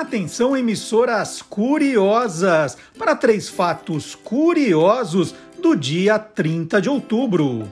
[0.00, 7.68] Atenção, emissoras curiosas, para três fatos curiosos do dia 30 de outubro.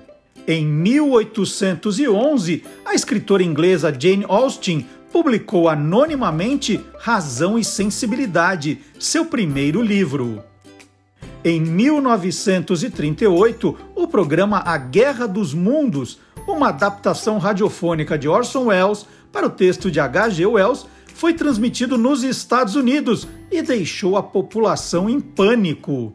[0.46, 10.44] Em 1811, a escritora inglesa Jane Austen publicou anonimamente Razão e Sensibilidade, seu primeiro livro.
[11.42, 19.46] Em 1938, o programa A Guerra dos Mundos, uma adaptação radiofônica de Orson Welles para
[19.46, 20.44] o texto de H.G.
[20.44, 20.84] Wells,
[21.18, 26.12] foi transmitido nos Estados Unidos e deixou a população em pânico.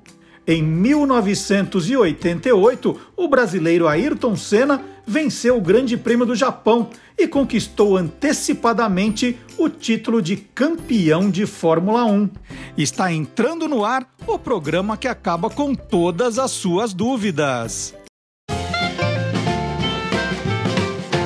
[0.48, 9.38] Em 1988, o brasileiro Ayrton Senna venceu o Grande Prêmio do Japão e conquistou antecipadamente
[9.58, 12.30] o título de campeão de Fórmula 1.
[12.78, 17.94] Está entrando no ar o programa que acaba com todas as suas dúvidas.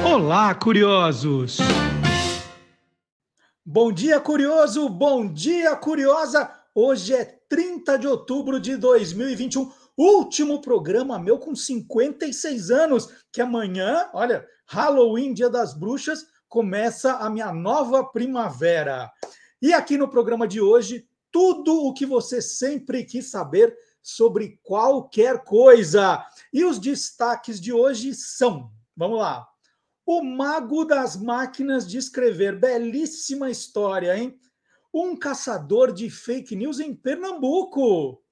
[0.03, 1.59] Olá, curiosos!
[3.69, 4.87] Bom dia, curioso!
[4.87, 6.49] Bom dia, curiosa!
[6.73, 14.09] Hoje é 30 de outubro de 2021, último programa meu com 56 anos, que amanhã,
[14.13, 19.11] olha, Halloween, Dia das Bruxas, começa a minha nova primavera.
[19.61, 25.43] E aqui no programa de hoje, tudo o que você sempre quis saber sobre qualquer
[25.43, 26.25] coisa.
[26.53, 29.45] E os destaques de hoje são: vamos lá.
[30.09, 34.39] O Mago das Máquinas de Escrever, belíssima história, hein?
[34.93, 38.23] Um caçador de fake news em Pernambuco.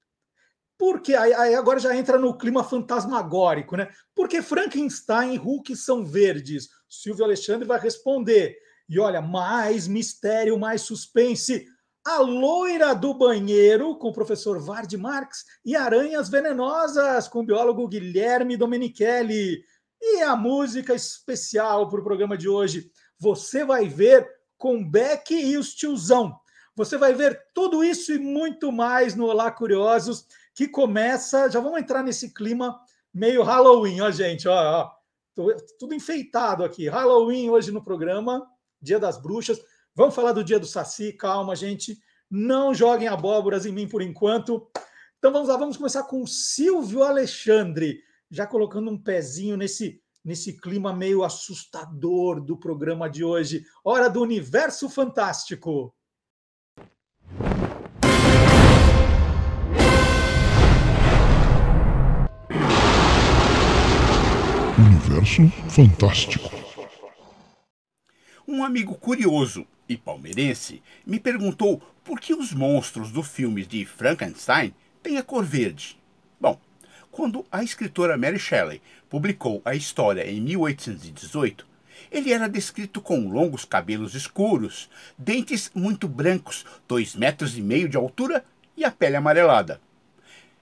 [0.78, 3.90] Porque aí, agora já entra no clima fantasmagórico, né?
[4.16, 6.70] Porque Frankenstein e Hulk são verdes.
[6.88, 8.58] Silvio Alexandre vai responder.
[8.88, 11.66] E olha, mais mistério, mais suspense.
[12.06, 17.86] A loira do banheiro, com o professor Vard Marx, e Aranhas Venenosas, com o biólogo
[17.86, 19.62] Guilherme Domenichelli.
[20.08, 25.58] E a música especial para o programa de hoje, você vai ver com Beck e
[25.58, 26.40] os tiozão.
[26.76, 31.50] Você vai ver tudo isso e muito mais no Olá Curiosos que começa.
[31.50, 32.80] Já vamos entrar nesse clima
[33.12, 34.92] meio Halloween, ó, gente, ó, ó.
[35.80, 36.88] tudo enfeitado aqui.
[36.88, 38.48] Halloween hoje no programa,
[38.80, 39.60] Dia das Bruxas.
[39.96, 41.98] Vamos falar do Dia do Saci, calma, gente.
[42.30, 44.70] Não joguem abóboras em mim por enquanto.
[45.18, 50.92] Então vamos lá, vamos começar com Silvio Alexandre, já colocando um pezinho nesse nesse clima
[50.92, 53.64] meio assustador do programa de hoje.
[53.84, 55.94] Hora do universo fantástico.
[64.78, 66.50] Universo Fantástico.
[68.48, 74.74] Um amigo curioso e palmeirense me perguntou por que os monstros do filme de Frankenstein
[75.02, 76.00] têm a cor verde.
[76.40, 76.60] Bom,
[77.16, 81.66] quando a escritora Mary Shelley publicou a história em 1818,
[82.12, 87.96] ele era descrito com longos cabelos escuros, dentes muito brancos, dois metros e meio de
[87.96, 88.44] altura
[88.76, 89.80] e a pele amarelada.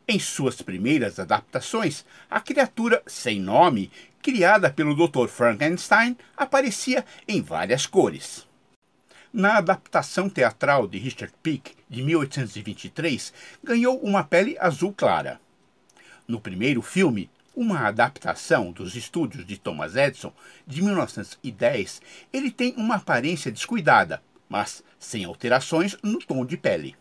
[0.08, 3.90] Em suas primeiras adaptações, a criatura sem nome,
[4.22, 5.30] criada pelo Dr.
[5.30, 8.48] Frankenstein, aparecia em várias cores.
[9.34, 13.34] Na adaptação teatral de Richard Peake, de 1823,
[13.64, 15.42] ganhou uma pele azul clara.
[16.28, 20.34] No primeiro filme, uma adaptação dos estúdios de Thomas Edison,
[20.66, 22.02] de 1910,
[22.32, 26.96] ele tem uma aparência descuidada, mas sem alterações no tom de pele.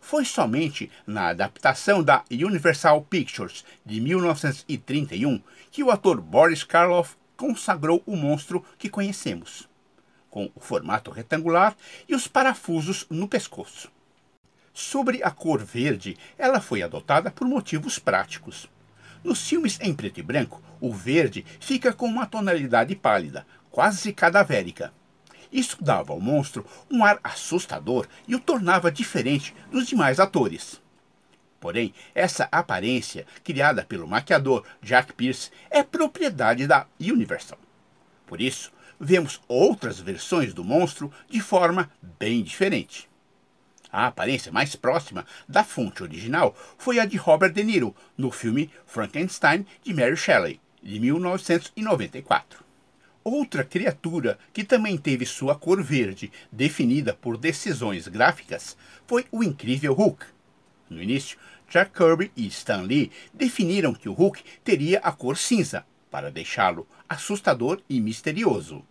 [0.00, 8.02] Foi somente na adaptação da Universal Pictures de 1931 que o ator Boris Karloff consagrou
[8.06, 9.68] o monstro que conhecemos,
[10.28, 11.76] com o formato retangular
[12.08, 13.90] e os parafusos no pescoço.
[14.80, 18.68] Sobre a cor verde, ela foi adotada por motivos práticos.
[19.24, 24.94] Nos filmes em preto e branco, o verde fica com uma tonalidade pálida, quase cadavérica.
[25.50, 30.80] Isso dava ao monstro um ar assustador e o tornava diferente dos demais atores.
[31.58, 37.58] Porém, essa aparência, criada pelo maquiador Jack Pierce, é propriedade da Universal.
[38.24, 43.08] Por isso, vemos outras versões do monstro de forma bem diferente.
[43.90, 48.70] A aparência mais próxima da fonte original foi a de Robert De Niro no filme
[48.86, 52.64] Frankenstein de Mary Shelley, de 1994.
[53.24, 58.76] Outra criatura que também teve sua cor verde definida por decisões gráficas
[59.06, 60.24] foi o incrível Hulk.
[60.88, 61.38] No início,
[61.68, 66.88] Jack Kirby e Stan Lee definiram que o Hulk teria a cor cinza, para deixá-lo
[67.06, 68.82] assustador e misterioso.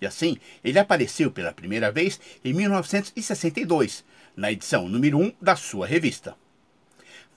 [0.00, 4.04] E assim, ele apareceu pela primeira vez em 1962,
[4.36, 6.36] na edição número 1 da sua revista.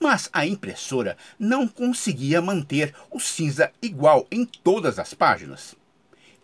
[0.00, 5.74] Mas a impressora não conseguia manter o cinza igual em todas as páginas.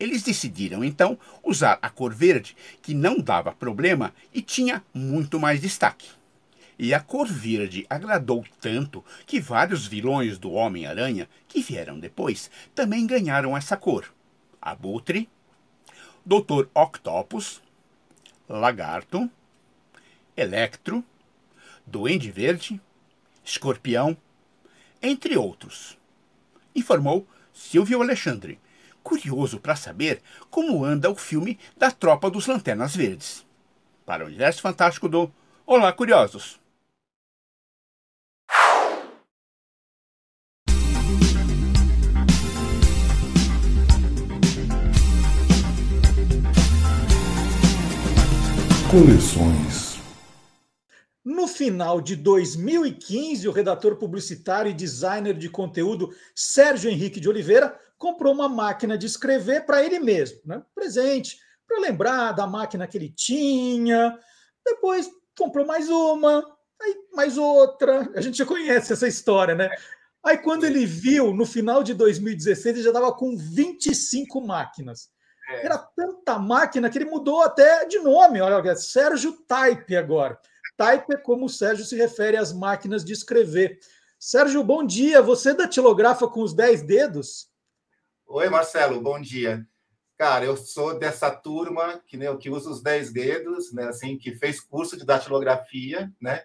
[0.00, 5.60] Eles decidiram então usar a cor verde, que não dava problema e tinha muito mais
[5.60, 6.08] destaque.
[6.78, 13.06] E a cor verde agradou tanto que vários vilões do Homem-Aranha, que vieram depois, também
[13.06, 14.12] ganharam essa cor.
[14.60, 15.28] Abutre,
[16.24, 16.66] Dr.
[16.74, 17.62] Octopus,
[18.48, 19.30] Lagarto,
[20.36, 21.04] Electro,
[21.86, 22.80] Duende Verde,
[23.44, 24.16] Escorpião,
[25.02, 25.98] entre outros.
[26.74, 28.58] Informou Silvio Alexandre,
[29.02, 33.44] curioso para saber como anda o filme da Tropa dos Lanternas Verdes.
[34.06, 35.32] Para o Universo Fantástico do
[35.66, 36.60] Olá, Curiosos!
[48.92, 49.61] Coleções.
[51.24, 57.78] No final de 2015, o redator publicitário e designer de conteúdo Sérgio Henrique de Oliveira
[57.96, 60.60] comprou uma máquina de escrever para ele mesmo, né?
[60.74, 61.38] presente,
[61.68, 64.18] para lembrar da máquina que ele tinha.
[64.66, 65.08] Depois
[65.38, 66.44] comprou mais uma,
[66.80, 68.10] aí mais outra.
[68.16, 69.70] A gente já conhece essa história, né?
[70.24, 75.08] Aí quando ele viu, no final de 2016, ele já estava com 25 máquinas.
[75.48, 75.66] É.
[75.66, 78.40] Era tanta máquina que ele mudou até de nome.
[78.40, 80.38] Olha, Sérgio Type agora.
[80.76, 83.78] Type é como o Sérgio se refere às máquinas de escrever.
[84.18, 85.20] Sérgio, bom dia.
[85.20, 87.48] Você datilografa com os 10 dedos?
[88.26, 89.66] Oi, Marcelo, bom dia.
[90.16, 94.34] Cara, eu sou dessa turma que, né, que usa os 10 dedos, né, assim, que
[94.36, 96.42] fez curso de datilografia, né?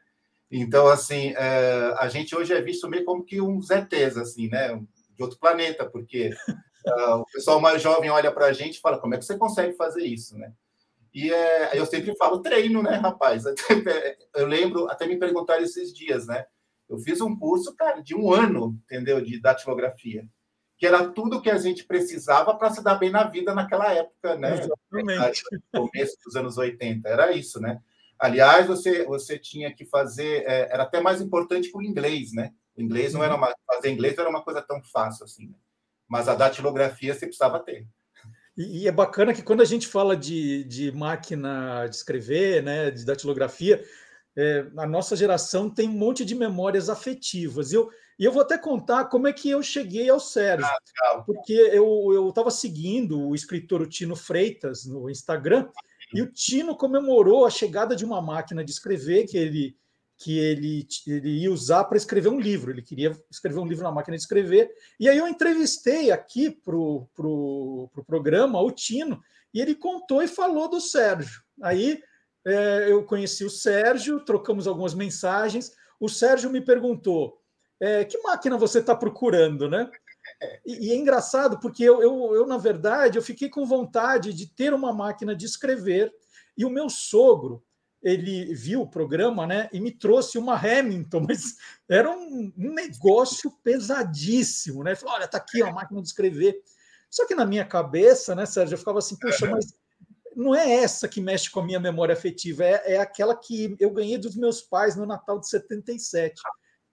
[0.50, 4.76] Então, assim, é, a gente hoje é visto meio como que uns ETs, assim, né?
[5.16, 6.32] De outro planeta, porque
[6.88, 9.38] uh, o pessoal mais jovem olha para a gente e fala, como é que você
[9.38, 10.52] consegue fazer isso, né?
[11.18, 13.44] E é, eu sempre falo treino, né, rapaz?
[14.36, 16.46] Eu lembro, até me perguntaram esses dias, né?
[16.88, 19.20] Eu fiz um curso, cara, de um ano, entendeu?
[19.20, 20.30] De datilografia.
[20.78, 24.36] Que era tudo que a gente precisava para se dar bem na vida naquela época,
[24.36, 24.60] né?
[24.60, 25.42] Exatamente.
[25.74, 27.10] No começo dos anos 80.
[27.10, 27.82] Era isso, né?
[28.20, 30.44] Aliás, você, você tinha que fazer.
[30.46, 32.54] É, era até mais importante que o inglês, né?
[32.78, 33.52] O inglês não era uma.
[33.66, 35.48] Fazer inglês não era uma coisa tão fácil assim.
[35.48, 35.56] Né?
[36.08, 37.88] Mas a datilografia você precisava ter.
[38.58, 42.90] E, e, é bacana que quando a gente fala de, de máquina de escrever, né,
[42.90, 43.84] de datilografia,
[44.36, 47.72] é, a nossa geração tem um monte de memórias afetivas.
[47.72, 51.24] E eu, e eu vou até contar como é que eu cheguei ao Sérgio, ah,
[51.26, 55.68] porque eu estava seguindo o escritor Tino Freitas no Instagram,
[56.14, 59.76] e o Tino comemorou a chegada de uma máquina de escrever que ele
[60.18, 62.72] que ele, ele ia usar para escrever um livro.
[62.72, 64.72] Ele queria escrever um livro na máquina de escrever.
[65.00, 69.22] E aí eu entrevistei aqui para o pro, pro programa o Tino,
[69.54, 71.42] e ele contou e falou do Sérgio.
[71.62, 72.02] Aí
[72.46, 75.72] é, eu conheci o Sérgio, trocamos algumas mensagens.
[76.00, 77.40] O Sérgio me perguntou:
[77.80, 79.90] é, que máquina você está procurando, né?
[80.66, 84.48] E, e, é engraçado porque eu, eu, eu, na verdade, eu fiquei com vontade de
[84.48, 86.12] ter uma máquina de escrever.
[86.58, 87.64] E o meu sogro,
[88.08, 91.58] ele viu o programa, né, e me trouxe uma Hamilton, mas
[91.90, 94.96] era um, um negócio pesadíssimo, né?
[94.96, 96.62] Falou, olha, tá aqui a máquina de escrever.
[97.10, 99.74] Só que na minha cabeça, né, Sérgio, eu ficava assim, poxa, mas
[100.36, 103.90] não é essa que mexe com a minha memória afetiva, é, é aquela que eu
[103.92, 106.40] ganhei dos meus pais no Natal de 77.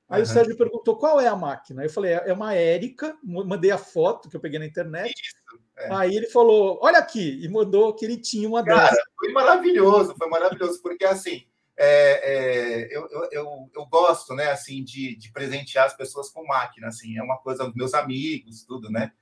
[0.09, 0.29] Aí uhum.
[0.29, 1.85] o Sérgio perguntou qual é a máquina.
[1.85, 5.13] Eu falei, é uma Érica, mandei a foto que eu peguei na internet.
[5.13, 5.93] Isso, é.
[5.93, 9.03] Aí ele falou, olha aqui, e mandou que ele tinha uma Cara, dessa.
[9.19, 11.45] Foi maravilhoso, foi maravilhoso, porque assim,
[11.77, 16.87] é, é, eu, eu, eu, gosto, né, assim, de, de presentear as pessoas com máquina,
[16.87, 19.13] assim, é uma coisa dos meus amigos, tudo, né?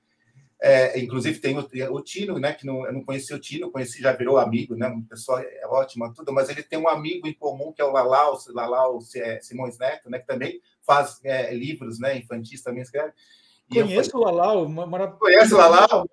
[0.64, 2.52] É, inclusive tem o, o, Tino, né?
[2.52, 4.86] Que não, eu não conheci o Tino, conheci, já virou amigo, né?
[4.86, 7.90] Uma pessoa é ótima, tudo, mas ele tem um amigo em comum que é o
[7.90, 9.00] Lalau, Lalau
[9.40, 10.20] Simões Neto, né?
[10.20, 12.16] Que também faz é, livros, né?
[12.16, 13.12] Infantis também escreve.
[13.72, 15.18] Conheço o Lalau, maravilhoso.
[15.18, 16.08] Conhece o Lalau?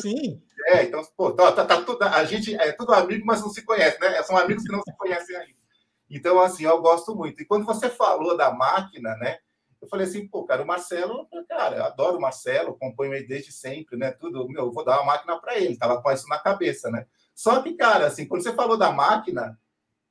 [0.00, 0.42] Sim.
[0.66, 3.62] É, então, pô, tá, tá, tá, tudo, a gente é tudo amigo, mas não se
[3.62, 4.22] conhece, né?
[4.22, 5.62] São amigos que não se conhecem ainda.
[6.08, 7.42] Então, assim, eu gosto muito.
[7.42, 9.38] E quando você falou da máquina, né?
[9.80, 13.50] Eu falei assim, pô, cara, o Marcelo, cara, eu adoro o Marcelo, acompanho ele desde
[13.50, 14.12] sempre, né?
[14.12, 17.04] Tudo, meu, eu vou dar uma máquina para ele, tava com isso na cabeça, né?
[17.34, 19.58] Só que, cara, assim, quando você falou da máquina,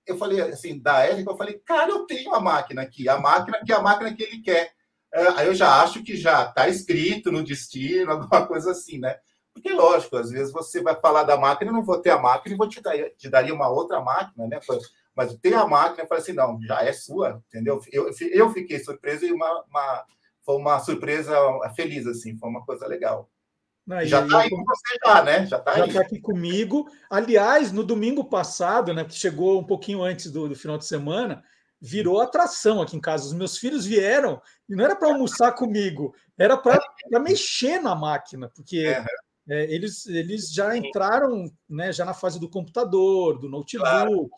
[0.06, 3.62] eu falei assim, da Érica, eu falei, cara, eu tenho a máquina aqui, a máquina
[3.66, 4.74] que é a máquina que ele quer.
[5.14, 9.18] É, aí eu já acho que já está escrito no destino, alguma coisa assim, né?
[9.54, 12.56] Porque, lógico, às vezes você vai falar da máquina, eu não vou ter a máquina
[12.56, 14.60] e vou te dar, te daria uma outra máquina, né?
[15.14, 17.82] Mas ter a máquina, eu falei assim, não, já é sua, entendeu?
[17.92, 20.06] Eu, eu fiquei surpreso e uma, uma,
[20.46, 21.36] foi uma surpresa
[21.76, 23.30] feliz, assim, foi uma coisa legal.
[23.90, 25.46] Aí, já está aí com você, já, né?
[25.46, 26.88] Já está tá aqui comigo.
[27.10, 31.44] Aliás, no domingo passado, né, que chegou um pouquinho antes do, do final de semana,
[31.82, 33.26] virou atração aqui em casa.
[33.26, 36.80] Os meus filhos vieram e não era para almoçar comigo, era para
[37.20, 38.96] mexer na máquina, porque
[39.50, 44.30] é, eles, eles já entraram né, já na fase do computador, do notebook, claro.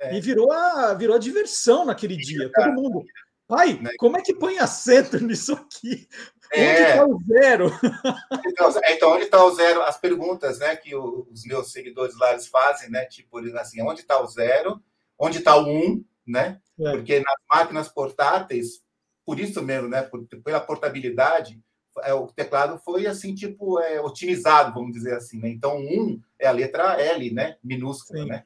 [0.00, 0.16] é.
[0.16, 2.50] e virou a, virou a diversão naquele dia.
[2.52, 3.04] Todo mundo.
[3.46, 3.90] Pai, né?
[3.98, 6.08] como é que põe acento nisso aqui?
[6.52, 6.64] É.
[6.70, 7.70] Onde está o zero?
[8.46, 9.82] Então, então onde está o zero?
[9.82, 13.04] As perguntas né, que os meus seguidores lá eles fazem, né?
[13.06, 14.82] Tipo, assim, onde está o zero?
[15.18, 16.04] Onde está o um?
[16.26, 16.60] Né?
[16.78, 16.92] É.
[16.92, 18.82] Porque nas máquinas portáteis,
[19.24, 20.02] por isso mesmo, né?
[20.02, 21.60] Por, pela portabilidade,
[22.00, 25.48] é, o teclado foi assim, tipo, é, otimizado, vamos dizer assim, né?
[25.48, 27.56] Então, um é a letra L, né?
[27.62, 28.28] Minúscula, Sim.
[28.28, 28.44] né?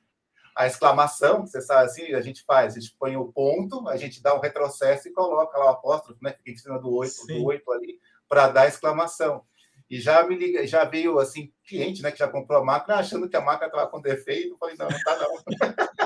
[0.55, 4.23] A exclamação, você sabe assim, a gente faz, a gente põe o ponto, a gente
[4.23, 6.33] dá um retrocesso e coloca lá o apóstrofo, né?
[6.33, 7.39] Fica em cima do 8, Sim.
[7.39, 9.45] do 8 ali, para dar exclamação.
[9.89, 13.29] E já me liga, já veio assim, cliente, né, que já comprou a máquina, achando
[13.29, 14.55] que a máquina estava com defeito.
[14.55, 16.06] Eu falei, não, não tá não.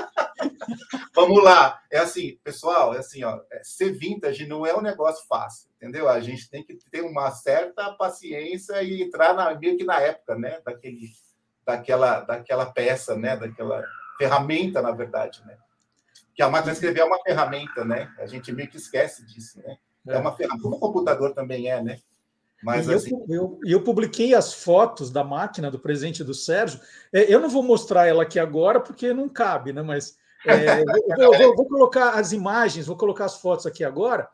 [1.13, 1.81] Vamos lá.
[1.91, 6.07] É assim, pessoal, é assim, ó, é, ser vintage não é um negócio fácil, entendeu?
[6.07, 10.35] A gente tem que ter uma certa paciência e entrar na, meio que na época,
[10.35, 10.59] né?
[10.65, 11.09] Daquele,
[11.65, 13.35] daquela, daquela peça, né?
[13.35, 13.83] Daquela
[14.17, 15.57] ferramenta, na verdade, né?
[16.33, 18.13] Que a máquina de escrever é uma ferramenta, né?
[18.19, 19.77] A gente meio que esquece disso, né?
[20.07, 21.99] É, é uma ferramenta, como o computador também é, né?
[22.63, 23.11] Mas, e assim...
[23.11, 26.79] eu, eu, eu, publiquei as fotos da máquina do presente do Sérgio.
[27.11, 29.81] É, eu não vou mostrar ela aqui agora porque não cabe, né?
[29.81, 30.83] Mas é,
[31.15, 34.29] vou, vou, vou, colocar as imagens, vou colocar as fotos aqui agora.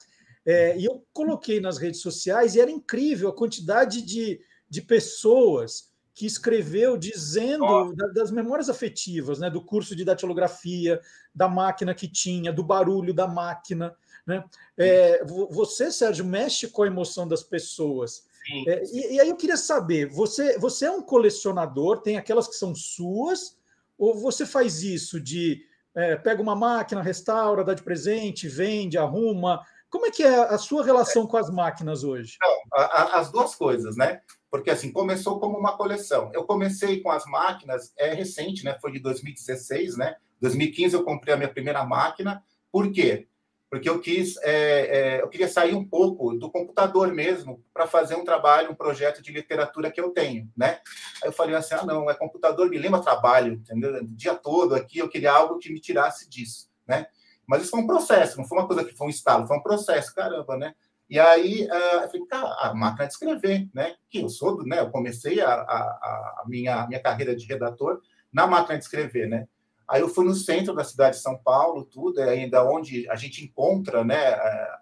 [0.46, 5.92] É, e eu coloquei nas redes sociais e era incrível a quantidade de, de pessoas
[6.14, 7.94] que escreveu dizendo oh.
[8.14, 11.00] das memórias afetivas, né, do curso de datilografia,
[11.36, 13.96] da máquina que tinha, do barulho da máquina.
[14.26, 14.44] Né?
[14.76, 18.24] É, você, Sérgio, mexe com a emoção das pessoas.
[18.68, 22.56] É, e, e, aí eu queria saber: você, você é um colecionador, tem aquelas que
[22.56, 23.58] são suas,
[23.98, 25.67] ou você faz isso de
[25.98, 29.60] é, pega uma máquina, restaura, dá de presente, vende, arruma.
[29.90, 32.38] Como é que é a sua relação com as máquinas hoje?
[32.40, 34.22] Não, a, as duas coisas, né?
[34.52, 36.30] Porque assim, começou como uma coleção.
[36.36, 38.78] Eu comecei com as máquinas, é recente, né?
[38.80, 40.16] Foi de 2016, né?
[40.40, 42.44] 2015 eu comprei a minha primeira máquina.
[42.72, 43.28] Por quê?
[43.70, 48.16] Porque eu quis, é, é, eu queria sair um pouco do computador mesmo para fazer
[48.16, 50.80] um trabalho, um projeto de literatura que eu tenho, né?
[51.22, 53.96] Aí eu falei assim, ah, não, é computador, me lembra trabalho, entendeu?
[54.02, 57.08] O dia todo aqui eu queria algo que me tirasse disso, né?
[57.46, 59.64] Mas isso foi um processo, não foi uma coisa que foi um estalo, foi um
[59.64, 60.74] processo, caramba, né?
[61.10, 63.96] E aí uh, eu falei, cara, a máquina de escrever, né?
[64.10, 64.80] Que eu sou, né?
[64.80, 69.48] Eu comecei a, a, a minha, minha carreira de redator na máquina de escrever, né?
[69.88, 73.16] Aí eu fui no centro da cidade de São Paulo, tudo, é ainda onde a
[73.16, 74.78] gente encontra, né, é,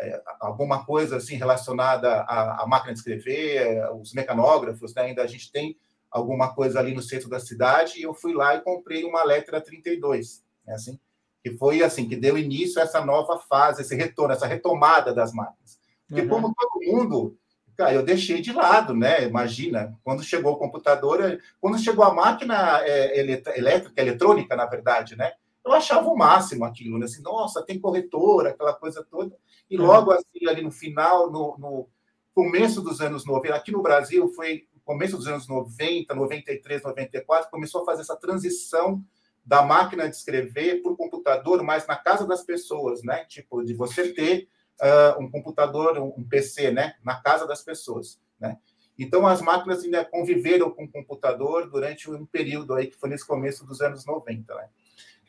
[0.00, 5.26] é, alguma coisa assim relacionada à, à, máquina de escrever, os mecanógrafos, né, ainda a
[5.26, 5.78] gente tem
[6.10, 9.62] alguma coisa ali no centro da cidade, e eu fui lá e comprei uma Letra
[9.62, 11.00] 32, né, assim,
[11.42, 15.32] que foi assim, que deu início a essa nova fase, esse retorno, essa retomada das
[15.32, 15.80] máquinas.
[16.06, 16.28] Porque uhum.
[16.28, 17.38] como todo mundo
[17.82, 19.24] Cara, eu deixei de lado, né?
[19.24, 25.32] Imagina, quando chegou o computador, quando chegou a máquina é, elétrica, eletrônica, na verdade, né?
[25.64, 27.06] Eu achava o máximo aquilo, né?
[27.06, 29.36] Assim, nossa, tem corretora, aquela coisa toda.
[29.68, 29.84] E uhum.
[29.84, 31.88] logo assim, ali no final, no, no
[32.32, 37.82] começo dos anos 90, aqui no Brasil, foi começo dos anos 90, 93, 94, começou
[37.82, 39.02] a fazer essa transição
[39.44, 43.24] da máquina de escrever para o computador, mas na casa das pessoas, né?
[43.24, 44.46] Tipo, de você ter
[44.82, 48.58] uh, um computador, um PC, né, na casa das pessoas, né?
[48.98, 53.26] Então, as máquinas ainda conviveram com o computador durante um período aí que foi nesse
[53.26, 54.68] começo dos anos 90, né?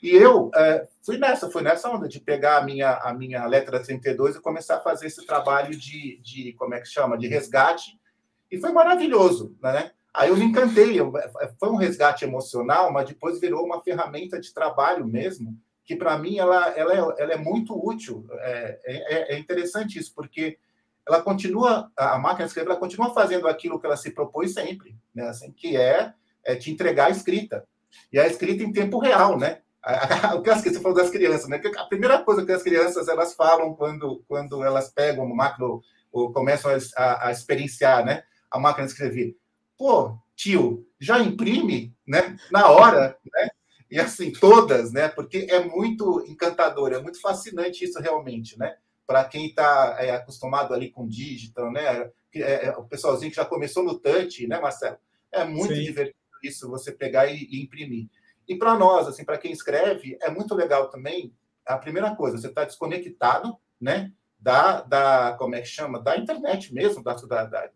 [0.01, 3.81] E eu uh, fui nessa, fui nessa onda de pegar a minha, a minha letra
[3.81, 7.97] 32 e começar a fazer esse trabalho de, de como é que chama, de resgate,
[8.51, 9.91] e foi maravilhoso, né?
[10.13, 11.11] Aí eu me encantei, eu,
[11.57, 16.37] foi um resgate emocional, mas depois virou uma ferramenta de trabalho mesmo, que para mim
[16.37, 18.25] ela, ela, é, ela é muito útil.
[18.39, 20.57] É, é, é, interessante isso, porque
[21.07, 24.95] ela continua, a máquina de escrever, ela continua fazendo aquilo que ela se propôs sempre,
[25.13, 25.27] né?
[25.27, 26.13] Assim, que é,
[26.45, 27.67] é te entregar a escrita.
[28.11, 29.59] E a escrita em tempo real, né?
[30.37, 31.61] O que você falou das crianças, né?
[31.77, 35.67] A primeira coisa que as crianças elas falam quando, quando elas pegam uma máquina
[36.11, 38.23] ou, começam a, a, experienciar, né?
[38.49, 39.35] A máquina de escrever.
[39.77, 42.37] Pô, tio, já imprime, né?
[42.49, 43.49] Na hora, né?
[43.93, 45.07] E assim, todas, né?
[45.07, 48.75] Porque é muito encantador, é muito fascinante isso realmente, né?
[49.05, 52.09] Para quem está é, acostumado ali com digital, né?
[52.33, 54.97] É, é, o pessoalzinho que já começou no touch, né, Marcelo?
[55.31, 55.83] É muito Sim.
[55.83, 58.09] divertido isso, você pegar e, e imprimir.
[58.47, 61.31] E para nós, assim, para quem escreve, é muito legal também.
[61.63, 64.11] A primeira coisa, você está desconectado, né?
[64.39, 65.99] Da, da, como é que chama?
[65.99, 67.69] Da internet mesmo, da, da, da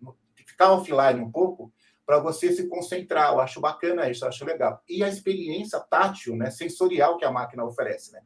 [0.48, 1.72] ficar offline um pouco
[2.08, 3.34] para você se concentrar.
[3.34, 4.82] Eu acho bacana isso, eu acho legal.
[4.88, 8.22] E a experiência tátil, né, sensorial que a máquina oferece, né?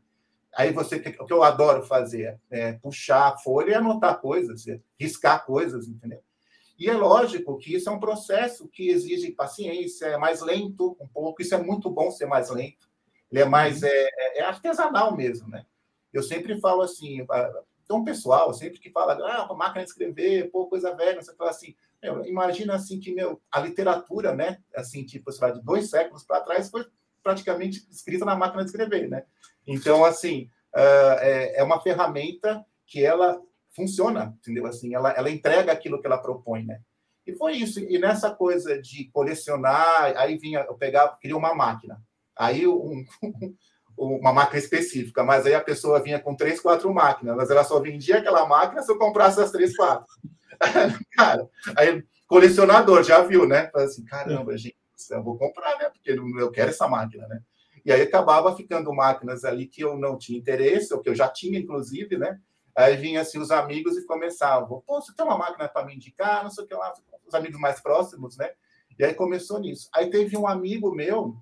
[0.53, 4.65] Aí você, o que eu adoro fazer é puxar a folha e anotar coisas,
[4.99, 6.21] riscar coisas, entendeu?
[6.77, 11.07] E é lógico que isso é um processo que exige paciência, é mais lento um
[11.07, 12.89] pouco, isso é muito bom ser mais lento,
[13.31, 13.87] ele é mais uhum.
[13.87, 15.65] é, é, é artesanal mesmo, né?
[16.11, 17.25] Eu sempre falo assim,
[17.83, 21.73] então pessoal, sempre que fala, ah, máquina de escrever, pô, coisa velha, você fala assim,
[22.01, 26.23] meu, imagina assim que meu, a literatura, né, assim, tipo, sei lá, de dois séculos
[26.23, 26.85] para trás, foi
[27.21, 29.23] praticamente escrita na máquina de escrever, né?
[29.67, 33.39] Então, assim, uh, é, é, uma ferramenta que ela
[33.75, 34.65] funciona, entendeu?
[34.65, 36.81] Assim, ela, ela entrega aquilo que ela propõe, né?
[37.25, 37.79] E foi isso.
[37.79, 42.01] E nessa coisa de colecionar, aí vinha, eu pegava, queria uma máquina.
[42.35, 43.05] Aí um,
[43.95, 47.79] uma máquina específica, mas aí a pessoa vinha com três, quatro máquinas, mas ela só
[47.79, 50.07] vendia aquela máquina se eu comprasse as três, quatro.
[51.15, 53.69] Cara, aí colecionador, já viu, né?
[53.71, 54.77] Falei assim, caramba, gente,
[55.09, 55.89] eu vou comprar, né?
[55.89, 57.41] Porque eu quero essa máquina, né?
[57.83, 61.27] E aí acabava ficando máquinas ali que eu não tinha interesse, ou que eu já
[61.27, 62.39] tinha, inclusive, né?
[62.75, 66.43] Aí vinham assim os amigos e começavam, pô, você tem uma máquina para me indicar,
[66.43, 66.93] não sei o que lá,
[67.27, 68.51] os amigos mais próximos, né?
[68.97, 69.89] E aí começou nisso.
[69.93, 71.35] Aí teve um amigo meu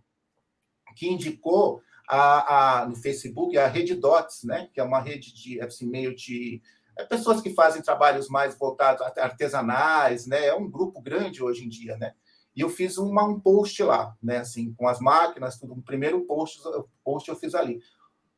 [0.96, 4.70] que indicou a, a, no Facebook a Rede Dots, né?
[4.74, 6.62] Que é uma rede de assim, meio de
[7.06, 10.48] pessoas que fazem trabalhos mais voltados artesanais, né?
[10.48, 12.14] É um grupo grande hoje em dia, né?
[12.56, 14.38] E eu fiz uma, um post lá, né?
[14.38, 15.74] Assim, com as máquinas, tudo.
[15.74, 16.60] Um primeiro post,
[17.04, 17.80] post eu fiz ali.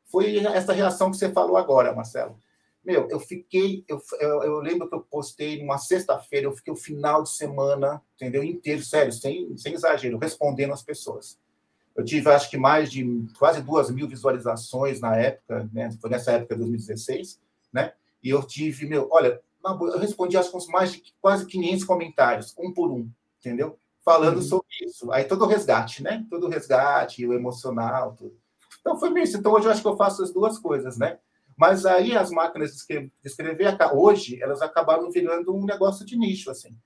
[0.04, 2.38] Foi essa reação que você falou agora, Marcelo.
[2.84, 6.76] Meu, eu fiquei, eu, eu, eu lembro que eu postei numa sexta-feira, eu fiquei o
[6.76, 8.42] final de semana, entendeu?
[8.42, 11.38] Inteiro, sério, sem, sem exagero, respondendo as pessoas.
[11.94, 15.90] Eu tive, acho que, mais de quase duas mil visualizações na época, né?
[16.00, 17.42] Foi nessa época, 2016, né?
[18.22, 22.72] E eu tive, meu, olha, eu respondi acho que mais de quase 500 comentários, um
[22.72, 23.08] por um,
[23.40, 23.78] entendeu?
[24.04, 24.42] Falando uhum.
[24.42, 25.12] sobre isso.
[25.12, 26.24] Aí todo o resgate, né?
[26.28, 28.36] Todo o resgate, o emocional, tudo.
[28.80, 29.36] Então foi isso.
[29.36, 31.18] Então hoje eu acho que eu faço as duas coisas, né?
[31.56, 36.76] Mas aí as máquinas de escrever, hoje, elas acabaram virando um negócio de nicho, assim.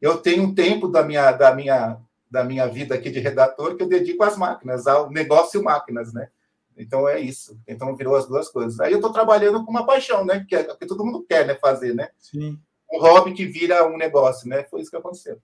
[0.00, 1.98] Eu tenho um tempo da minha, da minha,
[2.30, 6.28] da minha vida aqui de redator que eu dedico às máquinas, ao negócio máquinas, né?
[6.76, 7.58] Então é isso.
[7.66, 8.80] Então virou as duas coisas.
[8.80, 10.44] Aí eu estou trabalhando com uma paixão, né?
[10.48, 11.54] Que, é, que todo mundo quer, né?
[11.54, 12.08] Fazer, né?
[12.18, 12.58] Sim.
[12.92, 14.64] Um hobby que vira um negócio, né?
[14.64, 15.38] Foi isso que aconteceu.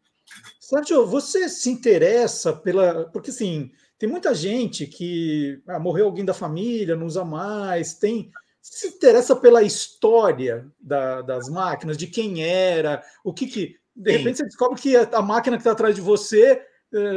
[0.61, 3.05] Sérgio, você se interessa pela.
[3.11, 8.31] Porque assim, tem muita gente que ah, morreu alguém da família, não usa mais, tem
[8.63, 13.77] se interessa pela história da, das máquinas, de quem era, o que que.
[13.97, 14.19] De Sim.
[14.19, 16.63] repente você descobre que a, máquina que está atrás de você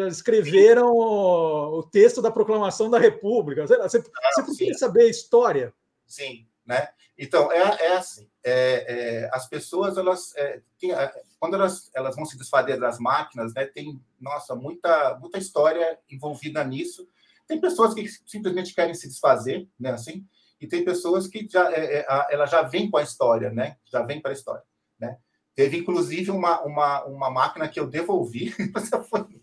[0.07, 3.65] escreveram o, o, texto da proclamação da República.
[3.65, 5.73] Você, você, ah, você precisa saber a história.
[6.05, 6.89] Sim, né?
[7.17, 12.15] Então, é, é assim: é, é, as pessoas, elas, é, tem, é, quando elas, elas
[12.15, 17.07] vão se desfazer das máquinas, né, tem, nossa, muita, muita história envolvida nisso.
[17.47, 20.25] Tem pessoas que simplesmente querem se desfazer, né, assim,
[20.59, 23.77] e tem pessoas que já é, ela já vem com a história, né?
[23.85, 24.63] Já vem para a história,
[24.97, 25.17] né?
[25.53, 28.55] Teve inclusive uma, uma, uma máquina que eu devolvi,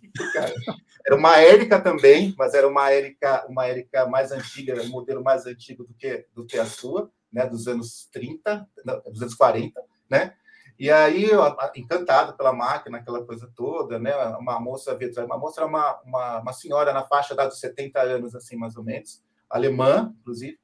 [1.07, 5.47] era uma Érica também, mas era uma Érica, uma Érica mais antiga, um modelo mais
[5.47, 7.47] antigo do que do que a sua, né?
[7.47, 8.69] Dos anos 30,
[9.07, 10.35] dos anos 40, né?
[10.79, 11.29] E aí,
[11.77, 14.15] encantado pela máquina, aquela coisa toda, né?
[14.39, 18.77] Uma moça uma moça uma, uma, uma senhora na faixa dos 70 anos, assim, mais
[18.77, 20.59] ou menos, alemã, inclusive,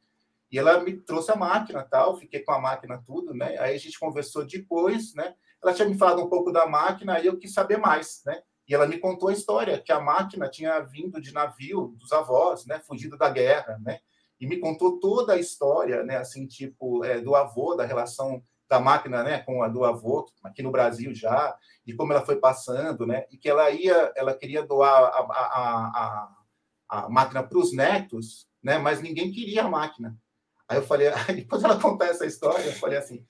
[0.51, 3.59] e ela me trouxe a máquina, tal, fiquei com a máquina tudo, né?
[3.59, 5.35] Aí a gente conversou depois, né?
[5.63, 8.41] Ela tinha me falado um pouco da máquina, aí eu quis saber mais, né?
[8.69, 12.67] E ela me contou a história que a máquina tinha vindo de navio dos avós,
[12.67, 12.81] né?
[12.81, 14.01] Fugido da guerra, né?
[14.41, 16.17] E me contou toda a história, né?
[16.17, 19.39] Assim, tipo, é, do avô, da relação da máquina, né?
[19.39, 23.25] Com a do avô aqui no Brasil já e como ela foi passando, né?
[23.31, 26.37] E que ela ia, ela queria doar a, a,
[26.89, 28.79] a, a máquina para os netos, né?
[28.79, 30.17] Mas ninguém queria a máquina.
[30.69, 33.25] Aí eu falei, depois ela contar essa história, eu falei assim,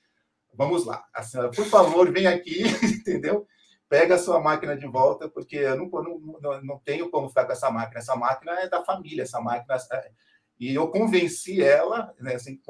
[0.55, 3.47] vamos lá, a senhora, por favor, vem aqui, entendeu?
[3.89, 5.89] Pega a sua máquina de volta, porque eu não,
[6.41, 7.99] não, não tenho como ficar com essa máquina.
[7.99, 9.77] Essa máquina é da família, essa máquina.
[9.93, 10.11] É...
[10.59, 12.61] E eu convenci ela, né, assim,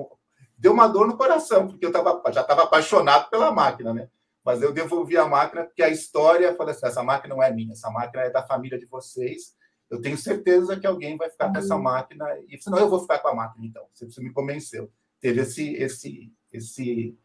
[0.58, 4.08] deu uma dor no coração, porque eu tava, já estava apaixonado pela máquina, né?
[4.44, 7.72] Mas eu devolvi a máquina, porque a história, falei assim, essa máquina não é minha,
[7.72, 9.56] essa máquina é da família de vocês,
[9.88, 11.82] eu tenho certeza que alguém vai ficar com essa uhum.
[11.82, 13.86] máquina e senão eu vou ficar com a máquina então.
[13.92, 14.90] Você, me convenceu.
[15.20, 17.16] Teve esse, esse, esse,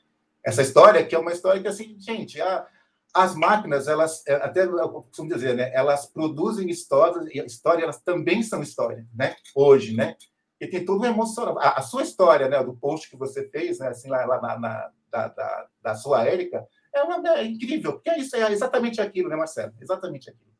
[0.43, 2.67] essa história que é uma história que assim, gente, a,
[3.13, 5.71] as máquinas elas é, até eu costumo dizer, né?
[5.73, 9.35] Elas produzem histórias e a história elas também são história, né?
[9.55, 10.15] Hoje, né?
[10.59, 11.57] E tem tudo emocional.
[11.59, 12.63] A, a, sua história, né?
[12.63, 13.87] Do post que você fez, né?
[13.87, 18.09] Assim lá, lá na, na da, da, da, sua Érica, é, uma, é incrível, porque
[18.09, 19.73] é isso é exatamente aquilo, né, Marcelo?
[19.81, 20.51] Exatamente aquilo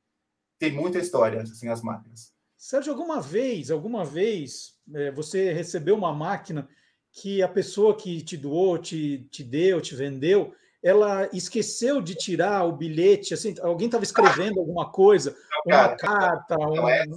[0.62, 2.32] tem muita história, assim, as máquinas.
[2.56, 6.70] Sérgio, alguma vez, alguma vez, é, você recebeu uma máquina
[7.12, 12.66] que a pessoa que te doou, te, te deu, te vendeu, ela esqueceu de tirar
[12.66, 17.08] o bilhete, assim, alguém estava escrevendo alguma coisa, uma carta, um, essa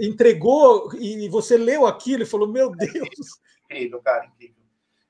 [0.00, 3.40] entregou e você leu aquilo e falou: Meu Deus!
[3.64, 4.62] Incrível, cara, incrível.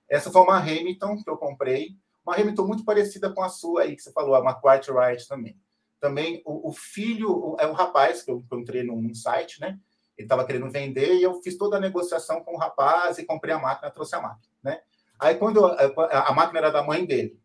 [0.09, 1.97] Essa foi uma Hamilton que eu comprei,
[2.27, 5.57] uma Hamilton muito parecida com a sua aí, que você falou, a McQuarrie Wright também.
[6.01, 9.79] Também o, o filho, é um rapaz que eu encontrei num, num site, né?
[10.17, 13.55] Ele estava querendo vender e eu fiz toda a negociação com o rapaz e comprei
[13.55, 14.81] a máquina, trouxe a máquina, né?
[15.19, 17.39] Aí quando a máquina era da mãe dele,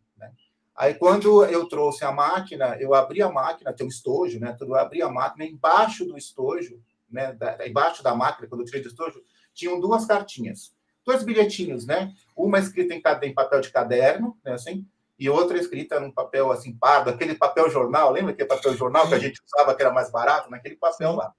[0.75, 4.55] Aí, quando eu trouxe a máquina, eu abri a máquina, tem um estojo, né?
[4.59, 7.31] Eu abri a máquina, embaixo do estojo, né?
[7.33, 12.13] Da, embaixo da máquina, quando eu tirei do estojo, tinham duas cartinhas, dois bilhetinhos, né?
[12.35, 14.53] Uma escrita em, em papel de caderno, né?
[14.53, 14.85] Assim,
[15.17, 19.13] e outra escrita num papel assim pardo, aquele papel jornal, lembra aquele papel jornal que
[19.13, 21.33] a gente usava que era mais barato, naquele papel lá.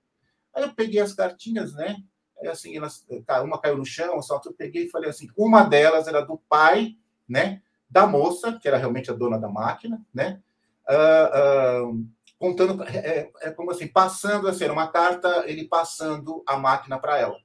[0.54, 1.96] Aí eu peguei as cartinhas, né?
[2.40, 3.06] Aí, assim, elas,
[3.44, 6.96] uma caiu no chão, só eu peguei e falei assim, uma delas era do pai,
[7.28, 7.62] né?
[7.88, 10.40] Da moça, que era realmente a dona da máquina, né?
[10.88, 12.06] Uh, uh,
[12.38, 17.36] contando, é, é, como assim, passando, assim, uma carta, ele passando a máquina para ela.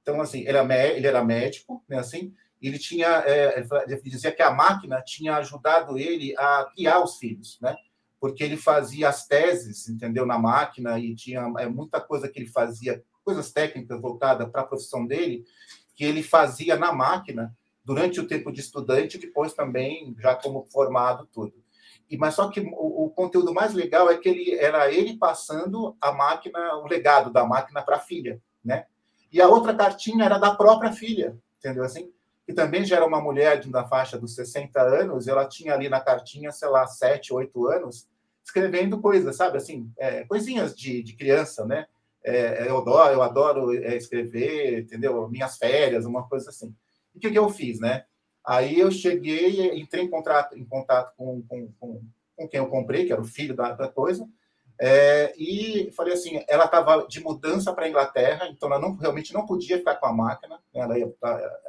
[0.00, 4.42] Então, assim, ele era, ele era médico, né, assim, ele tinha, é, ele dizia que
[4.42, 7.74] a máquina tinha ajudado ele a criar os filhos, né?
[8.20, 12.48] Porque ele fazia as teses, entendeu, na máquina e tinha é, muita coisa que ele
[12.48, 15.44] fazia, coisas técnicas voltadas para a profissão dele,
[15.96, 17.52] que ele fazia na máquina
[17.84, 21.52] durante o tempo de estudante, depois também já como formado tudo.
[22.08, 25.96] E mas só que o, o conteúdo mais legal é que ele era ele passando
[26.00, 28.86] a máquina, o legado da máquina para a filha, né?
[29.32, 32.12] E a outra cartinha era da própria filha, entendeu assim?
[32.46, 36.00] Que também já era uma mulher da faixa dos 60 anos, ela tinha ali na
[36.00, 38.06] cartinha, sei lá, 7, 8 anos,
[38.44, 39.56] escrevendo coisas, sabe?
[39.56, 41.86] Assim, é, coisinhas de, de criança, né?
[42.24, 45.28] É, eu adoro, eu adoro é, escrever, entendeu?
[45.28, 46.74] Minhas férias, uma coisa assim.
[47.14, 48.04] O que, que eu fiz, né?
[48.44, 52.02] Aí eu cheguei, entrei em contato, em contato com, com, com,
[52.36, 54.28] com quem eu comprei, que era o filho da, da coisa,
[54.80, 59.32] é, e falei assim, ela estava de mudança para a Inglaterra, então ela não, realmente
[59.32, 60.80] não podia ficar com a máquina, né?
[60.80, 61.12] ela ia,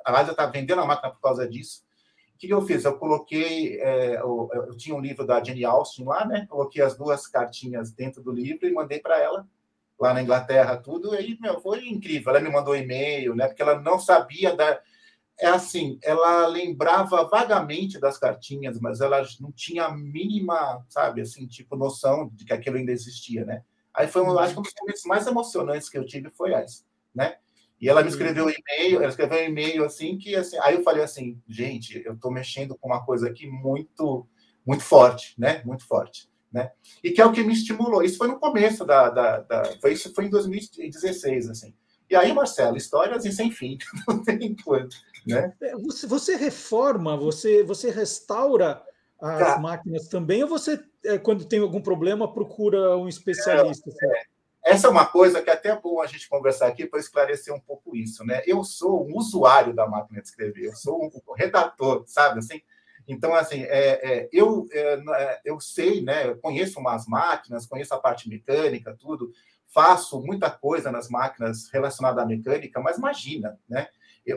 [0.03, 1.83] a Lásia estava vendendo a máquina por causa disso.
[2.33, 2.83] O que, que eu fiz?
[2.83, 6.47] Eu coloquei, é, eu, eu, tinha um livro da Jenny Austin lá, né?
[6.49, 9.47] Coloquei as duas cartinhas dentro do livro e mandei para ela,
[9.97, 12.31] lá na Inglaterra, tudo, e aí, meu, foi incrível.
[12.31, 13.47] Ela me mandou e-mail, né?
[13.47, 14.81] Porque ela não sabia da
[15.39, 21.47] é assim, ela lembrava vagamente das cartinhas, mas ela não tinha a mínima, sabe, assim,
[21.47, 23.63] tipo, noção de que aquilo ainda existia, né?
[23.93, 26.83] Aí foi, eu acho que um dos momentos mais emocionantes que eu tive foi essa,
[27.13, 27.37] né?
[27.79, 30.83] E ela me escreveu um e-mail, ela escreveu um e-mail assim que assim, aí eu
[30.83, 34.25] falei assim, gente, eu estou mexendo com uma coisa aqui muito
[34.65, 35.61] muito forte, né?
[35.65, 36.71] Muito forte, né?
[37.03, 38.01] E que é o que me estimulou.
[38.01, 41.73] Isso foi no começo da, da, da foi isso foi em 2016, assim.
[42.13, 43.75] E aí, Marcelo, histórias e sem fim,
[44.07, 44.87] não tem coisa.
[45.25, 45.51] Né?
[45.59, 48.83] É, você, você reforma, você, você restaura
[49.19, 49.59] as tá.
[49.59, 53.89] máquinas também, ou você, é, quando tem algum problema, procura um especialista?
[53.89, 54.73] É, é.
[54.73, 57.51] Essa é uma coisa que é até é bom a gente conversar aqui para esclarecer
[57.51, 58.43] um pouco isso, né?
[58.45, 62.61] Eu sou um usuário da máquina de escrever, eu sou um redator, sabe assim?
[63.07, 66.27] Então, assim, é, é, eu, é, eu sei, né?
[66.27, 69.33] Eu conheço umas máquinas, conheço a parte mecânica, tudo,
[69.73, 73.87] faço muita coisa nas máquinas relacionada à mecânica, mas imagina, né?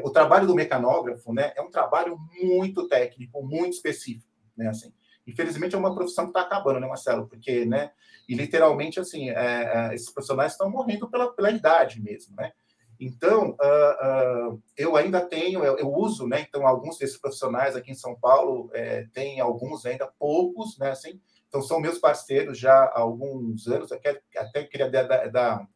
[0.03, 4.93] o trabalho do mecanógrafo, né, é um trabalho muito técnico, muito específico, né, assim.
[5.25, 7.29] Infelizmente é uma profissão que está acabando, né, Marcelo?
[7.29, 7.93] Porque, né,
[8.29, 12.53] e literalmente, assim, é, é, esses profissionais estão morrendo pela, pela idade mesmo, né?
[12.99, 16.41] Então, uh, uh, eu ainda tenho, eu, eu, uso, né?
[16.41, 20.91] Então, alguns desses profissionais aqui em São Paulo, é, tem alguns ainda, poucos, né?
[20.91, 21.21] Assim,
[21.57, 23.91] então, são meus parceiros já há alguns anos.
[24.03, 25.69] Quero, até queria dar, dar,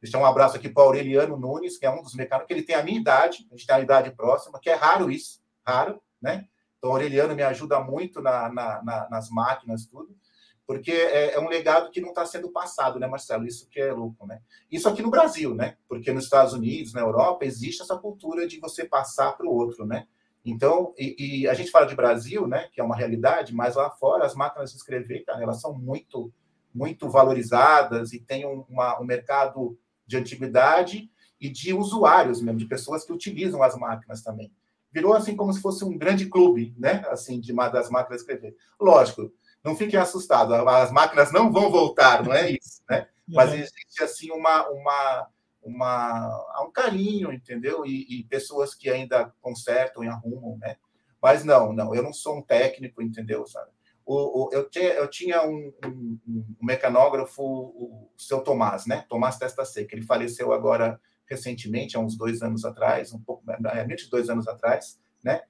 [0.00, 2.62] Deixar um abraço aqui para o Aureliano Nunes, que é um dos mecânicos, que ele
[2.62, 6.00] tem a minha idade, a gente tem a idade próxima, que é raro isso, raro,
[6.22, 6.46] né?
[6.78, 10.16] Então, o Aureliano me ajuda muito na, na, na, nas máquinas, tudo,
[10.64, 13.44] porque é, é um legado que não está sendo passado, né, Marcelo?
[13.44, 14.40] Isso que é louco, né?
[14.70, 15.76] Isso aqui no Brasil, né?
[15.88, 19.84] Porque nos Estados Unidos, na Europa, existe essa cultura de você passar para o outro,
[19.84, 20.06] né?
[20.44, 23.90] Então, e, e, a gente fala de Brasil, né, que é uma realidade, mas lá
[23.90, 26.32] fora as máquinas de escrever, cara, elas são muito,
[26.74, 32.66] muito valorizadas e tem um, uma, um mercado de antiguidade e de usuários mesmo, de
[32.66, 34.50] pessoas que utilizam as máquinas também.
[34.90, 37.04] Virou assim como se fosse um grande clube, né?
[37.08, 38.56] Assim, de das máquinas escrever.
[38.80, 39.30] Lógico,
[39.62, 43.06] não fiquem assustados, as máquinas não vão voltar, não é isso, né?
[43.26, 43.56] Mas uhum.
[43.56, 45.28] existe assim uma uma
[45.68, 47.84] uma um carinho, entendeu?
[47.86, 50.76] E, e pessoas que ainda consertam e arrumam, né?
[51.20, 53.46] Mas não, não, eu não sou um técnico, entendeu?
[53.46, 53.70] Sabe?
[54.08, 59.04] o, o, eu, te, eu tinha um, um, um, mecanógrafo, o seu Tomás, né?
[59.06, 59.94] Tomás Testa Seca.
[59.94, 64.48] Ele faleceu agora recentemente, há uns dois anos atrás, um pouco menos de dois anos
[64.48, 65.42] atrás, né?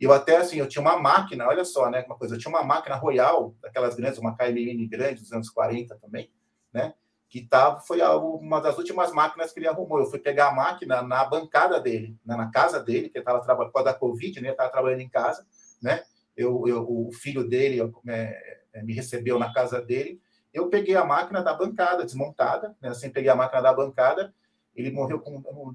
[0.00, 2.62] Eu até, assim, eu tinha uma máquina, olha só, né, uma coisa, eu tinha uma
[2.62, 6.30] máquina Royal, daquelas grandes, uma KMN grande, dos anos 40 também,
[6.72, 6.94] né,
[7.28, 9.98] que tava, foi uma das últimas máquinas que ele arrumou.
[9.98, 13.72] Eu fui pegar a máquina na bancada dele, né, na casa dele, que estava trabalhando,
[13.72, 15.46] por causa da Covid, né, estava trabalhando em casa,
[15.82, 16.04] né,
[16.36, 20.20] eu, eu, o filho dele eu, é, é, me recebeu na casa dele,
[20.52, 24.32] eu peguei a máquina da bancada, desmontada, né, assim, peguei a máquina da bancada,
[24.74, 25.74] ele morreu com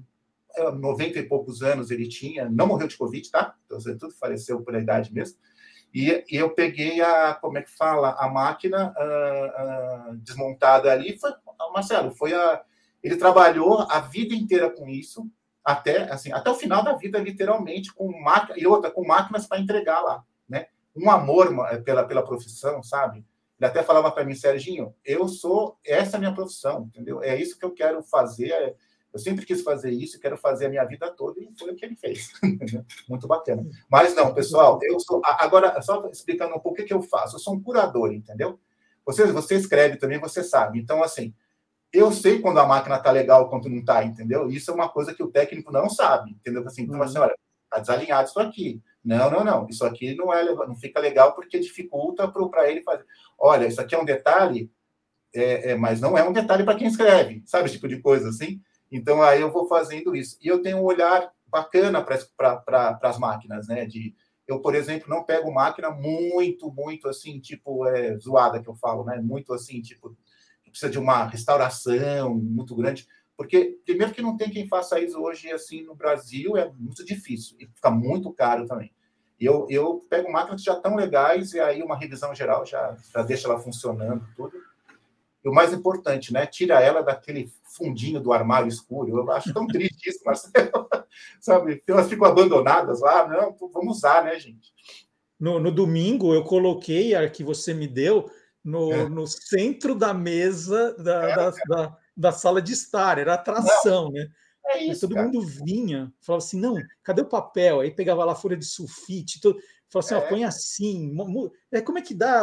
[0.78, 3.54] 90 e poucos anos ele tinha, não morreu de Covid, tá?
[3.66, 5.38] Então, tudo faleceu por idade mesmo.
[5.92, 11.18] E, e, eu peguei a, como é que fala, a máquina uh, uh, desmontada ali.
[11.18, 11.30] Foi,
[11.72, 12.62] Marcelo, foi a.
[13.02, 15.28] Ele trabalhou a vida inteira com isso,
[15.64, 19.60] até assim, até o final da vida, literalmente, com máquina e outra, com máquinas para
[19.60, 20.66] entregar lá, né?
[20.94, 21.52] Um amor
[21.84, 23.24] pela, pela profissão, sabe?
[23.58, 27.22] Ele até falava para mim, Serginho, eu sou, essa é minha profissão, entendeu?
[27.22, 28.50] É isso que eu quero fazer.
[28.50, 28.74] É,
[29.12, 31.84] eu sempre quis fazer isso, quero fazer a minha vida toda e foi o que
[31.84, 32.32] ele fez.
[33.08, 33.64] Muito bacana.
[33.90, 35.20] Mas não, pessoal, eu sou.
[35.24, 37.36] Agora, só explicando um pouco o que eu faço.
[37.36, 38.58] Eu sou um curador, entendeu?
[39.04, 40.78] Você, você escreve também, você sabe.
[40.78, 41.34] Então, assim,
[41.92, 44.48] eu sei quando a máquina está legal, quando não está, entendeu?
[44.48, 46.66] Isso é uma coisa que o técnico não sabe, entendeu?
[46.66, 48.82] Assim, então, assim, olha, está desalinhado isso aqui.
[49.04, 49.68] Não, não, não.
[49.68, 53.04] Isso aqui não é não fica legal porque dificulta para ele fazer.
[53.38, 54.70] Olha, isso aqui é um detalhe,
[55.34, 57.66] é, é, mas não é um detalhe para quem escreve, sabe?
[57.66, 58.60] Esse tipo de coisa assim.
[58.92, 60.36] Então, aí eu vou fazendo isso.
[60.42, 63.86] E eu tenho um olhar bacana para pra, as máquinas, né?
[63.86, 64.14] De,
[64.46, 69.04] eu, por exemplo, não pego máquina muito, muito assim, tipo, é, zoada que eu falo,
[69.04, 69.18] né?
[69.18, 70.14] Muito assim, tipo,
[70.72, 73.06] precisa de uma restauração muito grande.
[73.36, 77.56] Porque, primeiro, que não tem quem faça isso hoje, assim, no Brasil, é muito difícil
[77.58, 78.92] e fica muito caro também.
[79.40, 83.22] Eu, eu pego máquinas que já estão legais e aí uma revisão geral já, já
[83.22, 84.52] deixa ela funcionando, tudo.
[85.44, 86.46] E o mais importante, né?
[86.46, 89.18] Tira ela daquele fundinho do armário escuro.
[89.18, 90.88] Eu acho tão triste isso, Marcelo.
[91.40, 91.82] Sabe?
[91.86, 93.26] Elas ficam abandonadas lá.
[93.26, 94.72] Não, vamos usar, né, gente?
[95.38, 98.30] No, no domingo, eu coloquei a que você me deu
[98.62, 99.08] no, é.
[99.08, 101.68] no centro da mesa da, é, da, é.
[101.68, 103.18] da, da, sala de estar.
[103.18, 104.12] Era atração, não.
[104.12, 104.28] né?
[104.66, 105.26] É isso, todo cara.
[105.26, 107.80] mundo vinha, falava assim: não, cadê o papel?
[107.80, 109.58] Aí pegava lá a folha de sulfite, todo,
[109.90, 110.18] falava assim: é.
[110.18, 111.16] ó, põe assim.
[111.72, 112.40] É, como é que dá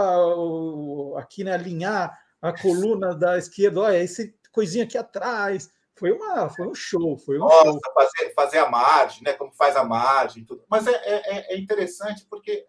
[1.16, 1.54] aqui, né?
[1.54, 5.69] Alinhar a coluna da esquerda, olha, esse coisinha aqui atrás.
[5.95, 7.80] Foi, uma, foi um show, foi um Nossa, show.
[7.93, 9.34] Fazer, fazer a margem, né?
[9.34, 10.63] Como faz a margem, tudo.
[10.69, 12.65] Mas é, é, é interessante porque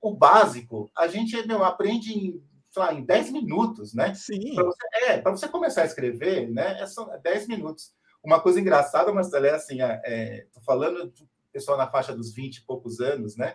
[0.00, 2.42] o básico a gente meu, aprende em,
[2.74, 4.14] lá, em 10 minutos, né?
[4.14, 4.54] Sim.
[4.54, 6.80] Pra você, é, para você começar a escrever, né?
[6.80, 7.92] É só 10 minutos.
[8.22, 12.32] Uma coisa engraçada, mas é assim, é, é, tô falando de pessoal na faixa dos
[12.32, 13.54] 20 e poucos anos, né?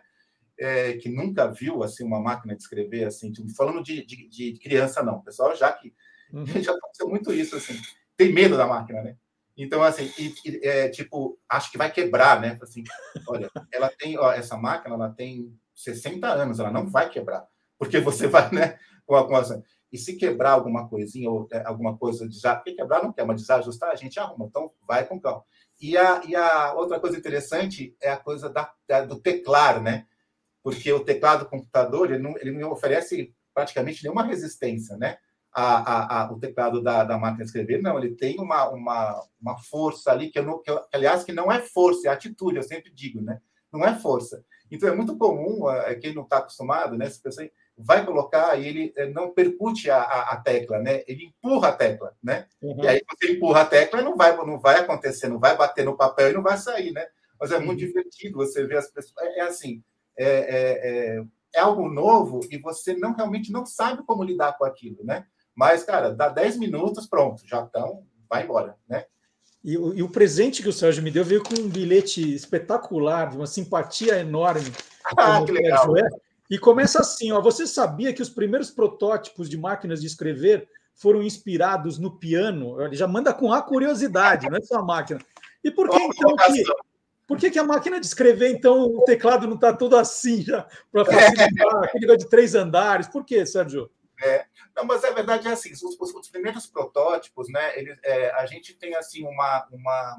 [0.59, 4.59] É, que nunca viu assim uma máquina de escrever assim, tipo, falando de, de, de,
[4.59, 5.93] criança não, pessoal já que
[6.31, 6.45] uhum.
[6.61, 7.79] já aconteceu muito isso assim,
[8.15, 9.17] tem medo da máquina, né?
[9.57, 12.57] Então assim, e, e, é, tipo, acho que vai quebrar, né?
[12.61, 12.83] Assim,
[13.27, 17.45] olha, ela tem ó, essa máquina, ela tem 60 anos, ela não vai quebrar,
[17.77, 18.77] porque você vai, né?
[19.05, 19.43] Com a, com a,
[19.95, 23.25] e se quebrar alguma coisinha ou é, alguma coisa de já, porque quebrar não quer,
[23.25, 24.45] mas desajustar a gente arruma.
[24.45, 25.43] Então vai com calma.
[25.79, 30.05] E a, e a outra coisa interessante é a coisa da, da do teclar, né?
[30.65, 35.19] Porque o teclado do computador ele não, ele não oferece praticamente nenhuma resistência, né?
[35.53, 39.23] A, a, a, o teclado da, da máquina de escrever, não, ele tem uma, uma,
[39.39, 42.57] uma força ali, que, eu não, que eu, aliás, que não é força, é atitude,
[42.57, 43.39] eu sempre digo, né?
[43.71, 44.43] Não é força.
[44.71, 47.05] Então, é muito comum, é, quem não está acostumado, né?
[47.05, 47.47] Essa pessoa
[47.77, 51.03] vai colocar e ele é, não percute a, a, a, tecla, né?
[51.07, 52.47] Ele empurra a tecla, né?
[52.59, 52.83] Uhum.
[52.83, 55.95] E aí, você empurra a tecla, não vai, não vai acontecer, não vai bater no
[55.95, 57.05] papel e não vai sair, né?
[57.39, 57.87] Mas é muito uhum.
[57.87, 59.15] divertido você ver as pessoas.
[59.27, 59.83] É, é assim,
[60.17, 61.23] é, é, é,
[61.55, 65.25] é, algo novo e você não realmente não sabe como lidar com aquilo, né?
[65.55, 69.05] Mas, cara, dá 10 minutos, pronto, já estão, vai embora, né?
[69.63, 73.31] E o, e o, presente que o Sérgio me deu veio com um bilhete espetacular,
[73.31, 74.71] de uma simpatia enorme.
[75.15, 75.95] Ah, que legal.
[75.95, 76.09] É.
[76.49, 77.39] E começa assim, ó.
[77.39, 82.81] Você sabia que os primeiros protótipos de máquinas de escrever foram inspirados no piano?
[82.81, 85.19] Ele já manda com a curiosidade, não é só a máquina.
[85.63, 86.63] E por que então que,
[87.27, 90.67] por que, que a máquina de escrever, então, o teclado não está todo assim já,
[90.91, 91.85] para facilitar é.
[91.85, 93.07] aquele negócio de três andares?
[93.07, 93.89] Por que, Sérgio?
[94.21, 94.45] É.
[94.75, 98.45] Não, mas a verdade é assim, os, os, os primeiros protótipos, né, eles, é, a
[98.45, 100.17] gente tem assim uma, uma...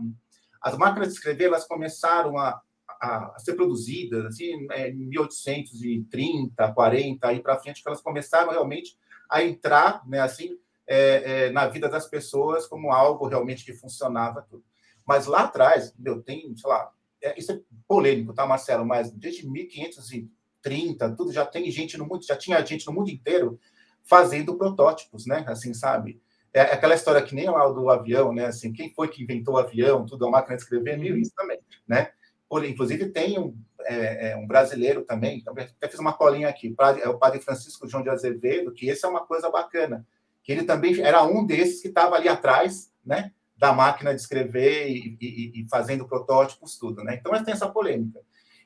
[0.61, 2.61] As máquinas de escrever, elas começaram a,
[3.01, 8.51] a, a ser produzidas assim, é, em 1830, 40, aí para frente, que elas começaram
[8.51, 8.99] realmente
[9.31, 14.43] a entrar, né, assim, é, é, na vida das pessoas como algo realmente que funcionava
[14.43, 14.65] tudo.
[15.05, 16.93] Mas lá atrás, eu tenho, sei lá,
[17.27, 18.85] é, isso é polêmico, tá, Marcelo?
[18.85, 23.59] Mas desde 1530, tudo já tem gente no mundo, já tinha gente no mundo inteiro
[24.03, 25.45] fazendo protótipos, né?
[25.49, 26.21] Assim, sabe?
[26.55, 28.47] É aquela história que nem lá do avião, né?
[28.47, 31.21] Assim, quem foi que inventou o avião, tudo, a máquina de escrever, meio uhum.
[31.21, 32.11] isso também, né?
[32.49, 37.09] Por, inclusive, tem um, é, é um brasileiro também, até fiz uma colinha aqui, é
[37.09, 40.07] o padre Francisco João de Azevedo, que esse é uma coisa bacana,
[40.45, 44.89] que ele também era um desses que estava ali atrás, né, da máquina de escrever
[44.89, 47.17] e, e, e, fazendo protótipos, tudo, né?
[47.19, 48.21] Então, tem essa polêmica.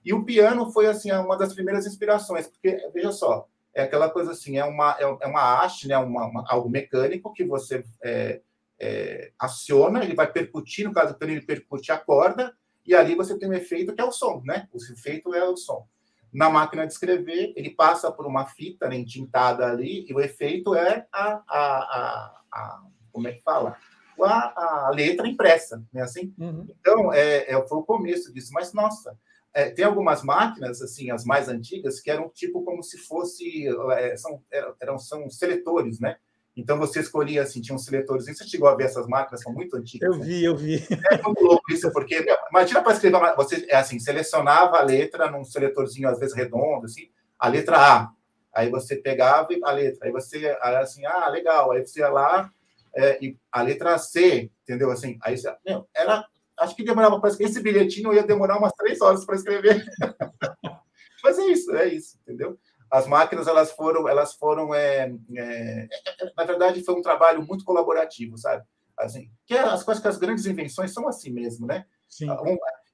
[0.05, 4.33] E o piano foi, assim, uma das primeiras inspirações, porque, veja só, é aquela coisa
[4.33, 8.41] assim, é uma, é, é uma haste, né, uma, uma, algo mecânico que você é,
[8.81, 13.15] é, aciona, ele vai percutir, no caso do piano, ele percute a corda, e ali
[13.15, 14.67] você tem um efeito que é o som, né?
[14.73, 15.87] O efeito é o som.
[16.33, 20.75] Na máquina de escrever, ele passa por uma fita né, entintada ali, e o efeito
[20.75, 23.77] é a, a, a, a como é que fala?
[24.25, 26.03] A, a letra impressa, né?
[26.03, 26.35] Assim?
[26.39, 26.67] Uhum.
[26.81, 28.51] Então, é, é, foi o começo disso.
[28.53, 29.17] Mas, nossa,
[29.53, 34.17] é, tem algumas máquinas, assim, as mais antigas, que eram tipo como se fosse, é,
[34.17, 34.43] são,
[34.81, 36.17] eram, são seletores, né?
[36.57, 38.27] Então você escolhia assim, tinha um seletores.
[38.27, 40.09] Você chegou a ver essas máquinas, são muito antigas.
[40.09, 40.25] Eu né?
[40.25, 40.87] vi, eu vi.
[41.11, 45.45] É muito louco isso, porque imagina para escrever, você é assim, selecionava a letra num
[45.45, 48.13] seletorzinho às vezes redondo, assim, a letra A.
[48.53, 51.71] Aí você pegava a letra, aí você assim, ah, legal.
[51.71, 52.51] Aí você ia lá
[52.95, 54.91] é, e a letra C, entendeu?
[54.91, 56.27] Assim, aí meu, era,
[56.59, 59.85] acho que demorava para escrever esse bilhetinho, ia demorar umas três horas para escrever.
[61.23, 62.59] Mas é isso, é isso, entendeu?
[62.91, 65.89] as máquinas elas foram elas foram é, é,
[66.37, 68.65] na verdade foi um trabalho muito colaborativo sabe
[68.99, 72.29] assim que é as coisas que as grandes invenções são assim mesmo né Sim.
[72.29, 72.43] Ah,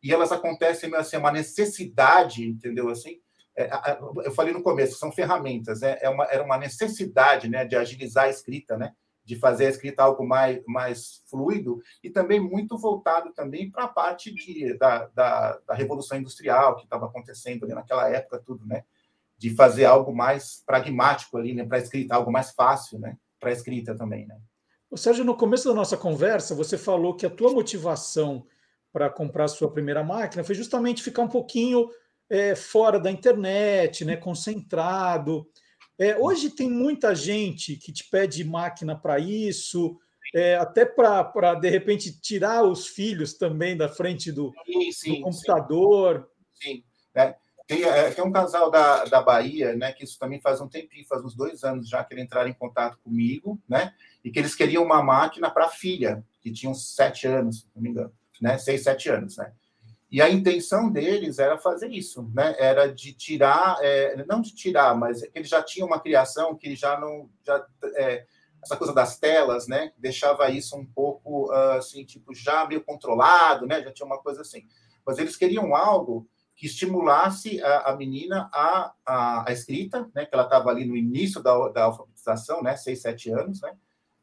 [0.02, 3.20] e elas acontecem assim uma necessidade entendeu assim
[3.56, 3.70] é,
[4.22, 5.96] eu falei no começo são ferramentas né?
[6.02, 8.92] é uma era uma necessidade né de agilizar a escrita né
[9.26, 13.88] de fazer a escrita algo mais, mais fluido e também muito voltado também para a
[13.88, 18.84] parte de, da, da, da revolução industrial que estava acontecendo ali naquela época tudo né
[19.38, 23.94] de fazer algo mais pragmático ali, né, para escrita, algo mais fácil, né, para escrita
[23.94, 24.38] também, né.
[24.90, 28.46] O Sérgio, no começo da nossa conversa, você falou que a tua motivação
[28.92, 31.90] para comprar a sua primeira máquina foi justamente ficar um pouquinho
[32.30, 35.46] é, fora da internet, né, concentrado.
[35.98, 39.98] É, hoje tem muita gente que te pede máquina para isso,
[40.34, 45.20] é, até para, de repente, tirar os filhos também da frente do, sim, sim, do
[45.22, 46.28] computador.
[46.52, 46.84] Sim, sim.
[47.14, 47.34] É,
[47.66, 47.80] tem,
[48.14, 51.34] tem um casal da, da Bahia, né, que isso também faz um tempinho, faz uns
[51.34, 55.02] dois anos já que eles entraram em contato comigo, né, e que eles queriam uma
[55.02, 58.84] máquina para a filha, que tinha uns sete anos, se não me engano, né, seis,
[58.84, 59.52] sete anos, né.
[60.10, 64.96] E a intenção deles era fazer isso, né, era de tirar, é, não de tirar,
[64.96, 67.66] mas é eles já tinham uma criação que já não, já,
[67.96, 68.24] é,
[68.62, 73.82] essa coisa das telas, né, deixava isso um pouco, assim, tipo, já meio controlado, né,
[73.82, 74.66] já tinha uma coisa assim.
[75.04, 80.34] Mas eles queriam algo que estimulasse a, a menina a, a, a, escrita, né, que
[80.34, 83.76] ela estava ali no início da, da alfabetização, né, seis, sete anos, né,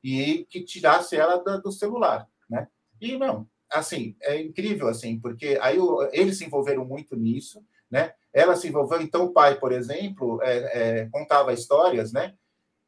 [0.03, 2.67] e que tirasse ela da, do celular, né.
[2.99, 8.13] E, não, assim, é incrível, assim, porque aí o, eles se envolveram muito nisso, né,
[8.31, 12.33] ela se envolveu, então o pai, por exemplo, é, é, contava histórias, né,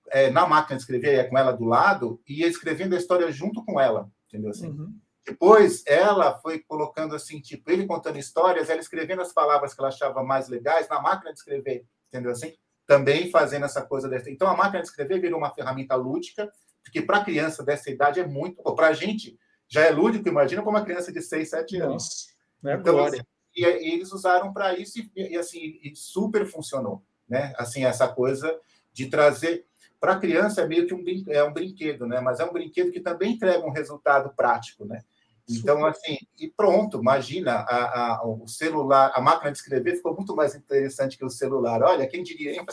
[0.09, 3.63] é, na máquina de escrever, com ela do lado, e ia escrevendo a história junto
[3.65, 4.69] com ela, entendeu, assim.
[4.69, 4.95] Uhum.
[5.25, 9.87] Depois, ela foi colocando assim, tipo, ele contando histórias, ela escrevendo as palavras que ela
[9.87, 12.53] achava mais legais na máquina de escrever, entendeu assim?
[12.85, 14.29] Também fazendo essa coisa dessa.
[14.29, 16.51] Então, a máquina de escrever virou uma ferramenta lúdica,
[16.83, 18.61] porque para criança dessa idade é muito.
[18.75, 19.35] Para a gente
[19.75, 22.29] já é lúdico, imagina para uma criança de 6, 7 anos.
[22.63, 23.19] Nossa, é então, assim,
[23.53, 27.53] e, e, eles usaram para isso e, e assim, e super funcionou, né?
[27.57, 28.57] Assim, essa coisa
[28.93, 29.65] de trazer
[29.99, 32.21] para a criança é meio que um, é um brinquedo, né?
[32.21, 35.01] Mas é um brinquedo que também entrega um resultado prático, né?
[35.49, 40.33] Então, assim, e pronto, imagina, a, a, o celular, a máquina de escrever ficou muito
[40.35, 41.83] mais interessante que o celular.
[41.83, 42.65] Olha, quem diria, hein?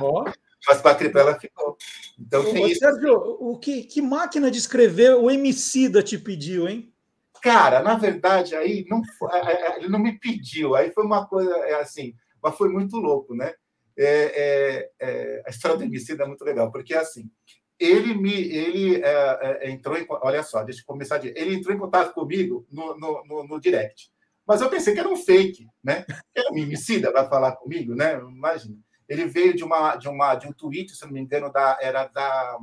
[0.00, 0.24] Oh.
[0.66, 1.76] Mas para a Cripela ficou.
[2.18, 2.80] Então, tem Ô, isso.
[2.80, 6.92] Sérgio, o que, que máquina de escrever o Emicida te pediu, hein?
[7.42, 9.02] Cara, na verdade, aí não,
[9.76, 13.52] ele não me pediu, aí foi uma coisa é assim, mas foi muito louco, né?
[13.98, 17.28] É, é, é, a história do Emicida é muito legal, porque assim,
[17.82, 21.74] ele me ele é, é, entrou em, olha só deixa eu começar de, ele entrou
[21.74, 24.10] em contato comigo no, no, no, no, direct
[24.46, 28.14] mas eu pensei que era um fake né era um homicida vai falar comigo né
[28.20, 28.78] imagina
[29.12, 32.06] ele veio de uma de uma de um tweet se não me engano da era
[32.06, 32.58] da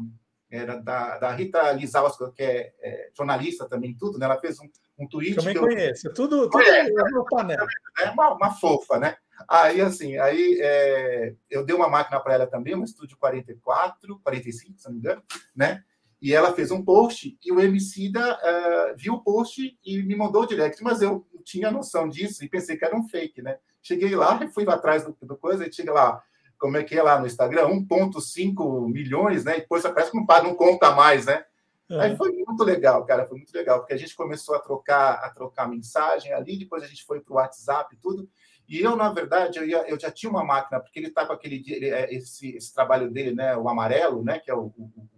[0.51, 4.25] era da, da Rita Lizauskas, que é, é, jornalista também, tudo, né?
[4.25, 5.35] Ela fez um, um tweet.
[5.35, 6.13] Também conheço, eu...
[6.13, 7.67] tudo, tudo é, no panel.
[7.99, 9.15] É uma, uma fofa, né?
[9.47, 14.79] Aí, assim, aí é, eu dei uma máquina para ela também, um estúdio 44, 45,
[14.79, 15.23] se não me engano,
[15.55, 15.83] né?
[16.21, 20.43] E ela fez um post e o Emicida uh, viu o post e me mandou
[20.43, 23.57] o direct, mas eu tinha noção disso e pensei que era um fake, né?
[23.81, 26.21] Cheguei lá fui lá atrás do, do coisa e cheguei lá,
[26.59, 27.67] como é que é lá no Instagram?
[27.67, 29.57] 1,5 milhões, né?
[29.57, 31.45] E depois parece que não, não conta mais, né?
[31.89, 32.01] É.
[32.01, 35.29] Aí foi muito legal, cara, foi muito legal, porque a gente começou a trocar, a
[35.31, 38.29] trocar mensagem ali, depois a gente foi para o WhatsApp e tudo,
[38.67, 41.33] E eu, na verdade, eu, ia, eu já tinha uma máquina, porque ele está com
[41.33, 45.09] aquele ele, é, esse, esse trabalho dele, né, o Amarelo, né, que é o, o,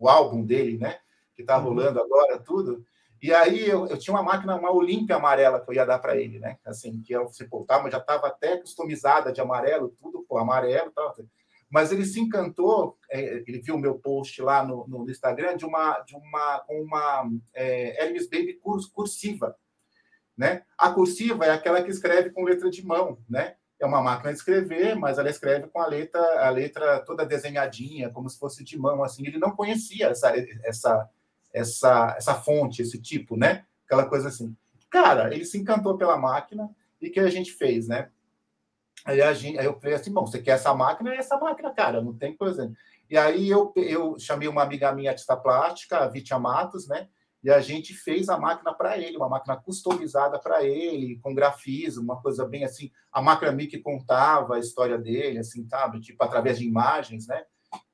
[0.00, 0.98] o álbum dele, né,
[1.36, 1.64] que está uhum.
[1.64, 2.84] rolando agora, tudo.
[3.22, 6.16] E aí eu, eu tinha uma máquina, uma Olímpia amarela que eu ia dar para
[6.16, 6.58] ele, né?
[6.64, 11.14] Assim, que eu se portava, já estava até customizada de amarelo, tudo pô, amarelo tal.
[11.70, 15.64] Mas ele se encantou, é, ele viu o meu post lá no, no Instagram de
[15.64, 18.60] uma de uma uma é, Hermes Baby
[18.92, 19.56] cursiva,
[20.36, 20.64] né?
[20.76, 23.54] A cursiva é aquela que escreve com letra de mão, né?
[23.80, 28.10] É uma máquina de escrever, mas ela escreve com a letra a letra toda desenhadinha,
[28.10, 29.24] como se fosse de mão, assim.
[29.24, 31.08] Ele não conhecia essa essa
[31.52, 33.64] essa, essa fonte, esse tipo, né?
[33.84, 34.56] Aquela coisa assim.
[34.90, 38.10] Cara, ele se encantou pela máquina e que a gente fez, né?
[39.04, 41.12] Aí, a gente, aí eu falei assim, bom, você quer essa máquina?
[41.12, 42.72] É essa máquina, cara, não tem coisa.
[43.10, 47.08] E aí eu, eu chamei uma amiga minha artista plástica, a Vitia Matos, né?
[47.42, 52.04] E a gente fez a máquina para ele, uma máquina customizada para ele, com grafismo,
[52.04, 52.90] uma coisa bem assim.
[53.10, 56.00] A máquina meio que contava a história dele, assim, sabe?
[56.00, 57.44] Tipo, através de imagens, né?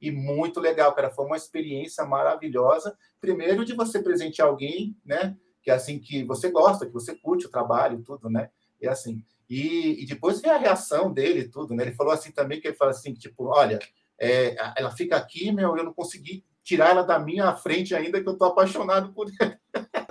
[0.00, 1.10] E muito legal, cara.
[1.10, 2.96] Foi uma experiência maravilhosa.
[3.20, 5.36] Primeiro de você presentear alguém, né?
[5.62, 8.50] Que é assim que você gosta, que você curte o trabalho, tudo, né?
[8.80, 9.22] E assim.
[9.48, 11.84] E, e depois ver a reação dele, tudo, né?
[11.84, 13.78] Ele falou assim também que ele fala assim, tipo, olha,
[14.18, 18.28] é, ela fica aqui, meu, eu não consegui tirar ela da minha frente ainda que
[18.28, 19.58] eu tô apaixonado por ela.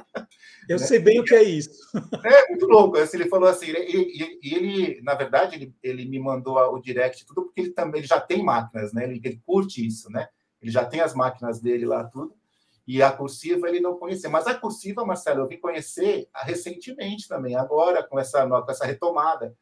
[0.68, 0.86] Eu né?
[0.86, 1.70] sei bem o que é isso.
[2.24, 2.98] É muito louco.
[2.98, 7.26] Assim, ele falou assim, e ele, ele, na verdade, ele, ele me mandou o direct
[7.26, 9.06] tudo porque ele também ele já tem máquinas, né?
[9.06, 10.28] Ele, ele curte isso, né?
[10.62, 12.36] Ele já tem as máquinas dele lá tudo.
[12.88, 14.30] E a cursiva ele não conhecia.
[14.30, 19.56] Mas a cursiva, Marcelo, eu vim conhecer recentemente também, agora, com essa, com essa retomada.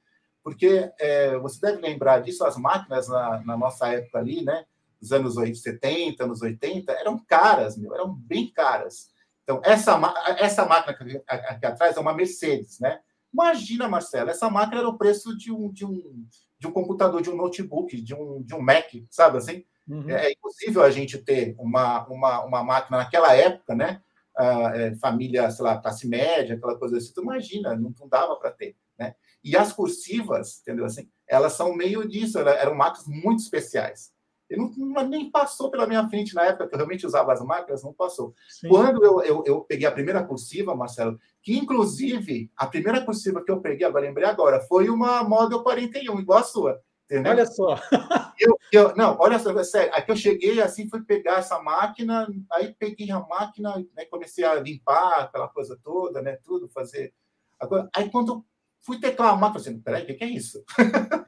[0.44, 4.66] Porque é, você deve lembrar disso, as máquinas na, na nossa época ali, né?
[5.02, 9.10] Nos anos 70, anos 80, eram caras, meu, eram bem caras.
[9.46, 9.96] Então, essa,
[10.40, 13.00] essa máquina aqui atrás é uma Mercedes, né?
[13.32, 16.26] Imagina, Marcelo, essa máquina era o preço de um, de um,
[16.58, 19.64] de um computador, de um notebook, de um, de um Mac, sabe assim?
[19.88, 20.10] Uhum.
[20.10, 24.02] É, é impossível a gente ter uma, uma, uma máquina naquela época, né?
[24.36, 27.14] Ah, é, família, sei lá, classe média, aquela coisa assim.
[27.14, 29.14] Tu imagina, não, não dava para ter, né?
[29.44, 31.08] E as cursivas, entendeu assim?
[31.28, 34.12] Elas são meio disso, eram máquinas muito especiais.
[34.50, 37.84] Ele não, nem passou pela minha frente na época que eu realmente usava as máquinas,
[37.84, 38.34] não passou.
[38.48, 38.70] Sim.
[38.70, 43.52] Quando eu, eu, eu, peguei a primeira cursiva, Marcelo, que inclusive a primeira cursiva que
[43.52, 46.82] eu peguei, agora lembrei agora, foi uma Model 41, igual a sua.
[47.06, 47.32] Entendeu?
[47.32, 47.76] Olha só.
[48.38, 49.94] Eu, eu, não, olha só, sério.
[49.96, 54.56] Aqui eu cheguei assim, fui pegar essa máquina, aí peguei a máquina, né, comecei a
[54.56, 56.38] limpar aquela coisa toda, né?
[56.44, 57.14] Tudo, fazer.
[57.58, 58.46] Agora, aí quando
[58.82, 60.66] fui teclar a máquina, eu falei, peraí, o que, que é isso?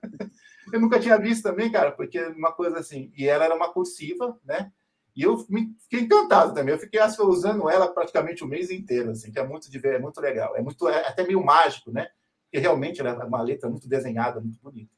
[0.71, 4.37] eu nunca tinha visto também, cara, porque uma coisa assim, e ela era uma cursiva,
[4.43, 4.71] né?
[5.15, 6.75] E eu fiquei encantado também.
[6.75, 9.95] Eu fiquei assim, usando ela praticamente o mês inteiro, assim, que é muito de ver,
[9.95, 10.55] é muito legal.
[10.55, 12.07] É muito é até meio mágico, né?
[12.43, 14.91] Porque realmente ela é uma letra muito desenhada, muito bonita.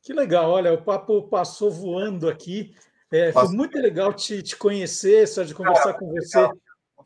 [0.00, 2.76] Que legal, olha, o papo passou voando aqui.
[3.10, 6.56] É, foi muito legal te, te conhecer, só de conversar ah, com você legal,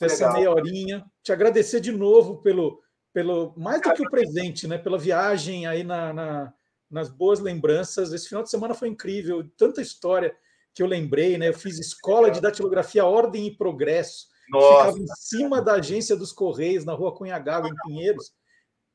[0.00, 1.04] essa meia horinha.
[1.22, 2.80] Te agradecer de novo pelo,
[3.12, 4.76] pelo mais do que o presente, né?
[4.76, 6.54] Pela viagem aí na, na
[6.90, 8.12] nas boas lembranças.
[8.12, 10.36] Esse final de semana foi incrível, tanta história
[10.74, 11.48] que eu lembrei, né?
[11.48, 14.26] Eu fiz escola de datilografia Ordem e Progresso.
[14.50, 14.78] Nossa.
[14.78, 18.32] Ficava em cima da agência dos Correios, na rua Cunhagago, em Pinheiros.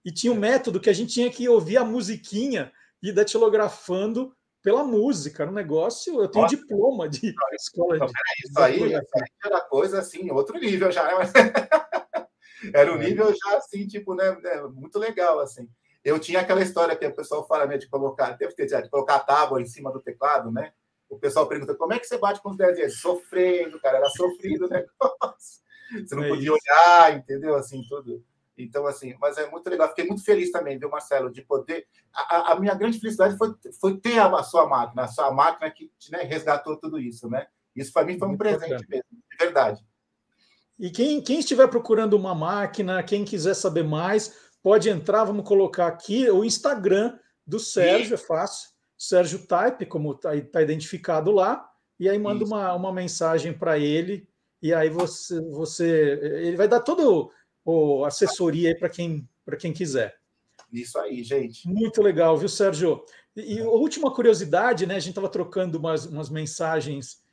[0.06, 2.72] E tinha um método que a gente tinha que ouvir a musiquinha
[3.02, 5.44] e datilografando pela música.
[5.44, 6.22] Era um negócio.
[6.22, 6.56] Eu tenho Nossa.
[6.56, 8.06] diploma de escola de.
[8.06, 11.04] Isso aí, isso aí era coisa assim, outro nível já.
[11.18, 11.26] Né?
[12.74, 13.10] era um é.
[13.10, 14.38] nível já assim, tipo, né?
[14.46, 15.68] É, muito legal, assim.
[16.04, 19.16] Eu tinha aquela história que o pessoal fala né, de colocar, deve ter de colocar
[19.16, 20.74] a tábua em cima do teclado, né?
[21.10, 22.99] O pessoal pergunta como é que você bate com os 10 dias?
[22.99, 25.62] Sofrendo, cara, era sofrido o negócio.
[25.91, 26.54] Você não é podia isso.
[26.54, 27.56] olhar, entendeu?
[27.56, 28.24] Assim, tudo.
[28.58, 29.89] Então, assim, mas é muito legal.
[29.89, 31.86] Fiquei muito feliz também, viu, Marcelo, de poder.
[32.14, 35.70] A, a minha grande felicidade foi, foi ter a, a, sua máquina, a sua máquina
[35.70, 37.47] que né, resgatou tudo isso, né?
[37.76, 39.86] Isso para mim foi um muito presente mesmo, de verdade.
[40.80, 45.88] E quem, quem estiver procurando uma máquina, quem quiser saber mais, pode entrar, vamos colocar
[45.88, 48.24] aqui o Instagram do Sérgio, Isso.
[48.24, 48.70] é fácil.
[48.97, 51.68] Sérgio Type, como está tá identificado lá,
[51.99, 54.28] e aí manda uma, uma mensagem para ele,
[54.62, 56.20] e aí você, você.
[56.22, 59.28] Ele vai dar toda a assessoria para quem,
[59.59, 60.16] quem quiser.
[60.72, 61.68] Isso aí, gente.
[61.68, 63.03] Muito legal, viu, Sérgio?
[63.36, 64.95] E, e última curiosidade, né?
[64.95, 67.24] A gente estava trocando umas, umas mensagens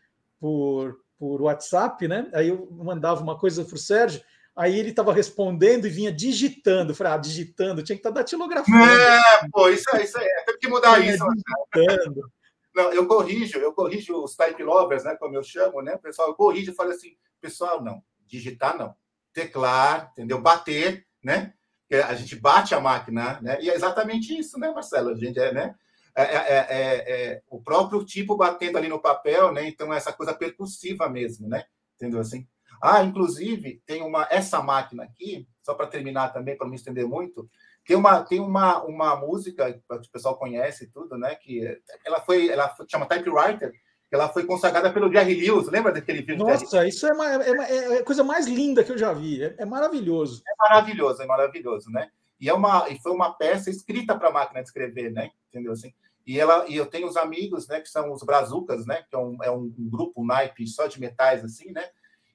[0.41, 2.31] por, por WhatsApp, né?
[2.33, 4.23] Aí eu mandava uma coisa para o Sérgio,
[4.59, 6.95] Aí ele estava respondendo e vinha digitando.
[6.95, 8.77] Falei, ah, digitando, tinha que estar tá datilografando.
[8.77, 11.25] É, pô, isso, isso aí, tem que mudar isso.
[11.73, 12.29] Digitando.
[12.75, 16.35] Não, eu corrijo, eu corrijo os type lovers, né, como eu chamo, né, pessoal, eu
[16.35, 18.95] corrijo e falo assim, pessoal, não, digitar não,
[19.33, 21.55] teclar, entendeu, bater, né,
[21.91, 23.59] a gente bate a máquina, né?
[23.63, 25.11] E é exatamente isso, né, Marcelo?
[25.11, 25.75] A gente é, né?
[26.15, 29.67] É, é, é, é, o próprio tipo batendo ali no papel, né?
[29.67, 31.65] Então, essa coisa percussiva mesmo, né?
[31.97, 32.47] Entendeu assim?
[32.81, 37.07] Ah, inclusive, tem uma essa máquina aqui, só para terminar também, para não me estender
[37.07, 37.49] muito,
[37.87, 41.35] tem uma tem uma, uma música que o pessoal conhece e tudo, né?
[41.35, 45.69] Que ela foi, ela foi, chama Typewriter, que ela foi consagrada pelo Jerry Lewis.
[45.69, 46.39] Lembra daquele vídeo?
[46.39, 49.43] Nossa, isso é, uma, é, é, a coisa mais linda que eu já vi.
[49.43, 50.43] É, é, maravilhoso.
[50.47, 52.11] É maravilhoso, é maravilhoso, né?
[52.41, 55.31] E, é uma, e foi uma peça escrita para a máquina de escrever, né?
[55.49, 55.93] Entendeu assim?
[56.27, 59.19] E, ela, e eu tenho os amigos, né, que são os Brazucas, né, que é
[59.19, 61.89] um, é um grupo, um naipe só de metais, assim, né,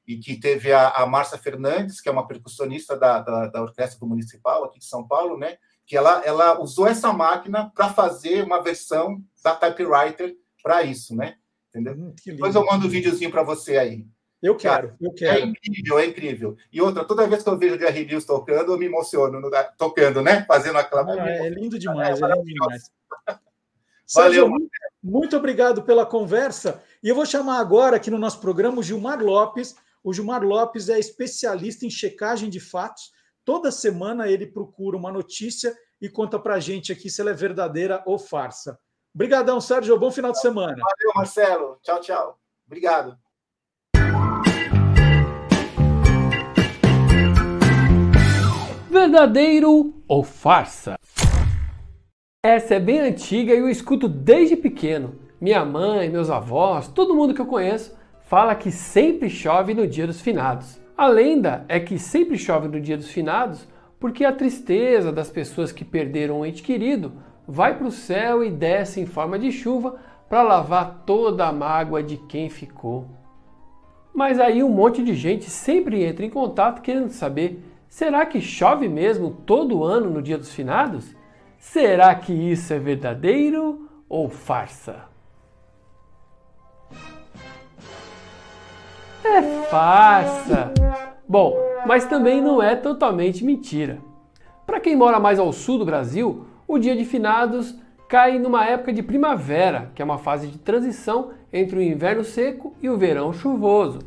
[0.08, 4.00] e que teve a, a Márcia Fernandes, que é uma percussionista da, da, da, Orquestra
[4.00, 8.44] do Municipal aqui de São Paulo, né, que ela, ela usou essa máquina para fazer
[8.44, 11.36] uma versão da typewriter para isso, né,
[11.70, 11.94] entendeu?
[11.94, 14.06] Hum, Depois eu mando um videozinho para você aí.
[14.42, 15.40] Eu quero, eu é quero.
[15.40, 16.58] É incrível, é incrível.
[16.70, 19.50] E outra, toda vez que eu vejo o Jerry Lewis tocando, eu me emociono, no,
[19.78, 20.44] tocando, né?
[20.46, 21.10] Fazendo aquela.
[21.14, 22.92] Ah, é lindo demais, é, é lindo demais.
[24.14, 24.50] Valeu.
[24.50, 24.70] Sérgio,
[25.02, 26.84] muito obrigado pela conversa.
[27.02, 29.76] E eu vou chamar agora aqui no nosso programa o Gilmar Lopes.
[30.04, 33.10] O Gilmar Lopes é especialista em checagem de fatos.
[33.46, 37.34] Toda semana ele procura uma notícia e conta para a gente aqui se ela é
[37.34, 38.78] verdadeira ou farsa.
[39.16, 39.98] Obrigadão, Sérgio.
[39.98, 40.76] Bom final de semana.
[40.76, 41.80] Valeu, Marcelo.
[41.82, 42.40] Tchau, tchau.
[42.68, 43.18] Obrigado.
[48.90, 50.96] Verdadeiro ou farsa?
[52.44, 55.18] Essa é bem antiga e eu escuto desde pequeno.
[55.40, 58.03] Minha mãe, meus avós, todo mundo que eu conheço
[58.34, 60.82] fala que sempre chove no dia dos finados.
[60.98, 63.68] A lenda é que sempre chove no dia dos finados
[64.00, 67.12] porque a tristeza das pessoas que perderam um ente querido
[67.48, 72.02] vai para o céu e desce em forma de chuva para lavar toda a mágoa
[72.02, 73.06] de quem ficou.
[74.12, 78.90] Mas aí um monte de gente sempre entra em contato querendo saber: será que chove
[78.90, 81.16] mesmo todo ano no dia dos finados?
[81.60, 85.13] Será que isso é verdadeiro ou farsa?
[89.34, 90.72] É farsa!
[91.28, 91.58] Bom,
[91.88, 93.98] mas também não é totalmente mentira.
[94.64, 97.76] Para quem mora mais ao sul do Brasil, o dia de finados
[98.08, 102.76] cai numa época de primavera, que é uma fase de transição entre o inverno seco
[102.80, 104.02] e o verão chuvoso.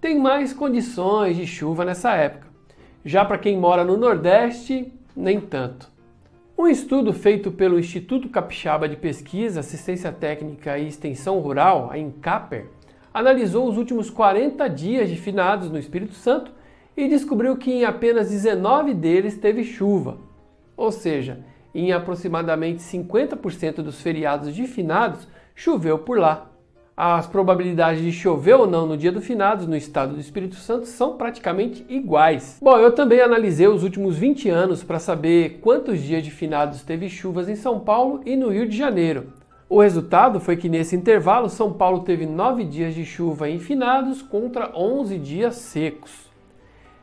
[0.00, 2.46] Tem mais condições de chuva nessa época.
[3.04, 5.90] Já para quem mora no Nordeste, nem tanto.
[6.56, 12.68] Um estudo feito pelo Instituto Capixaba de Pesquisa, Assistência Técnica e Extensão Rural, a INCAPER,
[13.14, 16.50] analisou os últimos 40 dias de finados no Espírito Santo
[16.96, 20.18] e descobriu que em apenas 19 deles teve chuva.
[20.76, 21.38] Ou seja,
[21.72, 26.50] em aproximadamente 50% dos feriados de finados choveu por lá
[26.96, 30.86] as probabilidades de chover ou não no dia do finados no estado do Espírito Santo
[30.86, 32.58] são praticamente iguais.
[32.62, 37.08] Bom, eu também analisei os últimos 20 anos para saber quantos dias de finados teve
[37.08, 39.32] chuvas em São Paulo e no Rio de Janeiro.
[39.68, 44.22] O resultado foi que nesse intervalo São Paulo teve 9 dias de chuva em finados
[44.22, 46.30] contra 11 dias secos.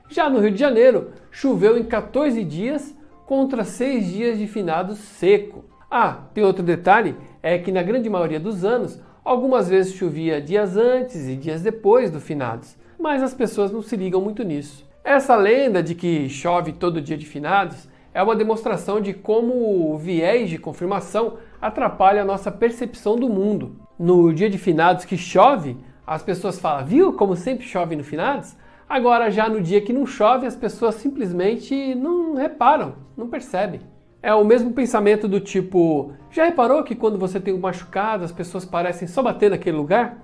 [0.09, 2.95] Já no Rio de Janeiro, choveu em 14 dias
[3.25, 5.65] contra 6 dias de finados seco.
[5.89, 10.75] Ah, tem outro detalhe, é que na grande maioria dos anos Algumas vezes chovia dias
[10.75, 14.83] antes e dias depois do finados, mas as pessoas não se ligam muito nisso.
[15.03, 19.97] Essa lenda de que chove todo dia de finados é uma demonstração de como o
[19.97, 23.75] viés de confirmação atrapalha a nossa percepção do mundo.
[23.99, 28.57] No dia de finados que chove, as pessoas falam, viu como sempre chove no finados?
[28.89, 33.79] Agora, já no dia que não chove, as pessoas simplesmente não reparam, não percebem.
[34.21, 38.31] É o mesmo pensamento do tipo: já reparou que quando você tem um machucado, as
[38.31, 40.17] pessoas parecem só bater naquele lugar?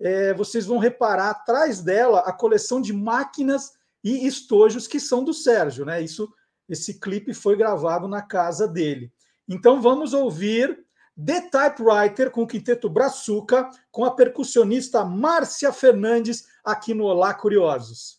[0.00, 3.72] é, vocês vão reparar atrás dela a coleção de máquinas
[4.02, 6.00] e estojos que são do Sérgio, né?
[6.00, 6.32] Isso,
[6.68, 9.12] esse clipe foi gravado na casa dele.
[9.48, 10.86] Então vamos ouvir
[11.22, 18.17] The Typewriter com o quinteto Brazuca, com a percussionista Márcia Fernandes aqui no Olá Curiosos.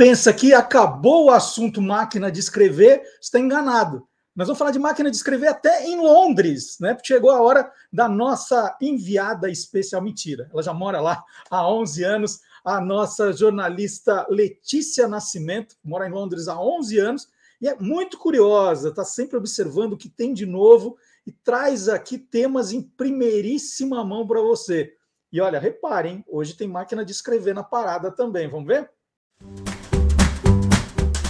[0.00, 4.08] Pensa que acabou o assunto máquina de escrever, está enganado.
[4.34, 6.94] Nós vamos falar de máquina de escrever até em Londres, né?
[6.94, 10.00] Porque chegou a hora da nossa enviada especial.
[10.00, 12.40] Mentira, ela já mora lá há 11 anos.
[12.64, 17.28] A nossa jornalista Letícia Nascimento mora em Londres há 11 anos
[17.60, 20.96] e é muito curiosa, está sempre observando o que tem de novo
[21.26, 24.94] e traz aqui temas em primeiríssima mão para você.
[25.30, 28.48] E olha, reparem, hoje tem máquina de escrever na parada também.
[28.48, 28.90] Vamos ver?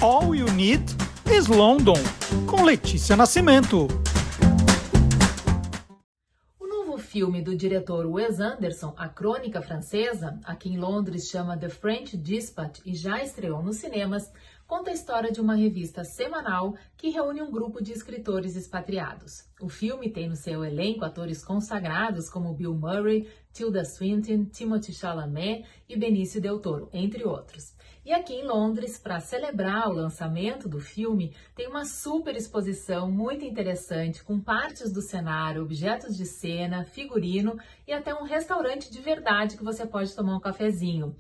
[0.03, 0.97] All You Need
[1.31, 1.99] is London,
[2.47, 3.87] com Letícia Nascimento.
[6.59, 11.69] O novo filme do diretor Wes Anderson, A Crônica Francesa, aqui em Londres chama The
[11.69, 14.33] French Dispatch e já estreou nos cinemas,
[14.67, 19.45] conta a história de uma revista semanal que reúne um grupo de escritores expatriados.
[19.61, 25.67] O filme tem no seu elenco atores consagrados como Bill Murray, Tilda Swinton, Timothy Chalamet
[25.87, 27.75] e Benício Del Toro, entre outros.
[28.05, 33.45] E aqui em Londres, para celebrar o lançamento do filme, tem uma super exposição muito
[33.45, 39.57] interessante com partes do cenário, objetos de cena, figurino e até um restaurante de verdade
[39.57, 41.15] que você pode tomar um cafezinho.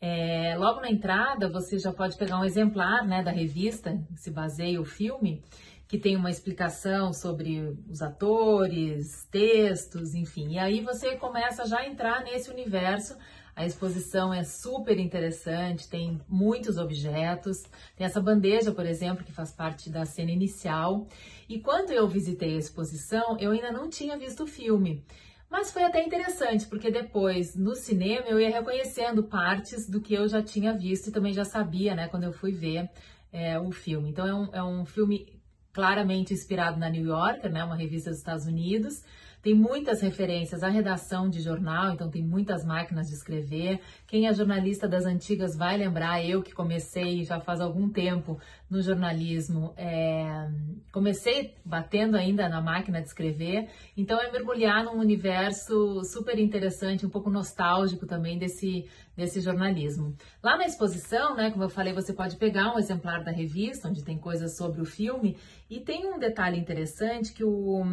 [0.00, 4.80] É, logo na entrada, você já pode pegar um exemplar né, da revista, se baseia
[4.80, 5.44] o filme,
[5.86, 10.54] que tem uma explicação sobre os atores, textos, enfim.
[10.54, 13.14] E aí você começa já a entrar nesse universo
[13.54, 17.62] a exposição é super interessante, tem muitos objetos.
[17.96, 21.06] Tem essa bandeja, por exemplo, que faz parte da cena inicial.
[21.48, 25.04] E quando eu visitei a exposição, eu ainda não tinha visto o filme.
[25.50, 30.26] Mas foi até interessante, porque depois, no cinema, eu ia reconhecendo partes do que eu
[30.26, 32.88] já tinha visto e também já sabia, né, quando eu fui ver
[33.30, 34.08] é, o filme.
[34.08, 35.38] Então, é um, é um filme
[35.70, 39.02] claramente inspirado na New Yorker, né, uma revista dos Estados Unidos,
[39.42, 43.80] Tem muitas referências à redação de jornal, então tem muitas máquinas de escrever.
[44.06, 48.38] Quem é jornalista das antigas vai lembrar, eu que comecei já faz algum tempo
[48.70, 50.48] no jornalismo, é,
[50.92, 57.10] comecei batendo ainda na máquina de escrever, então é mergulhar num universo super interessante, um
[57.10, 60.16] pouco nostálgico também desse, desse jornalismo.
[60.42, 64.04] Lá na exposição, né, como eu falei, você pode pegar um exemplar da revista, onde
[64.04, 65.36] tem coisas sobre o filme,
[65.68, 67.84] e tem um detalhe interessante que o,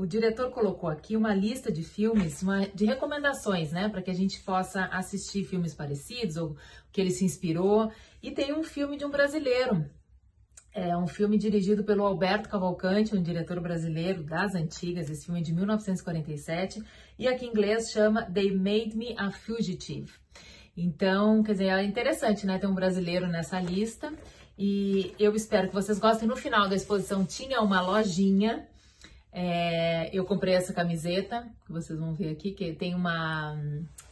[0.00, 4.14] o diretor colocou aqui uma lista de filmes, uma, de recomendações, né, para que a
[4.14, 6.56] gente possa assistir filmes parecidos ou
[6.90, 7.92] que ele se inspirou.
[8.22, 9.84] E tem um filme de um brasileiro.
[10.72, 15.10] É um filme dirigido pelo Alberto Cavalcante, um diretor brasileiro das antigas.
[15.10, 16.82] Esse filme é de 1947
[17.18, 20.12] e aqui em inglês chama They Made Me a Fugitive.
[20.74, 24.10] Então, quer dizer, é interessante, né, ter um brasileiro nessa lista.
[24.56, 26.26] E eu espero que vocês gostem.
[26.26, 28.66] No final da exposição tinha uma lojinha
[29.32, 33.56] é, eu comprei essa camiseta, que vocês vão ver aqui, que tem uma,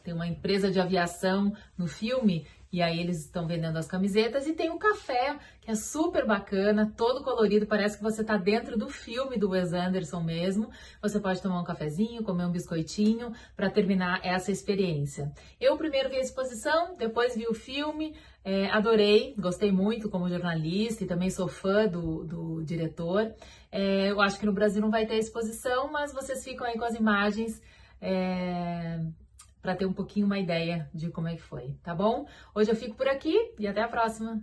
[0.05, 4.53] tem uma empresa de aviação no filme, e aí eles estão vendendo as camisetas, e
[4.53, 8.89] tem um café, que é super bacana, todo colorido, parece que você está dentro do
[8.89, 10.71] filme do Wes Anderson mesmo.
[11.01, 15.33] Você pode tomar um cafezinho, comer um biscoitinho, para terminar essa experiência.
[15.59, 18.15] Eu primeiro vi a exposição, depois vi o filme,
[18.45, 23.35] é, adorei, gostei muito como jornalista e também sou fã do, do diretor.
[23.71, 26.85] É, eu acho que no Brasil não vai ter exposição, mas vocês ficam aí com
[26.85, 27.61] as imagens
[28.01, 29.01] é,
[29.61, 32.27] para ter um pouquinho uma ideia de como é que foi, tá bom?
[32.55, 34.43] Hoje eu fico por aqui e até a próxima!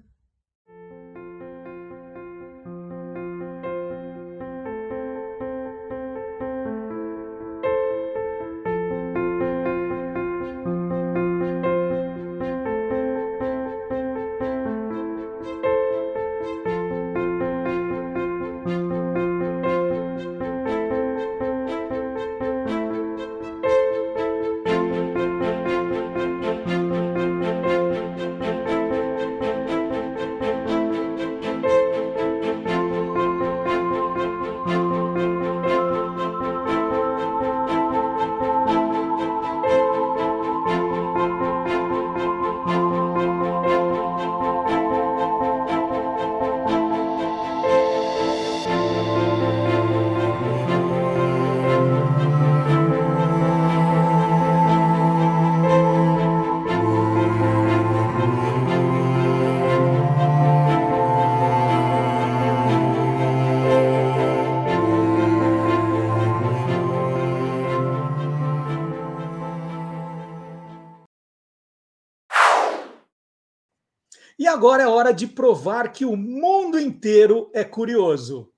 [74.65, 78.51] Agora é hora de provar que o mundo inteiro é curioso.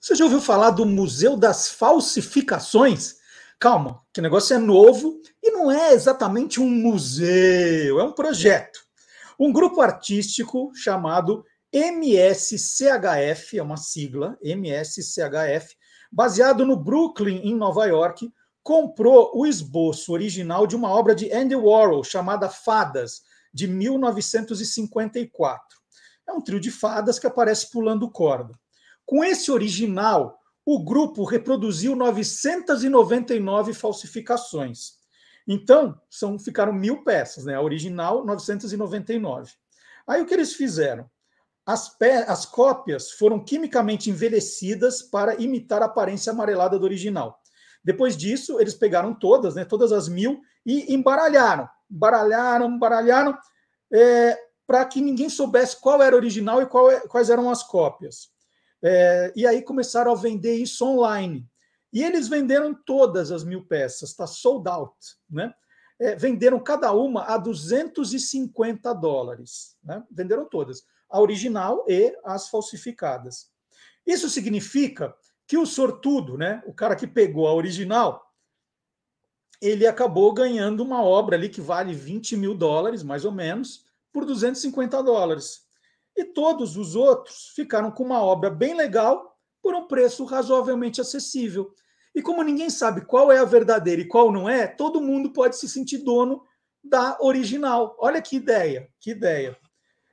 [0.00, 3.18] Você já ouviu falar do Museu das Falsificações?
[3.60, 8.80] Calma, que negócio é novo e não é exatamente um museu, é um projeto.
[9.38, 15.76] Um grupo artístico chamado MSCHF, é uma sigla, MSCHF,
[16.10, 21.54] baseado no Brooklyn, em Nova York, comprou o esboço original de uma obra de Andy
[21.54, 25.78] Warhol chamada Fadas, de 1954.
[26.28, 28.54] É um trio de fadas que aparece pulando corda.
[29.06, 34.98] Com esse original, o grupo reproduziu 999 falsificações.
[35.46, 37.54] Então, são, ficaram mil peças, né?
[37.54, 39.52] A original, 999.
[40.06, 41.08] Aí o que eles fizeram?
[41.68, 41.94] As,
[42.26, 47.42] as cópias foram quimicamente envelhecidas para imitar a aparência amarelada do original.
[47.84, 51.68] Depois disso, eles pegaram todas, né, todas as mil, e embaralharam.
[51.90, 53.38] Embaralharam, embaralharam,
[53.92, 57.62] é, para que ninguém soubesse qual era o original e qual, é, quais eram as
[57.62, 58.30] cópias.
[58.82, 61.46] É, e aí começaram a vender isso online.
[61.92, 64.96] E eles venderam todas as mil peças, está sold out.
[65.28, 65.52] Né?
[66.00, 69.76] É, venderam cada uma a 250 dólares.
[69.84, 70.02] Né?
[70.10, 73.50] Venderam todas a original e as falsificadas.
[74.06, 75.14] Isso significa
[75.46, 78.28] que o sortudo, né, o cara que pegou a original,
[79.60, 84.24] ele acabou ganhando uma obra ali que vale 20 mil dólares, mais ou menos, por
[84.24, 85.66] 250 dólares.
[86.16, 91.72] E todos os outros ficaram com uma obra bem legal por um preço razoavelmente acessível.
[92.14, 95.56] E como ninguém sabe qual é a verdadeira e qual não é, todo mundo pode
[95.56, 96.42] se sentir dono
[96.82, 97.96] da original.
[97.98, 99.56] Olha que ideia, que ideia.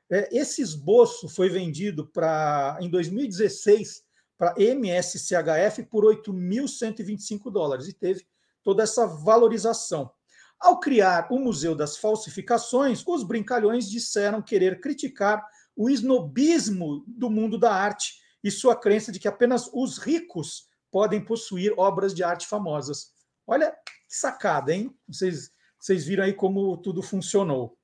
[0.09, 4.03] É, esse esboço foi vendido para em 2016
[4.37, 8.25] para MSCHF por 8.125 dólares e teve
[8.63, 10.11] toda essa valorização.
[10.59, 15.45] Ao criar o Museu das Falsificações, os brincalhões disseram querer criticar
[15.75, 21.23] o snobismo do mundo da arte e sua crença de que apenas os ricos podem
[21.23, 23.11] possuir obras de arte famosas.
[23.45, 24.95] Olha que sacada, hein?
[25.07, 27.77] Vocês, vocês viram aí como tudo funcionou.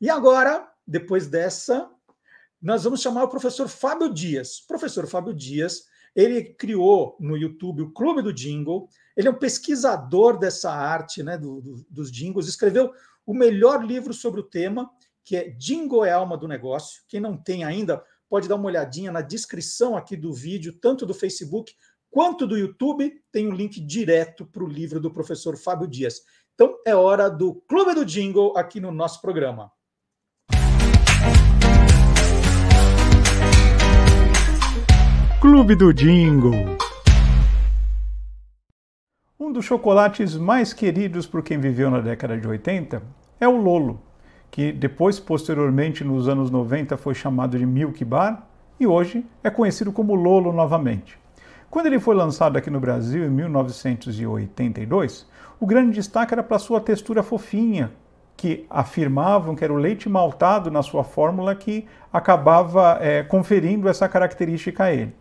[0.00, 1.90] E agora, depois dessa,
[2.60, 4.60] nós vamos chamar o professor Fábio Dias.
[4.60, 5.84] O professor Fábio Dias,
[6.16, 8.88] ele criou no YouTube o Clube do Jingle.
[9.14, 12.48] Ele é um pesquisador dessa arte, né, do, do, dos jingles.
[12.48, 12.90] Escreveu
[13.26, 14.90] o melhor livro sobre o tema,
[15.22, 17.02] que é Jingle é Alma do Negócio.
[17.06, 21.12] Quem não tem ainda, pode dar uma olhadinha na descrição aqui do vídeo, tanto do
[21.12, 21.74] Facebook
[22.10, 23.12] quanto do YouTube.
[23.30, 26.22] Tem um link direto para o livro do professor Fábio Dias.
[26.54, 29.70] Então é hora do Clube do Jingle aqui no nosso programa.
[35.40, 36.76] Clube do Jingle.
[39.38, 43.00] Um dos chocolates mais queridos por quem viveu na década de 80
[43.38, 44.00] é o Lolo,
[44.50, 48.48] que depois, posteriormente, nos anos 90, foi chamado de Milk Bar
[48.80, 51.16] e hoje é conhecido como Lolo novamente.
[51.70, 55.24] Quando ele foi lançado aqui no Brasil em 1982,
[55.60, 57.92] o grande destaque era para sua textura fofinha,
[58.36, 64.08] que afirmavam que era o leite maltado na sua fórmula que acabava é, conferindo essa
[64.08, 65.14] característica a ele.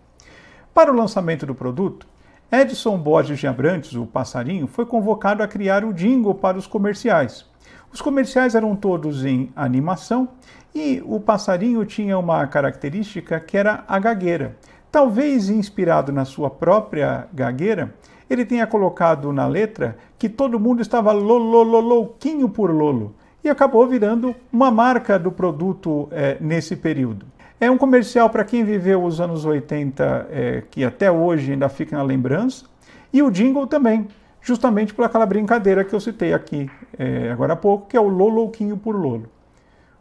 [0.77, 2.05] Para o lançamento do produto,
[2.51, 7.47] Edson Borges de Abrantes, o passarinho, foi convocado a criar o jingle para os comerciais.
[7.91, 10.29] Os comerciais eram todos em animação
[10.75, 14.55] e o passarinho tinha uma característica que era a gagueira.
[14.91, 17.91] Talvez inspirado na sua própria gagueira,
[18.29, 24.35] ele tenha colocado na letra que todo mundo estava louquinho por Lolo e acabou virando
[24.53, 27.25] uma marca do produto é, nesse período.
[27.59, 31.97] É um comercial para quem viveu os anos 80, é, que até hoje ainda fica
[31.97, 32.65] na lembrança,
[33.11, 34.07] e o jingle também,
[34.41, 38.07] justamente por aquela brincadeira que eu citei aqui é, agora há pouco, que é o
[38.07, 39.27] Lolouquinho por Lolo.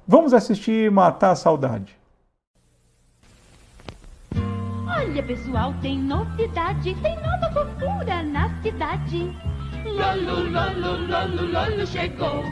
[0.07, 1.97] Vamos assistir Matar a Saudade.
[4.87, 9.35] Olha, pessoal, tem novidade, tem nova fofura na cidade.
[9.85, 12.45] Lolo, Lolo, Lolo, Lolo chegou.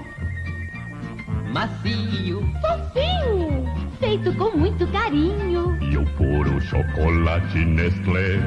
[1.52, 3.64] Macio, fofinho
[4.04, 5.76] feito com muito carinho.
[5.82, 8.38] E o puro chocolate Nestlé.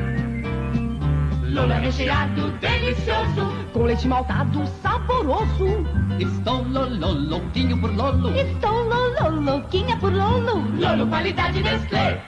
[1.50, 5.86] Lolo é recheado, delicioso, com leite maltado saboroso.
[6.20, 8.36] Estou lolo, louquinho por Lolo.
[8.36, 10.64] Estou lolo, louquinha por Lolo.
[10.78, 12.22] Lolo, qualidade Nestlé.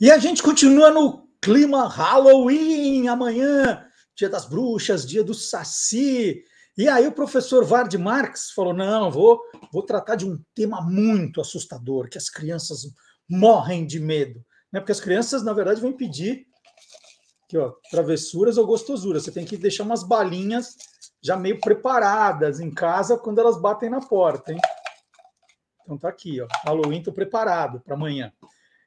[0.00, 3.84] E a gente continua no clima Halloween amanhã,
[4.18, 6.42] dia das bruxas, dia do saci.
[6.76, 9.40] E aí o professor Vard Marx falou: não, vou,
[9.72, 12.82] vou tratar de um tema muito assustador, que as crianças
[13.28, 14.44] morrem de medo.
[14.72, 14.80] Né?
[14.80, 16.46] Porque as crianças, na verdade, vão pedir
[17.44, 19.22] aqui, ó, travessuras ou gostosuras.
[19.22, 20.76] Você tem que deixar umas balinhas
[21.22, 24.60] já meio preparadas em casa quando elas batem na porta, hein?
[25.82, 26.46] Então tá aqui, ó.
[26.64, 28.32] Halloween, tô preparado para amanhã.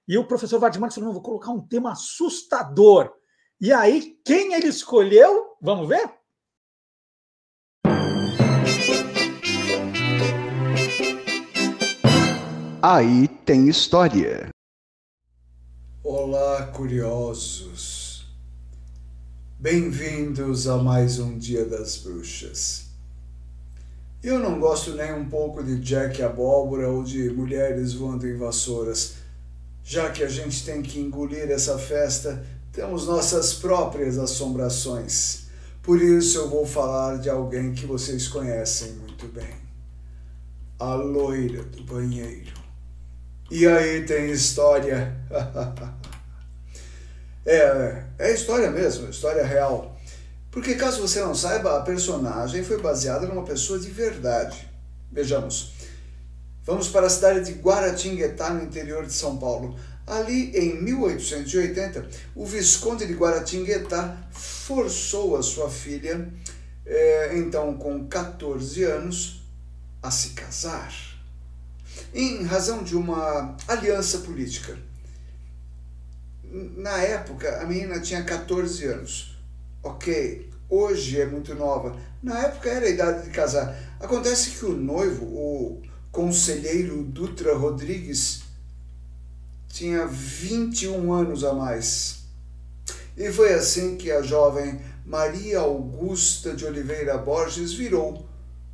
[0.08, 3.21] E o professor Vard Marx falou: não, vou colocar um tema assustador.
[3.64, 5.56] E aí, quem ele escolheu?
[5.62, 6.10] Vamos ver?
[12.82, 14.50] Aí tem história.
[16.04, 18.26] Olá, curiosos.
[19.60, 22.88] Bem-vindos a mais um Dia das Bruxas.
[24.24, 29.18] Eu não gosto nem um pouco de Jack Abóbora ou de mulheres voando em vassouras.
[29.84, 35.48] Já que a gente tem que engolir essa festa, temos nossas próprias assombrações.
[35.84, 39.56] Por isso eu vou falar de alguém que vocês conhecem muito bem.
[40.80, 42.54] A loira do banheiro.
[43.50, 45.16] E aí tem história.
[47.46, 49.98] é, é história mesmo, história real.
[50.50, 54.70] Porque caso você não saiba, a personagem foi baseada numa pessoa de verdade.
[55.12, 55.74] Vejamos.
[56.64, 59.76] Vamos para a cidade de Guaratinguetá, no interior de São Paulo.
[60.06, 66.28] Ali, em 1880, o Visconde de Guaratinguetá forçou a sua filha,
[66.86, 69.42] é, então com 14 anos,
[70.02, 71.12] a se casar
[72.14, 74.78] em razão de uma aliança política.
[76.76, 79.38] Na época, a menina tinha 14 anos.
[79.82, 81.98] Ok, hoje é muito nova.
[82.22, 83.76] Na época era a idade de casar.
[84.00, 85.82] Acontece que o noivo, o
[86.12, 88.42] conselheiro Dutra Rodrigues,
[89.72, 92.24] tinha 21 anos a mais.
[93.18, 98.28] E foi assim que a jovem Maria Augusta de Oliveira Borges virou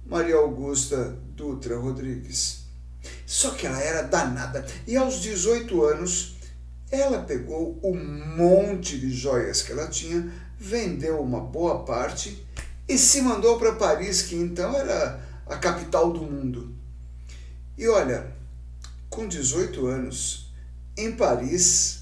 [0.05, 2.65] Maria Augusta Dutra Rodrigues.
[3.25, 4.65] Só que ela era danada.
[4.85, 6.35] E aos 18 anos,
[6.91, 12.45] ela pegou o monte de joias que ela tinha vendeu uma boa parte
[12.87, 16.73] e se mandou para Paris, que então era a capital do mundo.
[17.77, 18.33] E olha,
[19.09, 20.46] com 18 anos,
[20.97, 21.99] em Paris,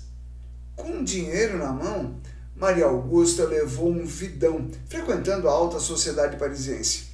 [0.75, 2.19] com dinheiro na mão,
[2.55, 7.07] Maria Augusta levou um vidão, frequentando a alta sociedade parisiense.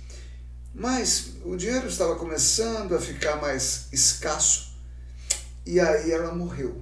[0.74, 4.76] Mas o dinheiro estava começando a ficar mais escasso
[5.66, 6.80] e aí ela morreu.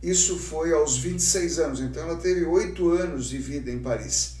[0.00, 4.36] Isso foi aos 26 anos, então ela teve oito anos de vida em Paris.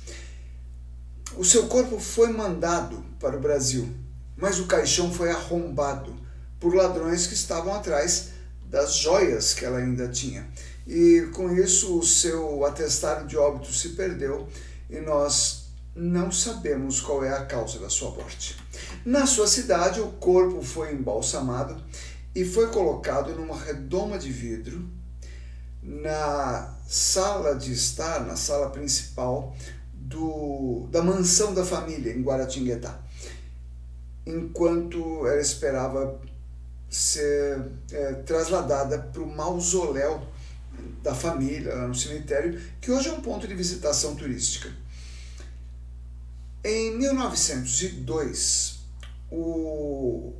[1.36, 3.92] O seu corpo foi mandado para o Brasil,
[4.36, 6.14] mas o caixão foi arrombado
[6.60, 8.33] por ladrões que estavam atrás
[8.74, 10.44] das joias que ela ainda tinha.
[10.84, 14.48] E com isso o seu atestado de óbito se perdeu
[14.90, 18.56] e nós não sabemos qual é a causa da sua morte.
[19.04, 21.80] Na sua cidade, o corpo foi embalsamado
[22.34, 24.84] e foi colocado numa redoma de vidro
[25.80, 29.54] na sala de estar, na sala principal
[29.92, 32.98] do, da mansão da família em Guaratinguetá,
[34.26, 36.18] enquanto ela esperava
[36.94, 40.22] ser é, trasladada para o mausoléu
[41.02, 44.70] da família, lá no cemitério, que hoje é um ponto de visitação turística.
[46.62, 48.78] Em 1902,
[49.28, 50.32] o,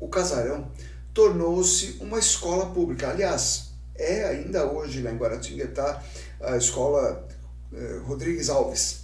[0.00, 0.72] o casarão
[1.12, 3.10] tornou-se uma escola pública.
[3.10, 6.02] Aliás, é ainda hoje lá em Guaratinguetá
[6.40, 7.28] a escola
[7.72, 9.02] eh, Rodrigues Alves.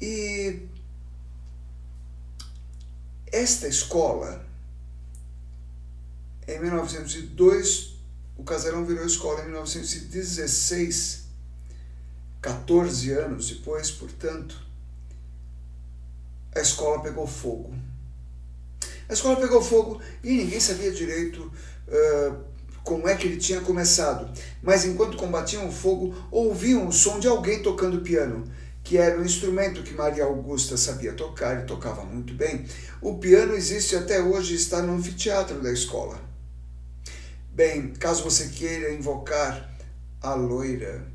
[0.00, 0.62] E
[3.32, 4.45] esta escola,
[6.48, 7.96] em 1902,
[8.36, 11.24] o casarão virou escola em 1916,
[12.40, 14.56] 14 anos depois, portanto,
[16.54, 17.74] a escola pegou fogo.
[19.08, 21.52] A escola pegou fogo e ninguém sabia direito
[21.88, 22.44] uh,
[22.82, 24.30] como é que ele tinha começado.
[24.62, 28.44] Mas enquanto combatiam o fogo, ouviam o som de alguém tocando piano,
[28.84, 32.64] que era um instrumento que Maria Augusta sabia tocar e tocava muito bem.
[33.00, 36.25] O piano existe até hoje e está no anfiteatro da escola.
[37.56, 39.74] Bem, caso você queira invocar
[40.20, 41.06] a loira,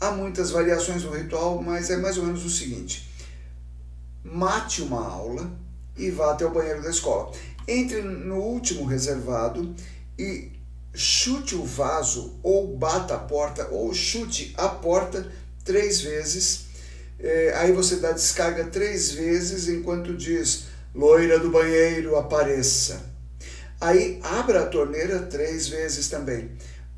[0.00, 3.08] há muitas variações no ritual, mas é mais ou menos o seguinte:
[4.24, 5.48] mate uma aula
[5.96, 7.30] e vá até o banheiro da escola.
[7.68, 9.76] Entre no último reservado
[10.18, 10.50] e
[10.92, 15.30] chute o vaso ou bata a porta ou chute a porta
[15.64, 16.64] três vezes.
[17.16, 23.16] É, aí você dá descarga três vezes enquanto diz loira do banheiro apareça.
[23.80, 26.56] Aí abra a torneira três vezes também.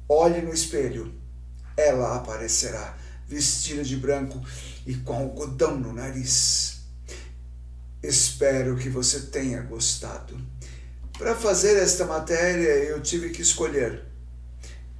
[0.09, 1.15] Olhe no espelho.
[1.77, 4.41] Ela aparecerá, vestida de branco
[4.87, 6.81] e com algodão no nariz.
[8.03, 10.41] Espero que você tenha gostado.
[11.19, 14.05] Para fazer esta matéria, eu tive que escolher: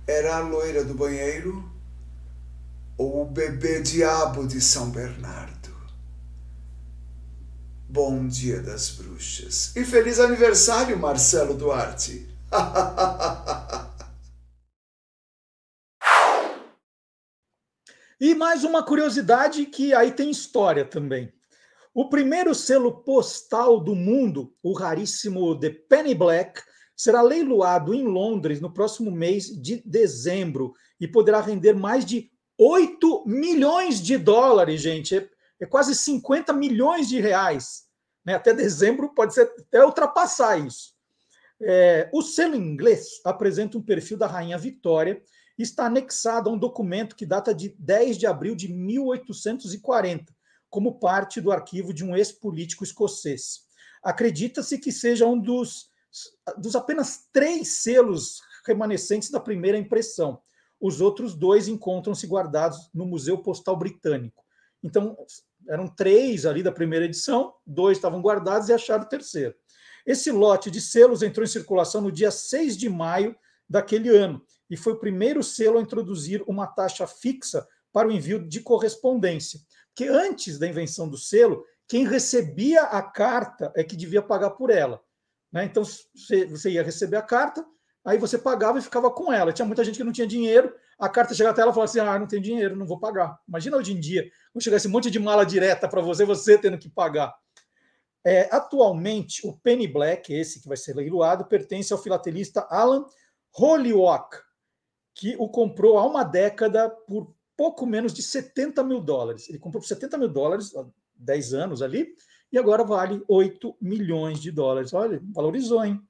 [0.07, 1.71] era a loira do banheiro
[2.99, 5.60] ou o bebê diabo de São Bernardo.
[7.93, 9.75] Bom dia das bruxas.
[9.75, 12.25] E feliz aniversário, Marcelo Duarte.
[18.21, 21.33] e mais uma curiosidade que aí tem história também.
[21.93, 26.63] O primeiro selo postal do mundo, o raríssimo The Penny Black,
[26.97, 33.25] será leiloado em Londres no próximo mês de dezembro e poderá render mais de 8
[33.27, 35.29] milhões de dólares, gente.
[35.61, 37.85] É quase 50 milhões de reais.
[38.25, 38.35] Né?
[38.35, 40.95] Até dezembro pode ser até ultrapassar isso.
[41.63, 45.23] É, o selo inglês apresenta um perfil da Rainha Vitória
[45.59, 50.35] e está anexado a um documento que data de 10 de abril de 1840,
[50.71, 53.67] como parte do arquivo de um ex-político escocês.
[54.03, 55.91] Acredita-se que seja um dos,
[56.57, 60.41] dos apenas três selos remanescentes da primeira impressão.
[60.81, 64.43] Os outros dois encontram-se guardados no Museu Postal Britânico.
[64.83, 65.15] Então,
[65.69, 69.55] eram três ali da primeira edição, dois estavam guardados e acharam o terceiro.
[70.07, 73.37] Esse lote de selos entrou em circulação no dia 6 de maio
[73.69, 78.47] daquele ano e foi o primeiro selo a introduzir uma taxa fixa para o envio
[78.47, 79.61] de correspondência.
[79.89, 84.71] Porque antes da invenção do selo, quem recebia a carta é que devia pagar por
[84.71, 85.03] ela.
[85.53, 85.65] Né?
[85.65, 87.67] Então, você ia receber a carta,
[88.05, 89.53] aí você pagava e ficava com ela.
[89.53, 92.01] Tinha muita gente que não tinha dinheiro, a carta chega até ela e fala assim:
[92.01, 93.39] ah, não tenho dinheiro, não vou pagar.
[93.49, 96.79] Imagina hoje em dia, quando chegasse um monte de mala direta para você, você tendo
[96.79, 97.35] que pagar.
[98.25, 103.07] É, atualmente, o Penny Black, esse que vai ser leiloado, pertence ao filatelista Alan
[103.59, 104.37] Holyoak,
[105.15, 109.49] que o comprou há uma década por pouco menos de 70 mil dólares.
[109.49, 110.87] Ele comprou por 70 mil dólares, há
[111.17, 112.15] 10 anos ali,
[112.53, 114.93] e agora vale 8 milhões de dólares.
[114.93, 116.01] Olha, valorizou, hein?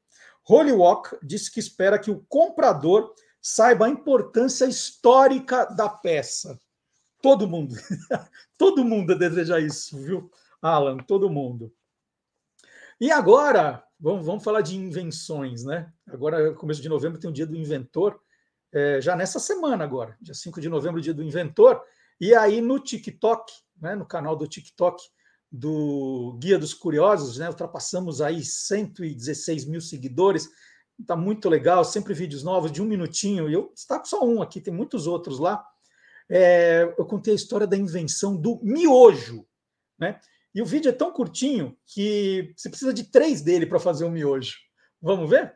[0.50, 6.60] Holyoak disse que espera que o comprador saiba a importância histórica da peça.
[7.22, 7.74] Todo mundo,
[8.58, 10.30] todo mundo deseja isso, viu,
[10.60, 10.96] Alan?
[10.98, 11.72] Todo mundo.
[13.00, 15.92] E agora, vamos, vamos falar de invenções, né?
[16.08, 18.20] Agora, começo de novembro, tem o dia do inventor,
[18.72, 21.82] é, já nessa semana agora, dia 5 de novembro, dia do inventor,
[22.20, 25.02] e aí no TikTok, né, no canal do TikTok
[25.50, 30.48] do Guia dos Curiosos, né, ultrapassamos aí 116 mil seguidores,
[31.06, 34.60] tá muito legal, sempre vídeos novos de um minutinho, e eu destaco só um aqui,
[34.60, 35.64] tem muitos outros lá.
[36.28, 39.44] É, eu contei a história da invenção do miojo,
[39.98, 40.20] né?
[40.54, 44.10] E o vídeo é tão curtinho que você precisa de três dele para fazer um
[44.10, 44.56] miojo.
[45.00, 45.54] Vamos ver?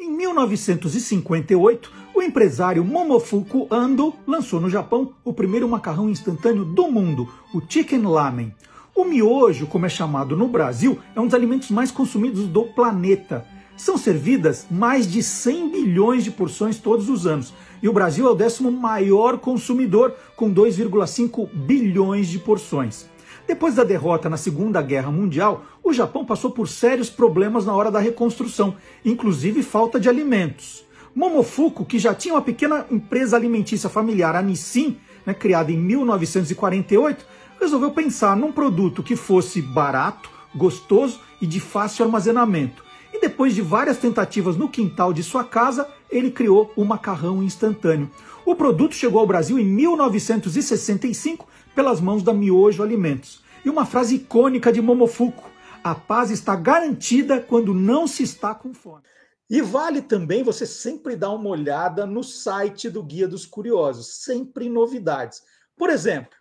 [0.00, 7.32] Em 1958, o empresário Momofuku Ando lançou no Japão o primeiro macarrão instantâneo do mundo,
[7.52, 8.54] o Chicken Lamen.
[8.98, 13.46] O miojo, como é chamado no Brasil, é um dos alimentos mais consumidos do planeta.
[13.76, 17.54] São servidas mais de 100 bilhões de porções todos os anos.
[17.80, 23.08] E o Brasil é o décimo maior consumidor, com 2,5 bilhões de porções.
[23.46, 27.92] Depois da derrota na Segunda Guerra Mundial, o Japão passou por sérios problemas na hora
[27.92, 28.74] da reconstrução,
[29.04, 30.84] inclusive falta de alimentos.
[31.14, 37.24] Momofuku, que já tinha uma pequena empresa alimentícia familiar, a Nissin, né, criada em 1948,
[37.60, 42.84] resolveu pensar num produto que fosse barato, gostoso e de fácil armazenamento.
[43.12, 48.10] E depois de várias tentativas no quintal de sua casa, ele criou o macarrão instantâneo.
[48.44, 53.42] O produto chegou ao Brasil em 1965 pelas mãos da Miojo Alimentos.
[53.64, 55.44] E uma frase icônica de Momofuku:
[55.82, 59.02] a paz está garantida quando não se está com fome.
[59.50, 64.68] E vale também você sempre dar uma olhada no site do Guia dos Curiosos, sempre
[64.68, 65.42] novidades.
[65.76, 66.37] Por exemplo,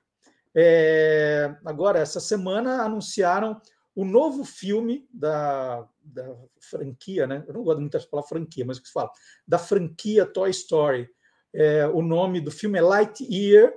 [0.55, 3.61] é, agora essa semana anunciaram
[3.95, 7.43] o novo filme da, da franquia, né?
[7.47, 9.09] Eu não gosto muito de falar franquia, mas o que se fala?
[9.47, 11.09] Da franquia Toy Story.
[11.53, 13.73] É, o nome do filme é Lightyear,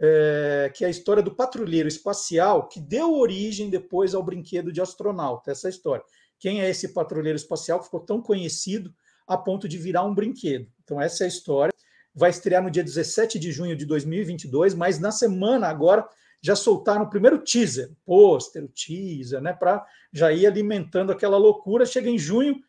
[0.00, 4.80] é, que é a história do patrulheiro espacial que deu origem depois ao brinquedo de
[4.80, 6.04] astronauta, essa história.
[6.38, 8.94] Quem é esse patrulheiro espacial que ficou tão conhecido
[9.26, 10.66] a ponto de virar um brinquedo?
[10.82, 11.69] Então, essa é a história.
[12.14, 16.08] Vai estrear no dia 17 de junho de 2022, mas na semana agora
[16.42, 21.84] já soltaram o primeiro teaser, pôster, o teaser, né, para já ir alimentando aquela loucura.
[21.84, 22.60] Chega em junho,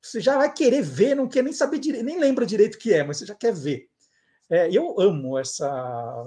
[0.00, 2.92] você já vai querer ver, não quer nem saber direito, nem lembra direito o que
[2.92, 3.88] é, mas você já quer ver.
[4.50, 5.66] É, eu amo essa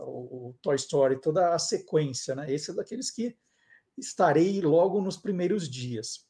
[0.03, 2.51] o, Toy Story, toda a sequência, né?
[2.51, 3.35] Esse é daqueles que
[3.97, 6.25] estarei logo nos primeiros dias.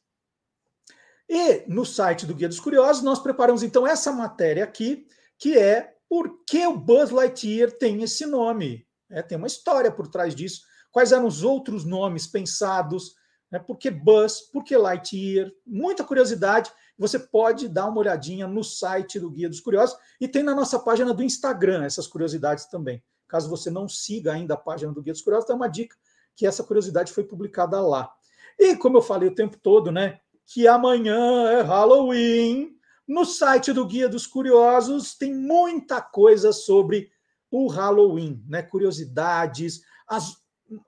[1.28, 5.06] E no site do Guia dos Curiosos, nós preparamos então essa matéria aqui,
[5.38, 8.86] que é por que o Buzz Lightyear tem esse nome.
[9.10, 10.62] É, tem uma história por trás disso.
[10.90, 13.14] Quais eram os outros nomes pensados?
[13.50, 13.58] Né?
[13.58, 14.40] Por que Buzz?
[14.52, 15.50] Por que Lightyear?
[15.66, 20.42] Muita curiosidade você pode dar uma olhadinha no site do Guia dos Curiosos e tem
[20.42, 23.02] na nossa página do Instagram essas curiosidades também.
[23.28, 25.96] Caso você não siga ainda a página do Guia dos Curiosos, tem uma dica
[26.34, 28.10] que essa curiosidade foi publicada lá.
[28.58, 32.75] E como eu falei o tempo todo, né, que amanhã é Halloween,
[33.06, 37.10] no site do Guia dos Curiosos tem muita coisa sobre
[37.50, 38.62] o Halloween, né?
[38.62, 40.36] Curiosidades, as,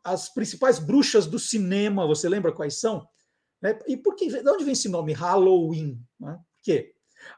[0.03, 3.07] as principais bruxas do cinema, você lembra quais são?
[3.62, 3.79] Né?
[3.87, 6.01] E por que, de onde vem esse nome Halloween?
[6.19, 6.33] Né?
[6.33, 6.95] Por quê?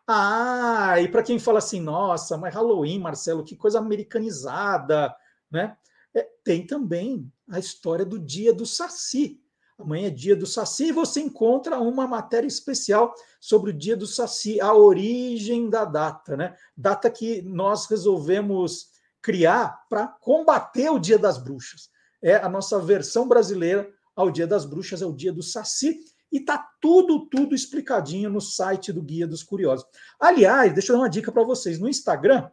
[0.06, 5.14] Ah, e para quem fala assim, nossa, mas Halloween, Marcelo, que coisa americanizada,
[5.50, 5.76] né?
[6.14, 9.39] É, tem também a história do dia do Saci.
[9.80, 14.06] Amanhã é dia do Saci e você encontra uma matéria especial sobre o dia do
[14.06, 16.56] Saci, a origem da data, né?
[16.76, 18.88] Data que nós resolvemos
[19.22, 21.90] criar para combater o Dia das Bruxas.
[22.22, 26.00] É a nossa versão brasileira ao Dia das Bruxas, é o dia do Saci,
[26.30, 29.84] e tá tudo, tudo explicadinho no site do Guia dos Curiosos.
[30.18, 31.78] Aliás, deixa eu dar uma dica para vocês.
[31.78, 32.48] No Instagram,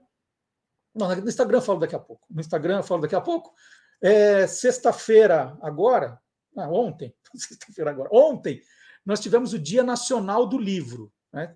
[0.96, 2.26] não, no Instagram eu falo daqui a pouco.
[2.30, 3.54] No Instagram eu falo daqui a pouco.
[4.02, 6.20] É, sexta-feira agora,
[6.56, 8.62] ah, ontem, sexta-feira agora, ontem,
[9.06, 11.12] nós tivemos o Dia Nacional do Livro.
[11.32, 11.56] Né?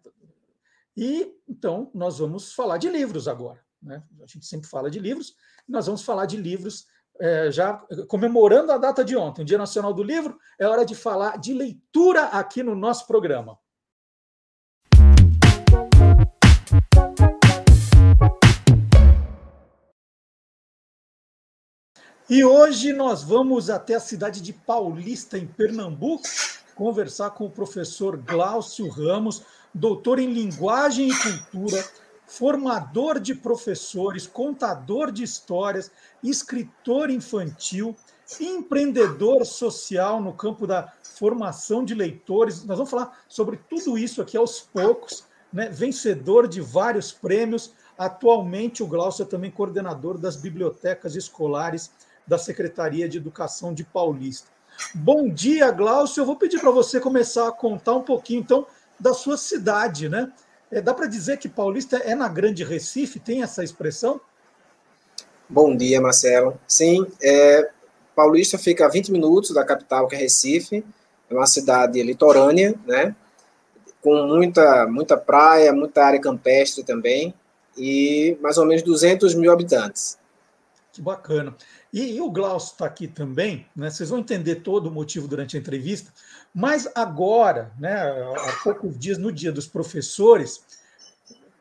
[0.96, 3.64] E então nós vamos falar de livros agora.
[3.82, 4.04] Né?
[4.22, 5.36] A gente sempre fala de livros,
[5.68, 6.88] nós vamos falar de livros
[7.20, 7.74] é, já
[8.08, 11.54] comemorando a data de ontem, o Dia Nacional do Livro, é hora de falar de
[11.54, 13.58] leitura aqui no nosso programa.
[22.34, 26.24] E hoje nós vamos até a cidade de Paulista, em Pernambuco,
[26.74, 29.42] conversar com o professor Glaucio Ramos,
[29.74, 31.84] doutor em Linguagem e Cultura,
[32.26, 35.92] formador de professores, contador de histórias,
[36.24, 37.94] escritor infantil,
[38.40, 42.64] empreendedor social no campo da formação de leitores.
[42.64, 45.68] Nós vamos falar sobre tudo isso aqui aos poucos, né?
[45.68, 51.92] vencedor de vários prêmios, Atualmente, o Glaucio é também coordenador das bibliotecas escolares
[52.32, 54.48] da Secretaria de Educação de Paulista.
[54.96, 56.22] Bom dia, Glaucio.
[56.22, 58.66] Eu vou pedir para você começar a contar um pouquinho, então,
[58.98, 60.32] da sua cidade, né?
[60.72, 63.20] É, dá para dizer que Paulista é na Grande Recife?
[63.20, 64.22] Tem essa expressão?
[65.50, 66.58] Bom dia, Marcelo.
[66.66, 67.70] Sim, é,
[68.16, 70.86] Paulista fica a 20 minutos da capital, que é Recife.
[71.30, 73.14] É uma cidade litorânea, né?
[74.02, 77.34] Com muita, muita praia, muita área campestre também
[77.78, 80.18] e mais ou menos 200 mil habitantes.
[80.94, 81.56] Que bacana.
[81.94, 83.90] E, e o Glaucio está aqui também, né?
[83.90, 86.12] Vocês vão entender todo o motivo durante a entrevista,
[86.54, 90.64] mas agora, né, há poucos dias, no dia dos professores,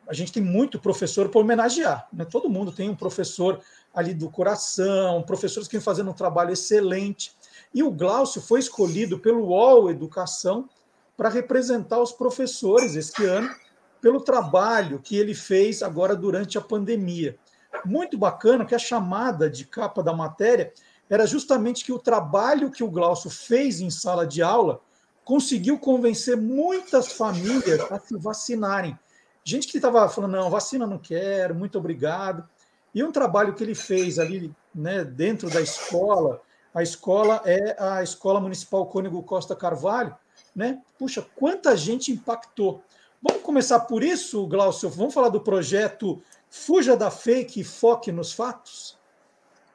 [0.07, 2.09] a gente tem muito professor para homenagear.
[2.13, 2.25] Né?
[2.25, 3.61] Todo mundo tem um professor
[3.95, 7.33] ali do coração, professores que vêm fazendo um trabalho excelente.
[7.73, 10.69] E o Glaucio foi escolhido pelo UOL Educação
[11.17, 13.55] para representar os professores este ano
[14.01, 17.37] pelo trabalho que ele fez agora durante a pandemia.
[17.85, 20.73] Muito bacana que a chamada de capa da matéria
[21.09, 24.81] era justamente que o trabalho que o Glaucio fez em sala de aula
[25.25, 28.99] conseguiu convencer muitas famílias a se vacinarem.
[29.45, 32.49] Gente que estava falando, não, vacina não quero, muito obrigado.
[32.95, 36.41] E um trabalho que ele fez ali né, dentro da escola,
[36.75, 40.15] a escola é a Escola Municipal Cônigo Costa Carvalho,
[40.55, 40.81] né?
[40.99, 42.83] Puxa, quanta gente impactou.
[43.23, 44.89] Vamos começar por isso, Glaucio?
[44.89, 48.99] Vamos falar do projeto Fuja da Fake e Foque nos Fatos?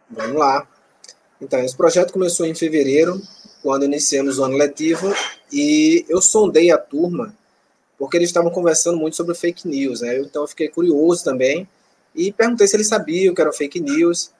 [0.10, 0.68] Vamos lá.
[1.41, 3.22] Então, esse projeto começou em fevereiro,
[3.64, 5.14] quando iniciamos o ano letivo,
[5.52, 7.35] e eu sondei a turma,
[7.97, 10.19] porque eles estavam conversando muito sobre fake news, né?
[10.19, 11.68] Então, eu fiquei curioso também,
[12.14, 14.31] e perguntei se eles sabiam que era fake news,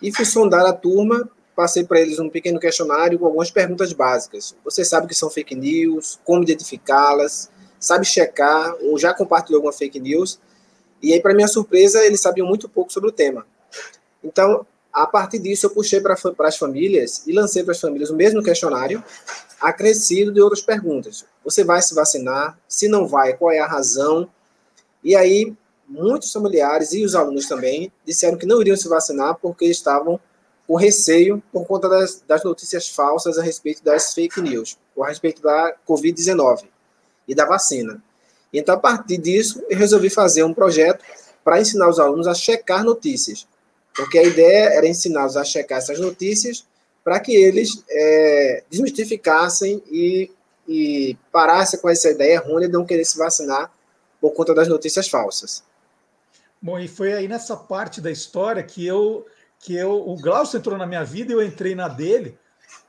[0.00, 4.56] e fui sondar a turma, passei para eles um pequeno questionário com algumas perguntas básicas.
[4.64, 6.18] Você sabe o que são fake news?
[6.24, 7.50] Como identificá-las?
[7.82, 10.38] sabe checar ou já compartilhou alguma fake news.
[11.02, 13.44] E aí, para minha surpresa, eles sabiam muito pouco sobre o tema.
[14.22, 18.14] Então, a partir disso, eu puxei para as famílias e lancei para as famílias o
[18.14, 19.02] mesmo questionário,
[19.60, 21.24] acrescido de outras perguntas.
[21.44, 22.58] Você vai se vacinar?
[22.68, 24.28] Se não vai, qual é a razão?
[25.02, 25.54] E aí,
[25.88, 30.20] muitos familiares e os alunos também disseram que não iriam se vacinar porque estavam
[30.66, 35.08] com receio por conta das, das notícias falsas a respeito das fake news, ou a
[35.08, 36.66] respeito da Covid-19
[37.26, 38.02] e da vacina.
[38.52, 41.04] Então, a partir disso, eu resolvi fazer um projeto
[41.42, 43.46] para ensinar os alunos a checar notícias,
[43.94, 46.66] porque a ideia era ensiná-los a checar essas notícias
[47.02, 50.30] para que eles é, desmistificassem e,
[50.68, 53.72] e parassem com essa ideia errônea de não querer se vacinar
[54.20, 55.64] por conta das notícias falsas.
[56.60, 59.26] Bom, e foi aí nessa parte da história que eu
[59.58, 62.36] que eu o Glaucio entrou na minha vida e eu entrei na dele,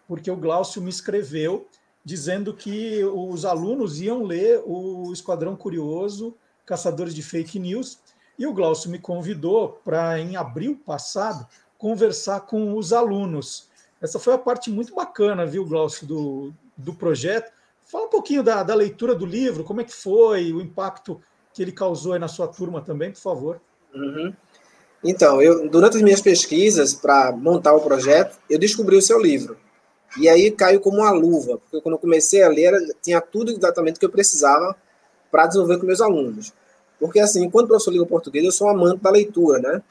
[0.08, 1.68] porque o Glaucio me escreveu
[2.04, 6.36] dizendo que os alunos iam ler o Esquadrão Curioso,
[6.66, 8.00] Caçadores de Fake News,
[8.38, 11.48] e o Glaucio me convidou para, em abril passado,
[11.78, 13.70] conversar com os alunos.
[14.02, 17.52] Essa foi a parte muito bacana, viu, Glaucio, do, do projeto.
[17.86, 21.22] Fala um pouquinho da, da leitura do livro, como é que foi, o impacto
[21.54, 23.62] que ele causou na sua turma também, por favor.
[23.94, 24.34] Uhum.
[25.04, 29.58] Então, eu, durante as minhas pesquisas para montar o projeto, eu descobri o seu livro.
[30.18, 34.00] E aí caiu como uma luva, porque quando eu comecei a ler, tinha tudo exatamente
[34.00, 34.76] que eu precisava
[35.32, 36.54] para desenvolver com meus alunos.
[37.00, 39.82] Porque, assim, enquanto professor de língua portuguesa, eu sou um amante da leitura, né?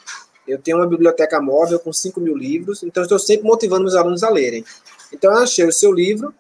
[0.47, 4.23] Eu tenho uma biblioteca móvel com 5 mil livros, então estou sempre motivando meus alunos
[4.23, 4.65] a lerem.
[5.13, 6.33] Então, eu achei o seu livro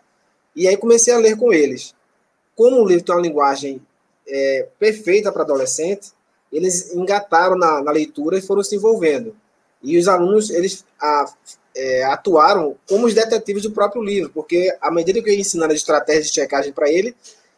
[0.54, 1.94] e aí comecei a ler com eles.
[2.54, 3.82] Como o livro tem uma linguagem
[4.26, 6.12] é, perfeita para adolescente,
[6.52, 9.34] eles engataram na, na, leitura e foram se envolvendo.
[9.82, 11.32] E os alunos, eles a,
[11.74, 15.72] é, atuaram como os detetives do próprio livro, porque à medida que eu ia ensinando
[15.72, 17.14] as estratégias de checagem para ele,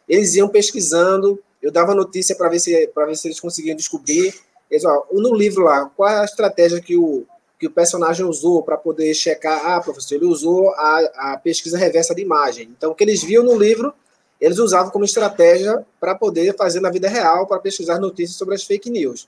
[0.07, 4.33] eles iam pesquisando, eu dava notícia para ver, se, ver se eles conseguiam descobrir.
[4.69, 7.25] Eles, ó, no livro lá, qual é a estratégia que o,
[7.59, 9.65] que o personagem usou para poder checar?
[9.65, 12.69] Ah, professor, ele usou a, a pesquisa reversa de imagem.
[12.77, 13.93] Então, o que eles viam no livro,
[14.39, 18.63] eles usavam como estratégia para poder fazer na vida real, para pesquisar notícias sobre as
[18.63, 19.27] fake news.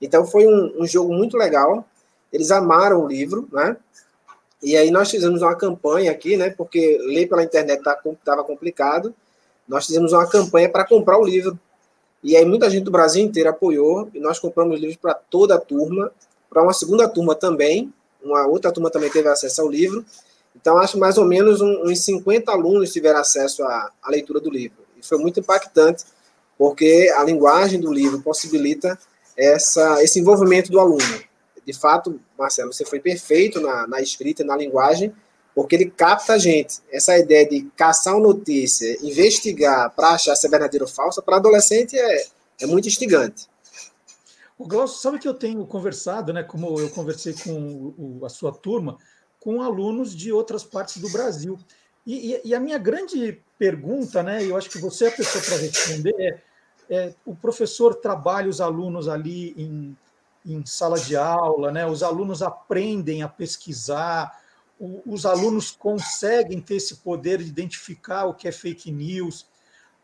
[0.00, 1.86] Então, foi um, um jogo muito legal.
[2.32, 3.76] Eles amaram o livro, né?
[4.64, 6.48] E aí nós fizemos uma campanha aqui, né?
[6.48, 9.14] Porque ler pela internet estava tá, complicado.
[9.68, 11.58] Nós fizemos uma campanha para comprar o livro.
[12.22, 15.60] E aí muita gente do Brasil inteiro apoiou e nós compramos livros para toda a
[15.60, 16.10] turma,
[16.48, 17.92] para uma segunda turma também.
[18.22, 20.02] Uma outra turma também teve acesso ao livro.
[20.56, 24.78] Então acho mais ou menos uns 50 alunos tiveram acesso à, à leitura do livro.
[24.96, 26.04] E foi muito impactante,
[26.56, 28.98] porque a linguagem do livro possibilita
[29.36, 31.04] essa, esse envolvimento do aluno
[31.66, 35.14] de fato, Marcelo, você foi perfeito na, na escrita e na linguagem,
[35.54, 36.80] porque ele capta a gente.
[36.90, 41.36] Essa ideia de caçar uma notícia, investigar para achar se é verdadeiro ou falsa, para
[41.36, 42.26] adolescente é,
[42.60, 43.48] é muito instigante.
[44.58, 46.42] O Glaucio, sabe que eu tenho conversado, né?
[46.42, 48.98] Como eu conversei com o, a sua turma,
[49.40, 51.58] com alunos de outras partes do Brasil.
[52.06, 54.44] E, e, e, a minha grande pergunta, né?
[54.44, 56.40] Eu acho que você é a pessoa para responder, é,
[56.88, 59.96] é, o professor trabalha os alunos ali em,
[60.44, 61.86] em sala de aula, né?
[61.86, 64.40] Os alunos aprendem a pesquisar,
[64.78, 69.46] o, os alunos conseguem ter esse poder de identificar o que é fake news.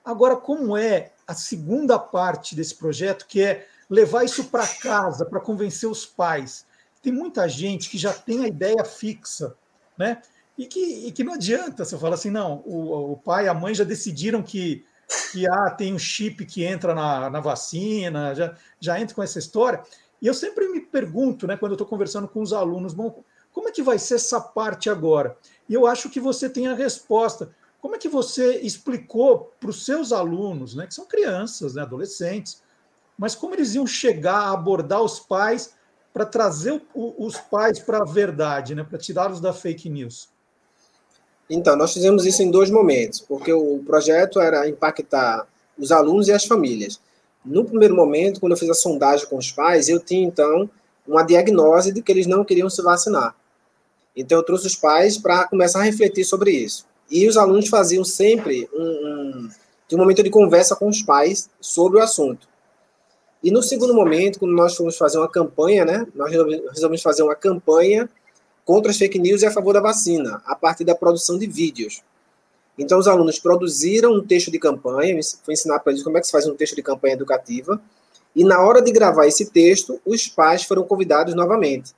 [0.05, 5.41] Agora, como é a segunda parte desse projeto, que é levar isso para casa, para
[5.41, 6.65] convencer os pais?
[7.03, 9.55] Tem muita gente que já tem a ideia fixa,
[9.97, 10.23] né?
[10.57, 13.55] E que, e que não adianta você falar assim, não, o, o pai e a
[13.55, 14.85] mãe já decidiram que,
[15.33, 19.39] que ah, tem um chip que entra na, na vacina, já, já entra com essa
[19.39, 19.83] história.
[20.21, 23.23] E eu sempre me pergunto, né, quando eu estou conversando com os alunos, bom,
[23.53, 25.37] como é que vai ser essa parte agora?
[25.69, 27.51] E eu acho que você tem a resposta.
[27.81, 32.63] Como é que você explicou para os seus alunos, né, que são crianças, né, adolescentes,
[33.19, 35.75] mas como eles iam chegar a abordar os pais
[36.13, 40.29] para trazer o, os pais para a verdade, né, para tirá-los da fake news?
[41.49, 46.33] Então, nós fizemos isso em dois momentos, porque o projeto era impactar os alunos e
[46.33, 47.01] as famílias.
[47.45, 50.69] No primeiro momento, quando eu fiz a sondagem com os pais, eu tinha então
[51.07, 53.35] uma diagnose de que eles não queriam se vacinar.
[54.15, 56.87] Então, eu trouxe os pais para começar a refletir sobre isso.
[57.11, 59.49] E os alunos faziam sempre um, um,
[59.93, 62.49] um momento de conversa com os pais sobre o assunto.
[63.43, 67.35] E no segundo momento, quando nós fomos fazer uma campanha, né, nós resolvemos fazer uma
[67.35, 68.09] campanha
[68.65, 72.03] contra as fake news e a favor da vacina, a partir da produção de vídeos.
[72.81, 76.27] Então, os alunos produziram um texto de campanha, foi ensinar para eles como é que
[76.27, 77.78] se faz um texto de campanha educativa,
[78.35, 81.93] e na hora de gravar esse texto, os pais foram convidados novamente.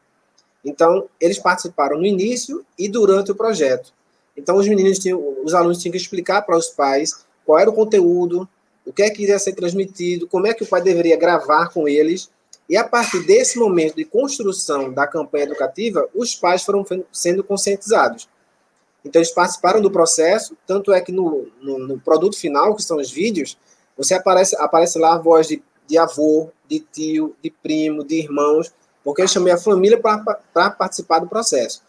[0.64, 3.92] Então, eles participaram no início e durante o projeto.
[4.36, 7.72] Então, os meninos tinham, os alunos tinham que explicar para os pais qual era o
[7.72, 8.48] conteúdo,
[8.84, 11.86] o que é que iria ser transmitido, como é que o pai deveria gravar com
[11.86, 12.28] eles,
[12.68, 18.28] e a partir desse momento de construção da campanha educativa, os pais foram sendo conscientizados.
[19.05, 22.99] Então, eles participaram do processo, tanto é que no, no, no produto final, que são
[22.99, 23.59] os vídeos,
[23.97, 28.73] você aparece, aparece lá a voz de, de avô, de tio, de primo, de irmãos,
[29.05, 31.83] porque eu chamei a família para participar do processo.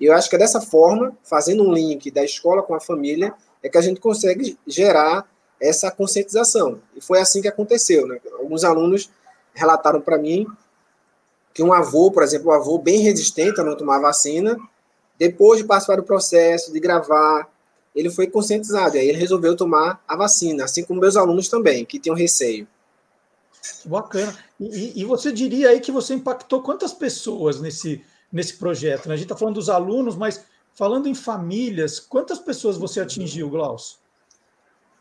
[0.00, 3.34] E eu acho que é dessa forma, fazendo um link da escola com a família,
[3.62, 5.26] é que a gente consegue gerar
[5.60, 6.80] essa conscientização.
[6.94, 8.06] E foi assim que aconteceu.
[8.06, 8.20] Né?
[8.38, 9.10] Alguns alunos
[9.54, 10.46] relataram para mim
[11.52, 14.56] que um avô, por exemplo, um avô bem resistente a não tomar vacina,
[15.18, 17.50] depois de passar do processo, de gravar,
[17.94, 21.84] ele foi conscientizado, e aí ele resolveu tomar a vacina, assim como meus alunos também,
[21.84, 22.66] que tinham receio.
[23.84, 24.36] Bacana.
[24.60, 29.08] E, e você diria aí que você impactou quantas pessoas nesse, nesse projeto?
[29.08, 29.14] Né?
[29.14, 33.98] A gente está falando dos alunos, mas falando em famílias, quantas pessoas você atingiu, Glaucio?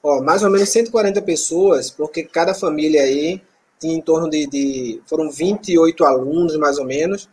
[0.01, 3.41] Ó, mais ou menos 140 pessoas, porque cada família aí
[3.79, 7.29] tinha em torno de, de, Foram 28 alunos, mais ou menos,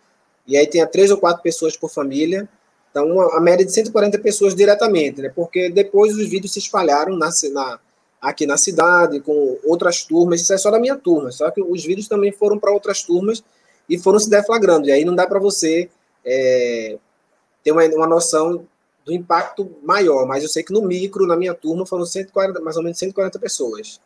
[0.47, 2.49] e aí tinha três ou quatro pessoas por família.
[2.95, 5.29] Então, uma, a média de 140 pessoas diretamente, né?
[5.35, 7.81] Porque depois os vídeos se espalharam na, na,
[8.23, 10.41] aqui na cidade, com outras turmas.
[10.41, 13.43] Isso é só da minha turma, só que os vídeos também foram para outras turmas
[13.89, 14.87] e foram se deflagrando.
[14.87, 15.91] E aí não dá para você
[16.25, 16.97] é,
[17.65, 18.65] ter uma, uma noção
[19.05, 22.77] do impacto maior, mas eu sei que no micro, na minha turma, foram 140, mais
[22.77, 24.01] ou menos 140 pessoas.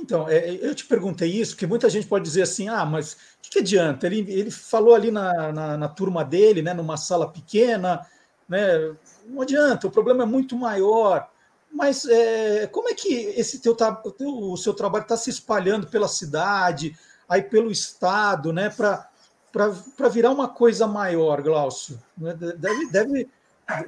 [0.00, 3.16] Então, é, eu te perguntei isso, porque muita gente pode dizer assim, ah, mas o
[3.42, 4.06] que, que, adianta?
[4.06, 8.06] Ele, ele falou ali na, na, na, turma dele, né, numa sala pequena,
[8.48, 8.94] né,
[9.26, 11.28] não adianta, o problema é muito maior.
[11.70, 13.76] Mas é, como é que esse teu,
[14.20, 16.96] o seu trabalho está se espalhando pela cidade,
[17.28, 22.00] aí pelo estado, né, para virar uma coisa maior, Glaucio?
[22.16, 23.28] Né, deve, deve,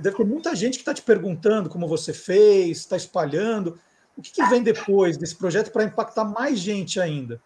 [0.00, 3.78] deve ter muita gente que está te perguntando como você fez, está espalhando.
[4.16, 7.40] O que, que vem depois desse projeto para impactar mais gente ainda?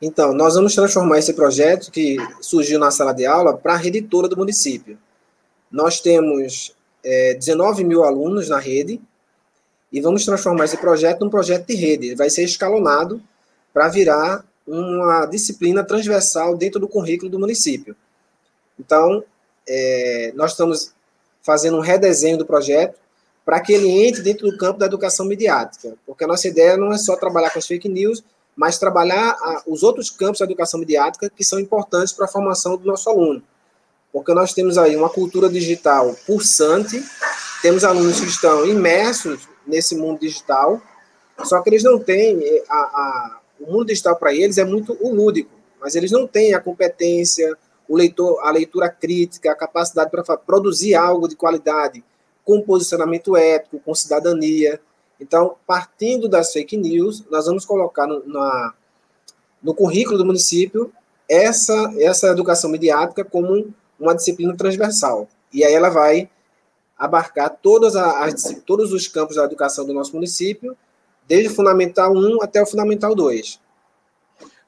[0.00, 4.02] Então, nós vamos transformar esse projeto que surgiu na sala de aula para a rede
[4.02, 4.98] toda do município.
[5.70, 9.00] Nós temos é, 19 mil alunos na rede
[9.90, 12.08] e vamos transformar esse projeto num projeto de rede.
[12.08, 13.22] Ele vai ser escalonado
[13.72, 17.96] para virar uma disciplina transversal dentro do currículo do município.
[18.78, 19.24] Então,
[19.66, 20.92] é, nós estamos
[21.42, 22.98] fazendo um redesenho do projeto
[23.44, 26.92] para que ele entre dentro do campo da educação midiática, porque a nossa ideia não
[26.92, 28.24] é só trabalhar com as fake news,
[28.56, 32.76] mas trabalhar a, os outros campos da educação midiática que são importantes para a formação
[32.76, 33.42] do nosso aluno.
[34.12, 37.02] Porque nós temos aí uma cultura digital pulsante,
[37.60, 40.80] temos alunos que estão imersos nesse mundo digital,
[41.42, 44.96] só que eles não têm, eh, a, a o mundo digital para eles é muito
[45.00, 45.50] o lúdico,
[45.80, 47.56] mas eles não têm a competência,
[47.88, 52.04] o leitor, a leitura crítica, a capacidade para produzir algo de qualidade,
[52.44, 54.80] com posicionamento ético, com cidadania.
[55.20, 58.74] Então, partindo das fake news, nós vamos colocar no, na,
[59.62, 60.92] no currículo do município
[61.28, 65.28] essa, essa educação midiática como uma disciplina transversal.
[65.52, 66.28] E aí ela vai
[66.96, 70.76] abarcar todas as, todos os campos da educação do nosso município,
[71.26, 73.60] desde o Fundamental 1 até o Fundamental 2.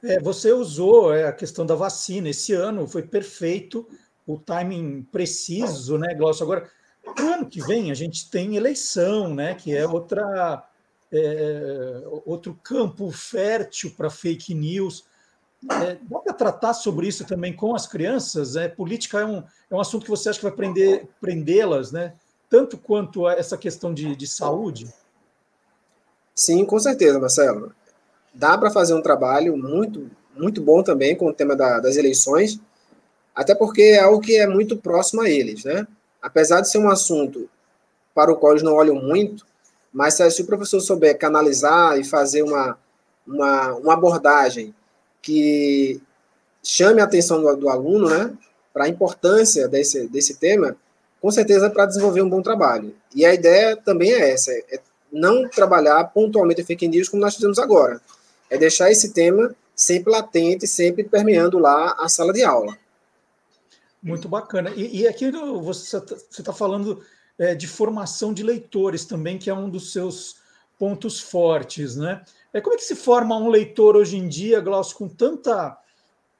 [0.02, 2.28] É, você usou é, a questão da vacina.
[2.28, 3.86] Esse ano foi perfeito,
[4.26, 6.44] o timing preciso, né, Glaucio?
[6.44, 6.68] Agora,
[7.14, 10.64] para o ano que vem, a gente tem eleição, né, que é outra,
[11.12, 15.04] é, outro campo fértil para fake news.
[15.82, 18.56] É, dá para tratar sobre isso também com as crianças?
[18.56, 19.38] É, política é um,
[19.70, 22.12] é um assunto que você acha que vai prender, prendê-las, né?
[22.48, 24.92] tanto quanto essa questão de, de saúde?
[26.34, 27.72] Sim, com certeza, Marcelo.
[28.32, 32.60] Dá para fazer um trabalho muito, muito bom também com o tema da, das eleições,
[33.34, 35.86] até porque é algo que é muito próximo a eles, né?
[36.20, 37.48] Apesar de ser um assunto
[38.14, 39.46] para o qual eles não olham muito,
[39.92, 42.78] mas se o professor souber canalizar e fazer uma,
[43.26, 44.74] uma, uma abordagem
[45.22, 46.00] que
[46.62, 48.32] chame a atenção do, do aluno, né,
[48.72, 50.76] para a importância desse, desse tema,
[51.20, 52.94] com certeza para desenvolver um bom trabalho.
[53.14, 54.80] E a ideia também é essa, é
[55.12, 58.00] não trabalhar pontualmente fake news como nós fizemos agora,
[58.50, 62.76] é deixar esse tema sempre latente, sempre permeando lá a sala de aula.
[64.06, 64.70] Muito bacana.
[64.70, 67.04] E, e aqui você está tá falando
[67.36, 70.36] é, de formação de leitores também, que é um dos seus
[70.78, 72.24] pontos fortes, né?
[72.52, 75.76] É, como é que se forma um leitor hoje em dia, Glaucio, com tanta,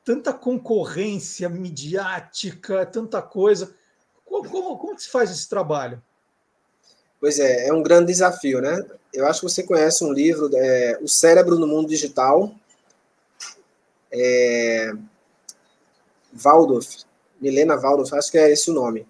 [0.05, 3.75] tanta concorrência midiática, tanta coisa?
[4.25, 6.01] Como, como, como se faz esse trabalho?
[7.21, 8.81] Pois é, é um grande desafio, né?
[9.13, 12.55] Eu acho que você conhece um livro, é, O Cérebro no Mundo Digital,
[14.13, 14.93] é,
[16.33, 17.05] Waldorf,
[17.41, 19.07] Milena Waldorf, acho que é esse o nome.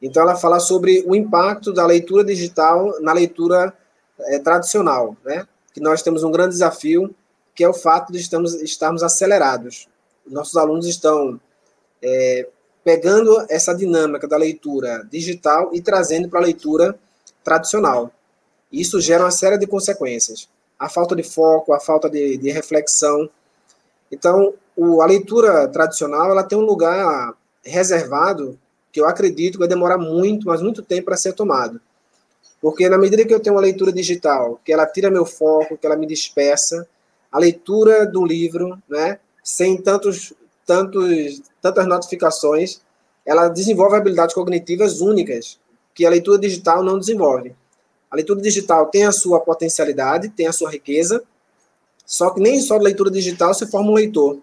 [0.00, 3.72] Então, ela fala sobre o impacto da leitura digital na leitura
[4.20, 5.46] é, tradicional, né?
[5.72, 7.14] Que nós temos um grande desafio,
[7.54, 9.88] que é o fato de estamos, estarmos acelerados.
[10.26, 11.40] Nossos alunos estão
[12.02, 12.48] é,
[12.84, 16.98] pegando essa dinâmica da leitura digital e trazendo para a leitura
[17.42, 18.12] tradicional.
[18.72, 20.48] Isso gera uma série de consequências.
[20.78, 23.28] A falta de foco, a falta de, de reflexão.
[24.12, 27.34] Então, o, a leitura tradicional ela tem um lugar
[27.68, 28.58] reservado
[28.90, 31.80] que eu acredito que vai demorar muito, mas muito tempo para ser tomado.
[32.60, 35.86] Porque na medida que eu tenho uma leitura digital, que ela tira meu foco, que
[35.86, 36.88] ela me dispersa,
[37.30, 40.32] a leitura do livro, né, sem tantos,
[40.66, 42.80] tantos, tantas notificações,
[43.24, 45.58] ela desenvolve habilidades cognitivas únicas
[45.94, 47.54] que a leitura digital não desenvolve.
[48.10, 51.22] A leitura digital tem a sua potencialidade, tem a sua riqueza,
[52.06, 54.38] só que nem só da leitura digital se forma um leitor.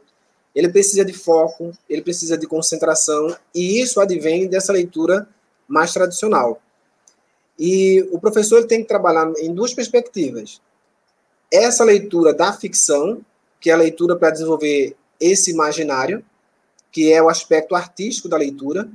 [0.56, 5.28] Ele precisa de foco, ele precisa de concentração, e isso advém dessa leitura
[5.68, 6.62] mais tradicional.
[7.60, 10.62] E o professor ele tem que trabalhar em duas perspectivas.
[11.52, 13.22] Essa leitura da ficção,
[13.60, 16.24] que é a leitura para desenvolver esse imaginário,
[16.92, 18.88] que é o aspecto artístico da leitura,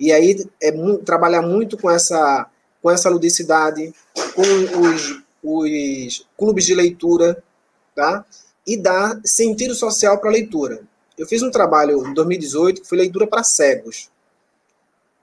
[0.00, 0.72] e aí é
[1.04, 3.92] trabalhar muito com essa, com essa ludicidade,
[4.34, 7.42] com os, os clubes de leitura,
[7.94, 8.24] tá?
[8.66, 10.80] e dar sentido social para a leitura.
[11.16, 14.10] Eu fiz um trabalho em 2018 que foi leitura para cegos.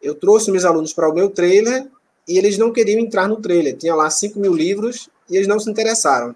[0.01, 1.87] Eu trouxe meus alunos para o meu trailer
[2.27, 3.75] e eles não queriam entrar no trailer.
[3.75, 6.35] Tinha lá 5 mil livros e eles não se interessaram.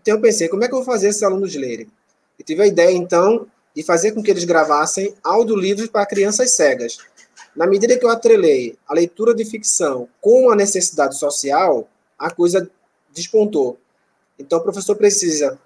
[0.00, 1.88] Então eu pensei, como é que eu vou fazer esses alunos lerem?
[2.38, 6.96] Eu tive a ideia, então, de fazer com que eles gravassem audiolivros para crianças cegas.
[7.54, 11.88] Na medida que eu atrelei a leitura de ficção com a necessidade social,
[12.18, 12.70] a coisa
[13.12, 13.78] despontou.
[14.38, 15.58] Então, o professor precisa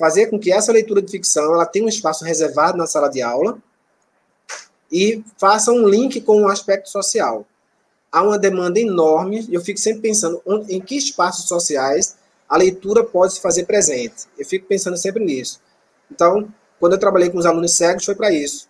[0.00, 3.20] fazer com que essa leitura de ficção ela tenha um espaço reservado na sala de
[3.20, 3.58] aula
[4.90, 7.46] e faça um link com o aspecto social.
[8.10, 12.16] Há uma demanda enorme, e eu fico sempre pensando em que espaços sociais
[12.48, 14.24] a leitura pode se fazer presente.
[14.36, 15.60] Eu fico pensando sempre nisso.
[16.10, 18.68] Então, quando eu trabalhei com os alunos cegos, foi para isso.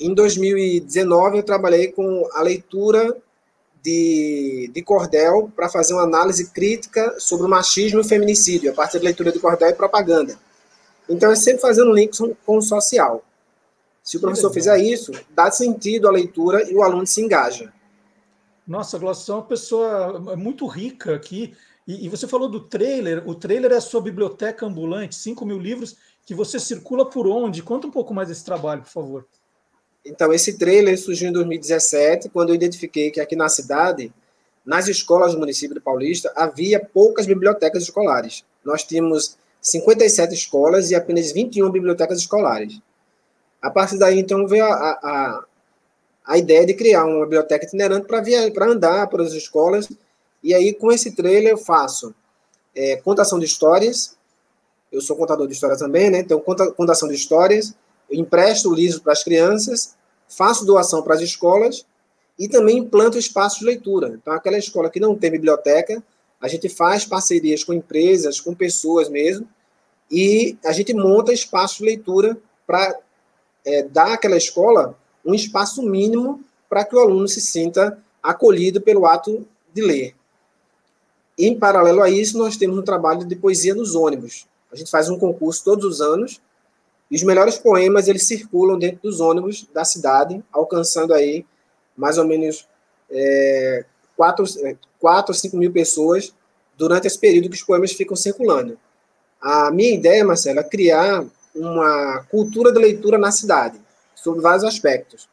[0.00, 3.16] Em 2019, eu trabalhei com a leitura
[3.82, 8.74] de, de cordel para fazer uma análise crítica sobre o machismo e o feminicídio, a
[8.74, 10.38] partir da leitura de cordel e propaganda.
[11.08, 13.24] Então, é sempre fazendo link com o social.
[14.02, 17.72] Se o professor fizer isso, dá sentido à leitura e o aluno se engaja.
[18.66, 21.54] Nossa, Glaucio, é uma pessoa muito rica aqui.
[21.86, 23.26] E, e, você falou do trailer.
[23.26, 25.96] O trailer é a sua biblioteca ambulante, 5 mil livros
[26.26, 27.62] que você circula por onde?
[27.62, 29.26] Conta um pouco mais desse trabalho, por favor.
[30.04, 34.12] Então, esse trailer surgiu em 2017, quando eu identifiquei que aqui na cidade,
[34.64, 38.44] nas escolas do município de Paulista, havia poucas bibliotecas escolares.
[38.64, 42.80] Nós tínhamos 57 escolas e apenas 21 bibliotecas escolares.
[43.60, 45.44] A partir daí, então, veio a, a,
[46.24, 49.88] a ideia de criar uma biblioteca itinerante para andar pelas escolas.
[50.42, 52.14] E aí, com esse trailer, eu faço
[52.74, 54.16] é, contação de histórias,
[54.90, 56.20] eu sou contador de história também, né?
[56.20, 57.74] Então, contação de histórias,
[58.10, 59.96] empresto o livro para as crianças,
[60.28, 61.86] faço doação para as escolas
[62.38, 64.18] e também implanto espaços de leitura.
[64.20, 66.02] Então, aquela escola que não tem biblioteca,
[66.40, 69.48] a gente faz parcerias com empresas, com pessoas mesmo,
[70.10, 72.98] e a gente monta espaços de leitura para
[73.64, 79.06] é, dar àquela escola um espaço mínimo para que o aluno se sinta acolhido pelo
[79.06, 80.14] ato de ler.
[81.38, 84.46] Em paralelo a isso, nós temos um trabalho de poesia nos ônibus.
[84.72, 86.40] A gente faz um concurso todos os anos
[87.10, 91.44] e os melhores poemas eles circulam dentro dos ônibus da cidade, alcançando aí
[91.96, 92.68] mais ou menos
[93.10, 93.84] é,
[94.16, 94.44] 4,
[95.00, 96.34] 4 a 5 mil pessoas
[96.76, 98.78] durante esse período que os poemas ficam circulando.
[99.40, 101.24] A minha ideia, Marcela, é criar
[101.54, 103.80] uma cultura de leitura na cidade,
[104.14, 105.28] sobre vários aspectos.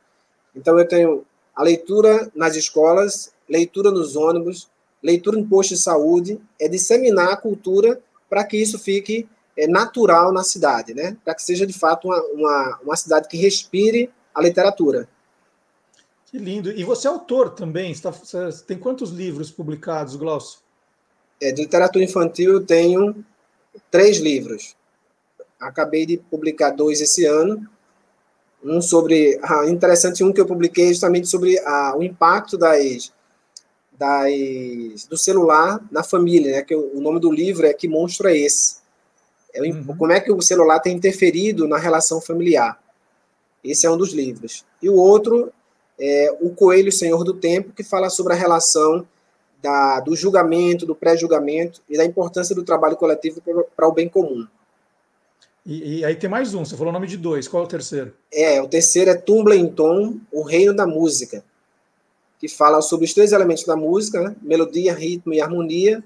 [0.56, 1.26] Então, eu tenho
[1.56, 4.68] a leitura nas escolas, leitura nos ônibus,
[5.02, 8.00] leitura em posto de saúde, é disseminar a cultura
[8.30, 9.28] para que isso fique
[9.58, 11.18] é, natural na cidade, né?
[11.24, 15.08] Para que seja de fato uma, uma, uma, cidade que respire a literatura.
[16.26, 16.72] Que lindo!
[16.72, 17.94] E você é autor também?
[17.94, 20.60] Você, tá, você tem quantos livros publicados, Glaucio?
[21.42, 23.24] É, de literatura infantil eu tenho
[23.90, 24.76] três livros.
[25.60, 27.68] Acabei de publicar dois esse ano.
[28.64, 29.40] Um sobre.
[29.44, 33.14] Ah, interessante, um que eu publiquei justamente sobre ah, o impacto das
[33.98, 36.62] das, do celular na família, né?
[36.62, 38.78] Que o, nome do livro é Que Monstro é Esse?
[39.56, 39.98] É, uhum.
[39.98, 42.80] Como é que o celular tem interferido na relação familiar?
[43.64, 44.66] Esse é um dos livros.
[44.82, 45.52] E o outro
[46.00, 49.08] é O Coelho Senhor do Tempo, que fala sobre a relação
[49.62, 53.42] da, do julgamento, do pré-julgamento e da importância do trabalho coletivo
[53.76, 54.46] para o bem comum.
[55.66, 57.70] E, e, aí tem mais um, você falou o nome de dois, qual é o
[57.70, 58.14] terceiro?
[58.32, 61.44] É, o terceiro é Tumblr Tom, O Reino da Música
[62.40, 64.36] que fala sobre os três elementos da música, né?
[64.42, 66.04] melodia, ritmo e harmonia,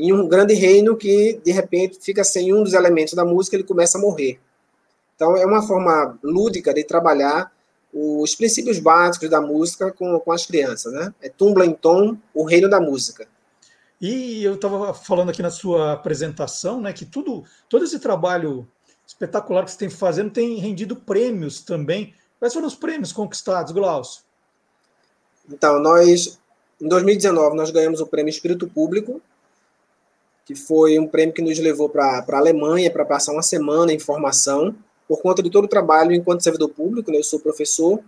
[0.00, 3.64] em um grande reino que, de repente, fica sem um dos elementos da música, ele
[3.64, 4.40] começa a morrer.
[5.14, 7.52] Então, é uma forma lúdica de trabalhar
[7.92, 11.12] os princípios básicos da música com, com as crianças, né?
[11.20, 13.28] É Tumbla em Tom, o reino da música.
[14.00, 18.66] E eu estava falando aqui na sua apresentação, né, que tudo, todo esse trabalho
[19.06, 22.14] espetacular que você tem fazendo tem rendido prêmios também.
[22.38, 24.22] Quais foram os prêmios conquistados, Glaucio?
[25.50, 26.38] Então, nós,
[26.80, 29.20] em 2019, nós ganhamos o prêmio Espírito Público,
[30.44, 33.98] que foi um prêmio que nos levou para a Alemanha para passar uma semana em
[33.98, 34.74] formação,
[35.06, 38.00] por conta de todo o trabalho enquanto servidor público, né, eu sou professor.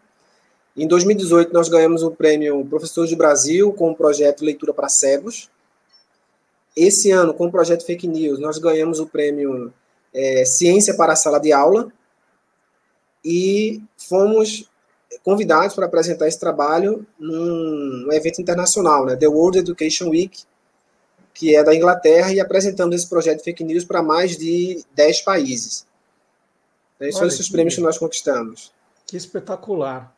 [0.76, 5.50] Em 2018, nós ganhamos o prêmio Professores do Brasil com o projeto Leitura para Cegos.
[6.74, 9.72] Esse ano, com o projeto Fake News, nós ganhamos o prêmio
[10.14, 11.92] é, Ciência para a Sala de Aula.
[13.24, 14.68] E fomos
[15.22, 20.44] convidados para apresentar esse trabalho num, evento internacional, né, The World Education Week,
[21.34, 25.22] que é da Inglaterra, e apresentamos esse projeto de fake news para mais de 10
[25.22, 25.86] países.
[26.96, 28.72] Então, esses foram esses prêmios que nós conquistamos.
[29.06, 30.14] Que espetacular.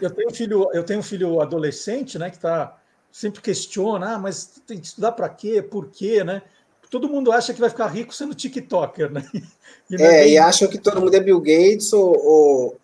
[0.00, 2.76] Eu tenho um filho, eu tenho um filho adolescente, né, que tá,
[3.10, 6.42] sempre questiona, ah, mas tem que estudar para quê, por quê, né?
[6.90, 9.24] Todo mundo acha que vai ficar rico sendo TikToker, né?
[9.90, 12.80] E é, é e acham que todo mundo é Bill Gates ou, ou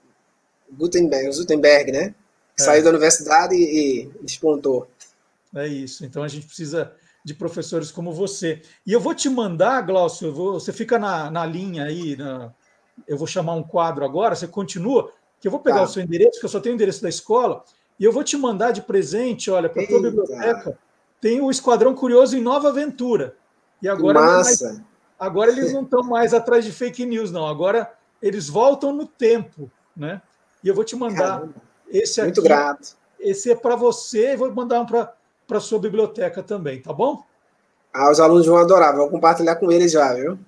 [0.70, 2.14] Gutenberg, Gutenberg né?
[2.58, 2.62] É.
[2.62, 4.86] Saiu da universidade e, e despontou.
[5.54, 6.04] É isso.
[6.04, 6.92] Então a gente precisa
[7.24, 8.62] de professores como você.
[8.86, 12.52] E eu vou te mandar, Glaucio, vou, você fica na, na linha aí, na,
[13.06, 15.10] eu vou chamar um quadro agora, você continua,
[15.40, 15.84] que eu vou pegar tá.
[15.84, 17.64] o seu endereço, que eu só tenho o endereço da escola,
[17.98, 20.78] e eu vou te mandar de presente, olha, para a tua biblioteca,
[21.20, 23.36] tem o Esquadrão Curioso em Nova Aventura.
[23.82, 24.62] E agora, mais,
[25.18, 27.46] agora eles não estão mais atrás de fake news, não.
[27.46, 27.92] Agora
[28.22, 30.20] eles voltam no tempo, né?
[30.64, 31.54] E eu vou te mandar Caramba.
[31.88, 32.28] esse aqui.
[32.28, 32.96] Muito grato.
[33.18, 35.12] Esse é para você e vou mandar um para
[35.58, 37.22] a sua biblioteca também, tá bom?
[37.92, 40.38] Ah, os alunos vão adorar, vou compartilhar com eles já, viu?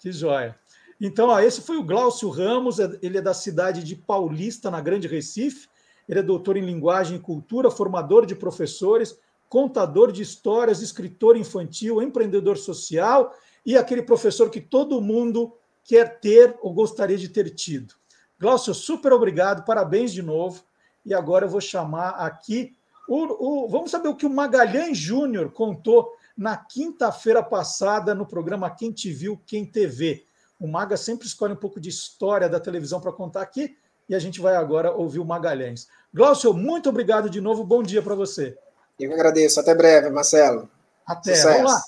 [0.00, 0.56] Que joia.
[1.00, 4.80] Então, ó, esse foi o Glaucio Ramos, é, ele é da cidade de Paulista, na
[4.80, 5.68] Grande Recife.
[6.08, 9.18] Ele é doutor em linguagem e cultura, formador de professores,
[9.48, 13.34] contador de histórias, escritor infantil, empreendedor social
[13.64, 15.52] e aquele professor que todo mundo
[15.84, 17.94] quer ter ou gostaria de ter tido.
[18.38, 20.62] Glaucio, super obrigado, parabéns de novo.
[21.04, 22.75] E agora eu vou chamar aqui
[23.08, 28.70] o, o vamos saber o que o Magalhães Júnior contou na quinta-feira passada no programa
[28.70, 30.24] Quem Te Viu, Quem TV.
[30.58, 33.76] O Maga sempre escolhe um pouco de história da televisão para contar aqui
[34.08, 35.88] e a gente vai agora ouvir o Magalhães.
[36.12, 38.56] Glaucio, muito obrigado de novo, bom dia para você.
[38.98, 40.68] Eu agradeço, até breve, Marcelo.
[41.06, 41.54] Até, Sucesso.
[41.58, 41.82] vamos lá.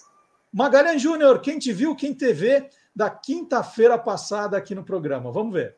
[0.53, 5.31] Magalhães Júnior, Quem Te Viu, Quem TV, da quinta-feira passada aqui no programa.
[5.31, 5.78] Vamos ver.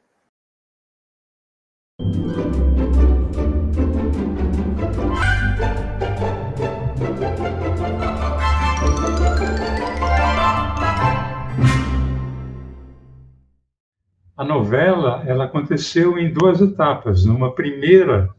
[14.41, 17.27] A novela ela aconteceu em duas etapas.
[17.27, 18.35] Numa primeira,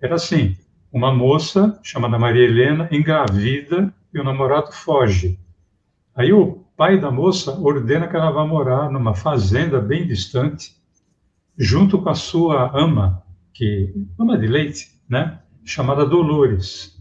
[0.00, 0.56] era assim:
[0.92, 5.36] uma moça chamada Maria Helena engravida e o namorado foge.
[6.14, 10.76] Aí o pai da moça ordena que ela vá morar numa fazenda bem distante,
[11.58, 16.96] junto com a sua ama, que ama de leite, né, chamada Dolores.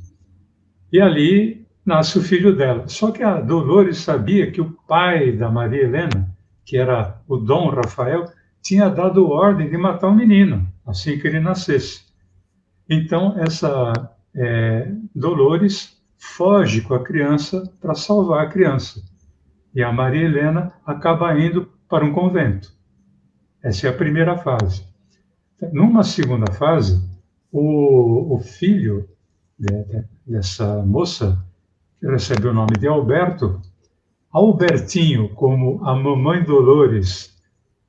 [0.91, 2.87] E ali nasce o filho dela.
[2.87, 6.35] Só que a Dolores sabia que o pai da Maria Helena,
[6.65, 8.25] que era o Dom Rafael,
[8.61, 12.01] tinha dado ordem de matar o menino assim que ele nascesse.
[12.89, 13.93] Então essa
[14.35, 19.01] é, Dolores foge com a criança para salvar a criança.
[19.73, 22.73] E a Maria Helena acaba indo para um convento.
[23.63, 24.85] Essa é a primeira fase.
[25.71, 27.01] Numa segunda fase,
[27.49, 29.07] o, o filho
[29.57, 31.41] de, dessa moça,
[31.99, 33.61] que recebe o nome de Alberto,
[34.31, 37.35] Albertinho, como a mamãe Dolores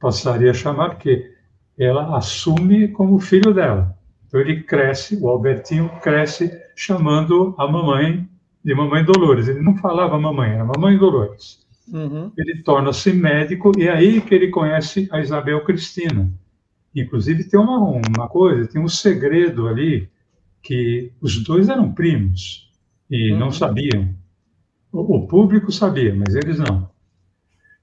[0.01, 1.33] passaria a chamar, porque
[1.79, 3.97] ela assume como filho dela.
[4.27, 8.29] Então ele cresce, o Albertinho cresce chamando a mamãe
[8.65, 9.49] de Mamãe Dolores.
[9.49, 11.61] Ele não falava mamãe, era Mamãe Dolores.
[11.93, 12.31] Uhum.
[12.37, 16.33] Ele torna-se médico e é aí que ele conhece a Isabel Cristina.
[16.95, 20.09] Inclusive tem uma, uma coisa, tem um segredo ali
[20.63, 22.71] que os dois eram primos
[23.11, 23.39] e uhum.
[23.39, 24.15] não sabiam.
[24.93, 26.91] O, público sabia, mas eles não.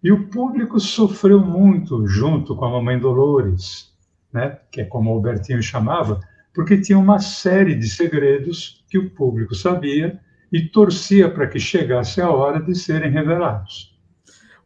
[0.04, 3.92] E o público sofreu muito junto com a Mamãe Dolores,
[4.32, 4.60] né?
[4.72, 6.22] que é como o Albertinho chamava,
[6.54, 10.20] porque tinha uma série de segredos que o público sabia
[10.54, 13.98] e torcia para que chegasse a hora de serem revelados.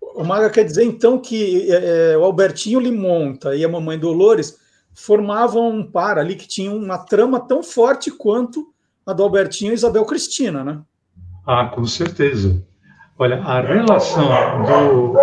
[0.01, 4.59] O Maga quer dizer então que é, o Albertinho Limonta e a mamãe Dolores
[4.93, 8.71] formavam um par ali que tinha uma trama tão forte quanto
[9.05, 10.81] a do Albertinho e Isabel Cristina, né?
[11.45, 12.65] Ah, com certeza.
[13.17, 14.27] Olha, a relação
[14.65, 15.13] do.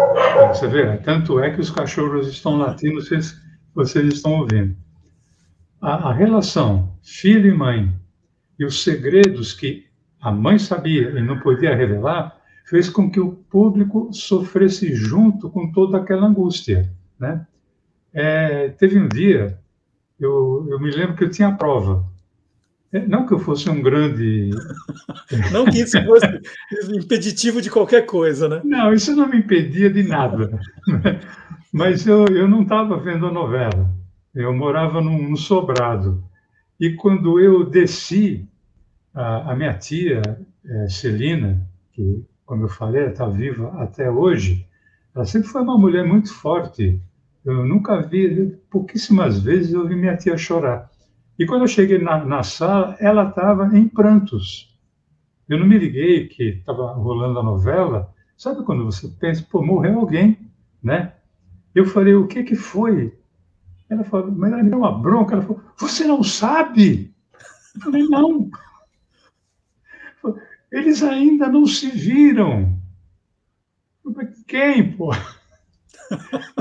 [0.48, 3.40] Você vê, tanto é que os cachorros estão latindo, vocês,
[3.74, 4.76] vocês estão ouvindo.
[5.80, 7.92] A, a relação filho e mãe
[8.58, 9.86] e os segredos que
[10.20, 12.36] a mãe sabia e não podia revelar,
[12.66, 17.46] fez com que o público sofresse junto com toda aquela angústia, né?
[18.12, 19.58] É, teve um dia,
[20.18, 22.04] eu, eu me lembro que eu tinha prova.
[22.92, 24.50] É, não que eu fosse um grande.
[25.52, 26.26] Não que isso fosse
[26.92, 28.60] impeditivo de qualquer coisa, né?
[28.64, 30.58] Não, isso não me impedia de nada.
[31.72, 33.88] Mas eu, eu não estava vendo a novela.
[34.34, 36.24] Eu morava num, num sobrado.
[36.80, 38.48] E quando eu desci
[39.14, 40.22] a, a minha tia,
[40.64, 44.66] é, Celina, que, como eu falei, está viva até hoje,
[45.14, 47.00] ela sempre foi uma mulher muito forte.
[47.44, 50.89] Eu nunca vi, pouquíssimas vezes eu vi minha tia chorar.
[51.40, 54.78] E quando eu cheguei na, na sala, ela estava em prantos.
[55.48, 58.14] Eu não me liguei que estava rolando a novela.
[58.36, 60.36] Sabe quando você pensa, pô, morreu alguém,
[60.82, 61.14] né?
[61.74, 63.18] Eu falei, o que que foi?
[63.88, 65.32] Ela falou, mas ela me deu uma bronca.
[65.34, 67.10] Ela falou, você não sabe?
[67.74, 68.50] Eu falei, não.
[70.70, 72.78] Eles ainda não se viram.
[74.46, 75.10] Quem, pô?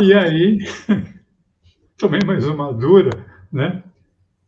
[0.01, 0.59] E aí,
[1.99, 3.83] tomei mais uma dura, né?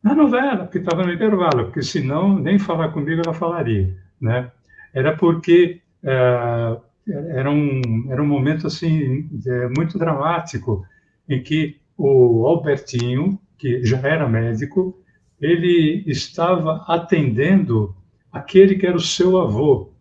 [0.03, 4.51] Na novela, porque estava no intervalo, porque senão nem falar comigo ela falaria, né?
[4.93, 9.29] Era porque é, era, um, era um momento assim
[9.75, 10.83] muito dramático
[11.29, 14.99] em que o Albertinho, que já era médico,
[15.39, 17.95] ele estava atendendo
[18.31, 19.91] aquele que era o seu avô,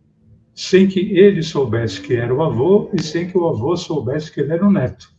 [0.53, 4.41] sem que ele soubesse que era o avô e sem que o avô soubesse que
[4.41, 5.11] ele era o neto,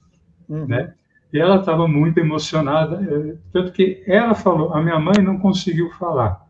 [0.48, 0.66] uhum.
[0.66, 0.92] né?
[1.32, 5.90] E ela estava muito emocionada, eh, tanto que ela falou, a minha mãe não conseguiu
[5.92, 6.46] falar,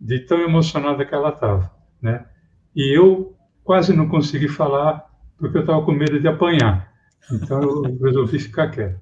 [0.00, 1.70] de tão emocionada que ela estava,
[2.00, 2.26] né?
[2.74, 5.06] E eu quase não consegui falar
[5.36, 6.90] porque eu estava com medo de apanhar.
[7.30, 9.00] Então eu resolvi ficar quieto.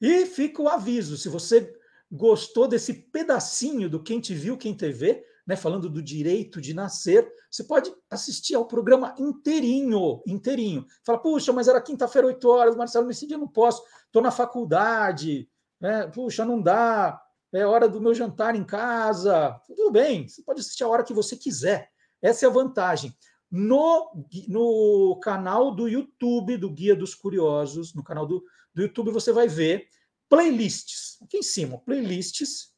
[0.00, 1.72] E fica o aviso: se você
[2.10, 7.30] gostou desse pedacinho do Quem Te Viu, Quem TV, né, falando do direito de nascer,
[7.50, 10.86] você pode assistir ao programa inteirinho, inteirinho.
[11.04, 14.30] Fala, puxa, mas era quinta-feira, 8 horas, Marcelo, nesse dia eu não posso, estou na
[14.30, 15.48] faculdade,
[15.80, 16.06] né?
[16.08, 17.20] puxa, não dá,
[17.52, 19.60] é hora do meu jantar em casa.
[19.66, 21.90] Tudo bem, você pode assistir a hora que você quiser.
[22.22, 23.14] Essa é a vantagem.
[23.50, 24.12] No,
[24.46, 29.48] no canal do YouTube, do Guia dos Curiosos, no canal do, do YouTube, você vai
[29.48, 29.88] ver
[30.28, 31.18] playlists.
[31.22, 32.69] Aqui em cima, playlists.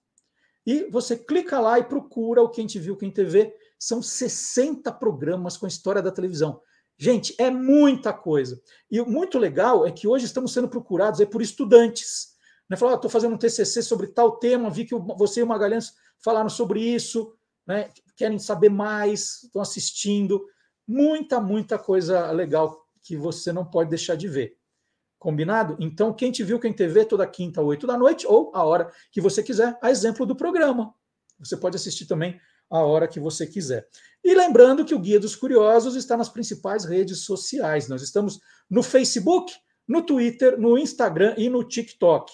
[0.67, 3.55] E você clica lá e procura o Quem Te Viu, Quem TV.
[3.79, 6.61] São 60 programas com a história da televisão.
[6.97, 8.61] Gente, é muita coisa.
[8.91, 12.37] E muito legal é que hoje estamos sendo procurados é por estudantes.
[12.69, 12.77] Né?
[12.77, 16.49] Falar, estou fazendo um TCC sobre tal tema, vi que você e o Magalhães falaram
[16.49, 17.35] sobre isso,
[17.67, 17.91] né?
[18.17, 20.47] querem saber mais, estão assistindo.
[20.87, 24.57] Muita, muita coisa legal que você não pode deixar de ver.
[25.23, 25.77] Combinado?
[25.79, 28.91] Então, quem te viu, quem te vê, toda quinta, oito da noite, ou a hora
[29.13, 30.93] que você quiser, a exemplo do programa.
[31.39, 33.87] Você pode assistir também a hora que você quiser.
[34.25, 37.87] E lembrando que o Guia dos Curiosos está nas principais redes sociais.
[37.87, 39.55] Nós estamos no Facebook,
[39.87, 42.33] no Twitter, no Instagram e no TikTok.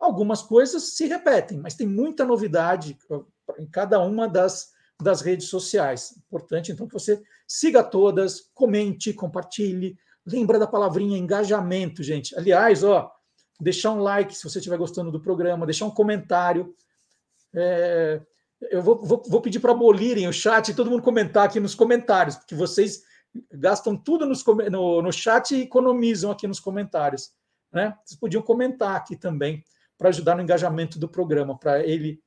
[0.00, 2.98] Algumas coisas se repetem, mas tem muita novidade
[3.60, 6.14] em cada uma das, das redes sociais.
[6.26, 9.96] Importante, então, que você siga todas, comente, compartilhe.
[10.26, 12.36] Lembra da palavrinha engajamento, gente.
[12.36, 13.10] Aliás, ó,
[13.60, 16.74] deixar um like se você estiver gostando do programa, deixar um comentário.
[17.54, 18.20] É,
[18.70, 21.74] eu vou, vou, vou pedir para abolirem o chat e todo mundo comentar aqui nos
[21.74, 23.02] comentários, porque vocês
[23.52, 27.32] gastam tudo nos, no, no chat e economizam aqui nos comentários.
[27.72, 27.96] Né?
[28.04, 29.64] Vocês podiam comentar aqui também
[29.98, 32.22] para ajudar no engajamento do programa, para ele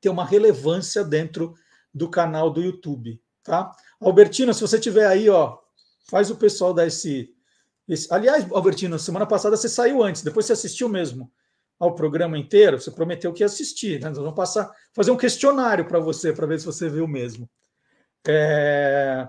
[0.00, 1.54] ter uma relevância dentro
[1.92, 3.20] do canal do YouTube.
[3.42, 3.70] Tá?
[4.00, 5.58] Albertina, se você tiver aí, ó,
[6.08, 7.34] faz o pessoal dar esse,
[7.88, 8.12] esse.
[8.12, 11.30] Aliás, Albertina, semana passada você saiu antes, depois você assistiu mesmo
[11.78, 14.00] ao programa inteiro, você prometeu que ia assistir.
[14.00, 14.08] Né?
[14.08, 17.48] Nós vamos passar, fazer um questionário para você, para ver se você viu mesmo.
[18.26, 19.28] É...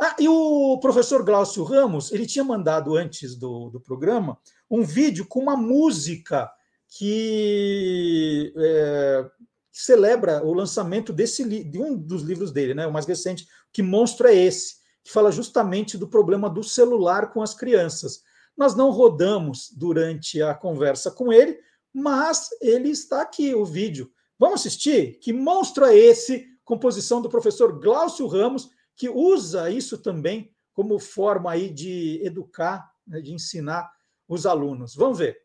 [0.00, 4.38] Ah, e o professor Glaucio Ramos, ele tinha mandado antes do, do programa
[4.70, 6.50] um vídeo com uma música
[6.88, 9.30] que é,
[9.72, 14.28] celebra o lançamento desse de um dos livros dele, né, o mais recente, que monstro
[14.28, 14.76] é esse,
[15.08, 18.22] que fala justamente do problema do celular com as crianças.
[18.54, 21.58] Nós não rodamos durante a conversa com ele,
[21.94, 24.12] mas ele está aqui, o vídeo.
[24.38, 25.18] Vamos assistir?
[25.18, 26.46] Que monstro é esse?
[26.62, 33.22] Composição do professor Glaucio Ramos, que usa isso também como forma aí de educar, né,
[33.22, 33.90] de ensinar
[34.28, 34.94] os alunos.
[34.94, 35.38] Vamos ver.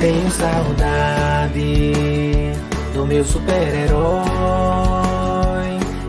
[0.00, 1.82] Tenho saudade
[2.94, 4.00] do meu super-herói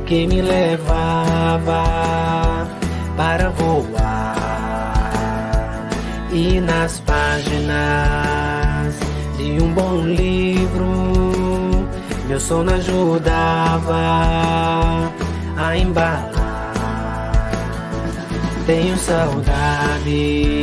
[0.06, 1.84] que me levava
[3.18, 4.32] para voar
[6.32, 8.96] e nas páginas
[9.38, 10.92] de um bom livro
[12.32, 13.94] meu sono ajudava
[15.58, 16.32] a embalar.
[18.66, 20.61] Tenho saudade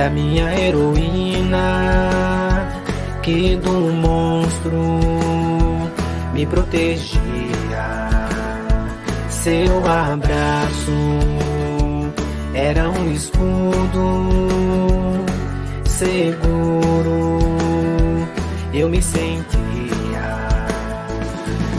[0.00, 1.60] da minha heroína
[3.22, 4.98] que do monstro
[6.32, 7.20] me protegia.
[9.28, 10.90] Seu abraço
[12.54, 15.22] era um escudo
[15.84, 17.38] seguro.
[18.72, 19.50] Eu me sentia,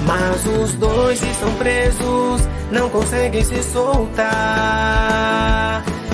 [0.06, 5.42] mas os dois estão presos, não conseguem se soltar.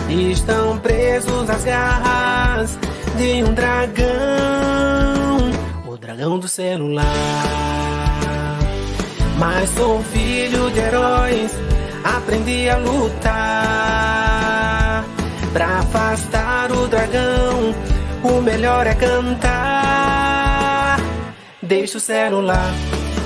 [0.10, 2.80] Estão presos às garras
[3.18, 4.08] de um dragão,
[5.86, 7.06] o dragão do celular.
[9.38, 11.52] Mas sou filho de heróis,
[12.06, 13.28] aprendi a lutar.
[15.52, 17.76] Pra afastar o dragão,
[18.24, 19.38] o melhor é cantar.
[21.62, 22.72] Deixa o celular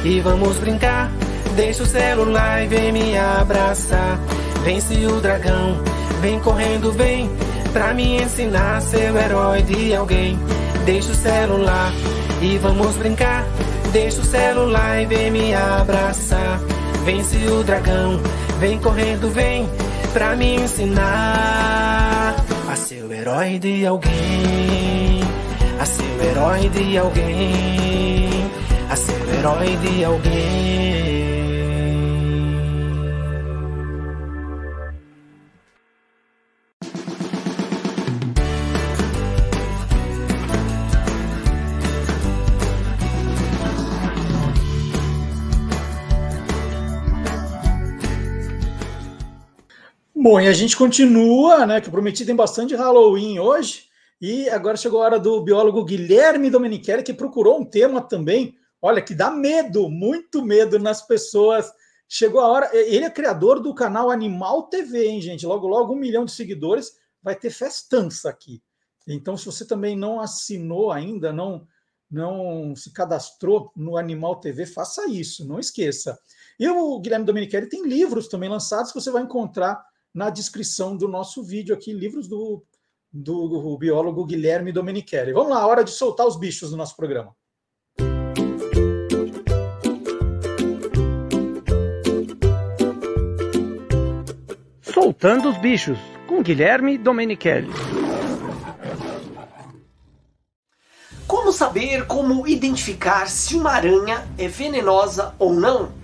[0.03, 1.12] e vamos brincar.
[1.56, 4.20] Deixa o celular e vem me abraçar.
[4.64, 5.80] Vence o dragão
[6.22, 7.27] Vem correndo, vem
[7.73, 10.38] pra me ensinar a ser o herói de alguém.
[10.85, 11.91] Deixa o celular
[12.41, 13.43] e vamos brincar.
[13.91, 16.60] Deixa o celular e vem me abraçar.
[17.03, 18.22] Vence o dragão,
[18.60, 19.68] vem correndo, vem
[20.14, 22.35] pra me ensinar
[22.69, 25.22] a ser o herói de alguém.
[25.80, 28.52] A ser o herói de alguém.
[28.91, 31.20] A ser o herói de alguém.
[50.23, 51.81] Bom, e a gente continua, né?
[51.81, 53.85] Que eu prometi tem bastante Halloween hoje.
[54.22, 59.02] E agora chegou a hora do biólogo Guilherme Domenichelli, que procurou um tema também, olha,
[59.02, 61.72] que dá medo, muito medo nas pessoas.
[62.07, 62.69] Chegou a hora.
[62.72, 65.43] Ele é criador do canal Animal TV, hein, gente?
[65.43, 66.91] Logo, logo, um milhão de seguidores.
[67.23, 68.61] Vai ter festança aqui.
[69.07, 71.65] Então, se você também não assinou ainda, não,
[72.11, 76.15] não se cadastrou no Animal TV, faça isso, não esqueça.
[76.60, 81.07] E o Guilherme Domenichelli tem livros também lançados que você vai encontrar na descrição do
[81.07, 82.63] nosso vídeo aqui, livros do,
[83.11, 85.33] do biólogo Guilherme Domenichelli.
[85.33, 87.35] Vamos lá, hora de soltar os bichos do nosso programa.
[94.81, 95.97] Soltando os bichos,
[96.27, 97.69] com Guilherme Domenichelli.
[101.61, 106.01] saber como identificar se uma aranha é venenosa ou não?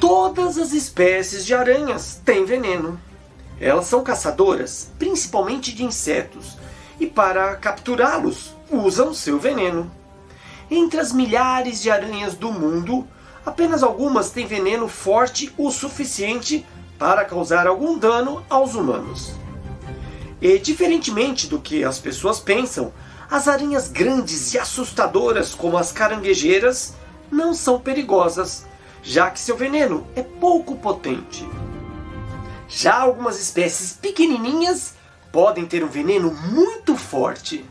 [0.00, 2.98] Todas as espécies de aranhas têm veneno.
[3.60, 6.56] Elas são caçadoras, principalmente de insetos,
[6.98, 9.90] e para capturá-los usam seu veneno.
[10.70, 13.06] Entre as milhares de aranhas do mundo,
[13.44, 16.64] apenas algumas têm veneno forte o suficiente
[16.98, 19.34] para causar algum dano aos humanos.
[20.40, 22.90] E diferentemente do que as pessoas pensam,
[23.30, 26.94] as aranhas grandes e assustadoras, como as caranguejeiras,
[27.30, 28.64] não são perigosas,
[29.02, 31.48] já que seu veneno é pouco potente.
[32.68, 34.94] Já algumas espécies pequenininhas
[35.32, 37.64] podem ter um veneno muito forte.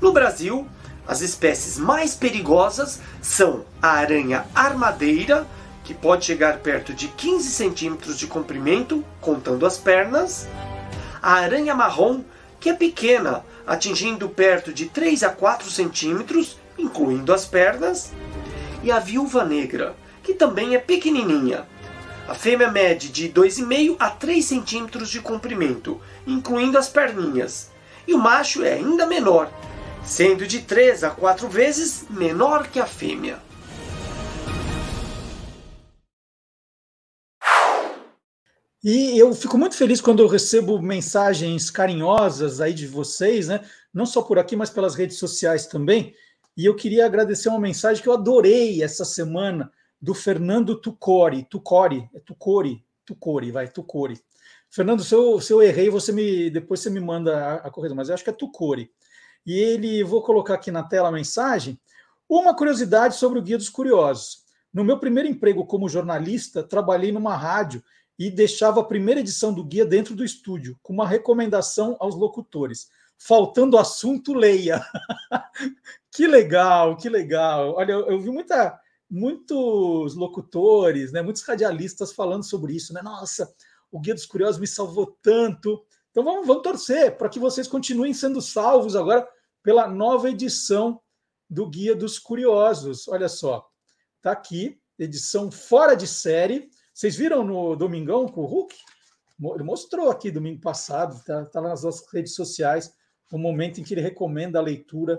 [0.00, 0.66] No Brasil,
[1.06, 5.46] as espécies mais perigosas são a aranha armadeira,
[5.84, 10.46] que pode chegar perto de 15 centímetros de comprimento, contando as pernas,
[11.20, 12.22] a aranha marrom,
[12.60, 18.12] que é pequena, atingindo perto de 3 a 4 centímetros, incluindo as pernas,
[18.82, 21.66] e a viúva negra, que também é pequenininha.
[22.28, 27.70] A fêmea mede de 2,5 a 3 centímetros de comprimento, incluindo as perninhas,
[28.06, 29.50] e o macho é ainda menor,
[30.04, 33.38] sendo de 3 a 4 vezes menor que a fêmea.
[38.84, 43.60] E eu fico muito feliz quando eu recebo mensagens carinhosas aí de vocês, né?
[43.94, 46.12] Não só por aqui, mas pelas redes sociais também.
[46.56, 51.44] E eu queria agradecer uma mensagem que eu adorei essa semana do Fernando Tucori.
[51.44, 54.20] Tucori, é Tucori, Tucori, vai, Tucori.
[54.68, 57.96] Fernando, se eu, se eu errei, você me depois você me manda a, a correção,
[57.96, 58.90] mas eu acho que é Tucori.
[59.44, 61.78] E ele, vou colocar aqui na tela a mensagem.
[62.28, 64.42] Uma curiosidade sobre o Guia dos Curiosos.
[64.72, 67.82] No meu primeiro emprego como jornalista, trabalhei numa rádio
[68.18, 72.88] e deixava a primeira edição do guia dentro do estúdio, com uma recomendação aos locutores.
[73.18, 74.82] Faltando assunto, leia.
[76.12, 77.74] que legal, que legal.
[77.74, 78.78] Olha, eu, eu, vi muita,
[79.10, 82.92] muitos locutores, né, muitos radialistas falando sobre isso.
[82.92, 83.00] Né?
[83.02, 83.52] Nossa,
[83.90, 85.84] o Guia dos Curiosos me salvou tanto.
[86.10, 89.26] Então vamos, vamos torcer para que vocês continuem sendo salvos agora
[89.62, 91.00] pela nova edição
[91.48, 93.08] do Guia dos Curiosos.
[93.08, 93.66] Olha só,
[94.18, 98.76] está aqui, edição fora de série vocês viram no Domingão com o Hulk?
[99.54, 102.92] Ele mostrou aqui domingo passado, está tá nas nossas redes sociais,
[103.32, 105.18] o momento em que ele recomenda a leitura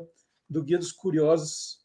[0.50, 1.80] do Guia dos Curiosos,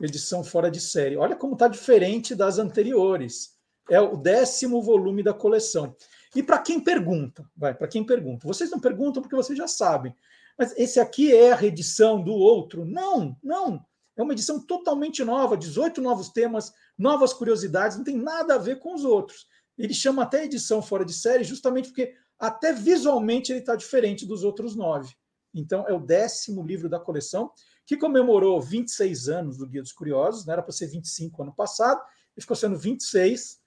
[0.00, 1.16] edição fora de série.
[1.16, 3.54] Olha como está diferente das anteriores.
[3.90, 5.94] É o décimo volume da coleção.
[6.34, 10.14] E para quem pergunta, vai, para quem pergunta, vocês não perguntam porque vocês já sabem.
[10.58, 12.84] Mas esse aqui é a reedição do outro?
[12.84, 13.84] Não, não.
[14.16, 18.78] É uma edição totalmente nova, 18 novos temas, novas curiosidades, não tem nada a ver
[18.78, 19.46] com os outros.
[19.76, 24.44] Ele chama até edição fora de série, justamente porque até visualmente ele está diferente dos
[24.44, 25.12] outros nove.
[25.52, 27.50] Então, é o décimo livro da coleção,
[27.86, 30.54] que comemorou 26 anos do Guia dos Curiosos, né?
[30.54, 32.00] era para ser 25 ano passado,
[32.36, 33.62] e ficou sendo 26.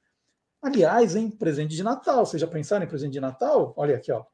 [0.61, 2.25] Aliás, hein, presente de Natal.
[2.25, 3.73] Vocês já pensaram em presente de Natal?
[3.77, 4.25] Olha aqui, ó.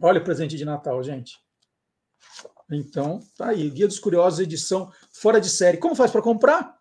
[0.00, 1.38] Olha o presente de Natal, gente.
[2.70, 5.78] Então, tá aí, Guia dos Curiosos, edição fora de série.
[5.78, 6.78] Como faz para comprar?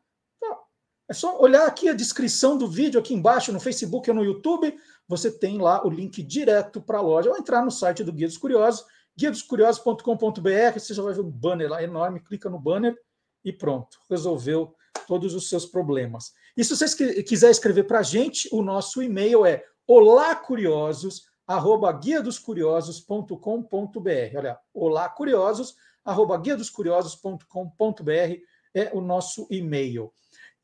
[1.07, 4.75] É só olhar aqui a descrição do vídeo aqui embaixo no Facebook ou no YouTube,
[5.07, 7.29] você tem lá o link direto para a loja.
[7.29, 8.85] Ou entrar no site do Guia dos Curiosos,
[9.17, 12.95] guiadoscuriosos.com.br, você já vai ver um banner lá enorme, clica no banner
[13.43, 14.75] e pronto, resolveu
[15.07, 16.33] todos os seus problemas.
[16.55, 22.21] E se você quiser escrever para a gente, o nosso e-mail é olacuriosos arroba guia
[22.21, 24.37] dos curiosos.com.br.
[24.37, 28.41] Olha, olá curiosos, arroba guia dos curiosos.com.br
[28.73, 30.11] é o nosso e-mail.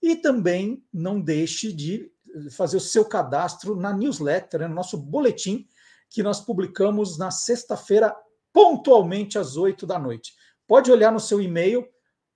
[0.01, 2.11] E também não deixe de
[2.51, 5.67] fazer o seu cadastro na newsletter, né, no nosso boletim,
[6.09, 8.15] que nós publicamos na sexta-feira,
[8.53, 10.33] pontualmente às 8 da noite.
[10.67, 11.87] Pode olhar no seu e-mail,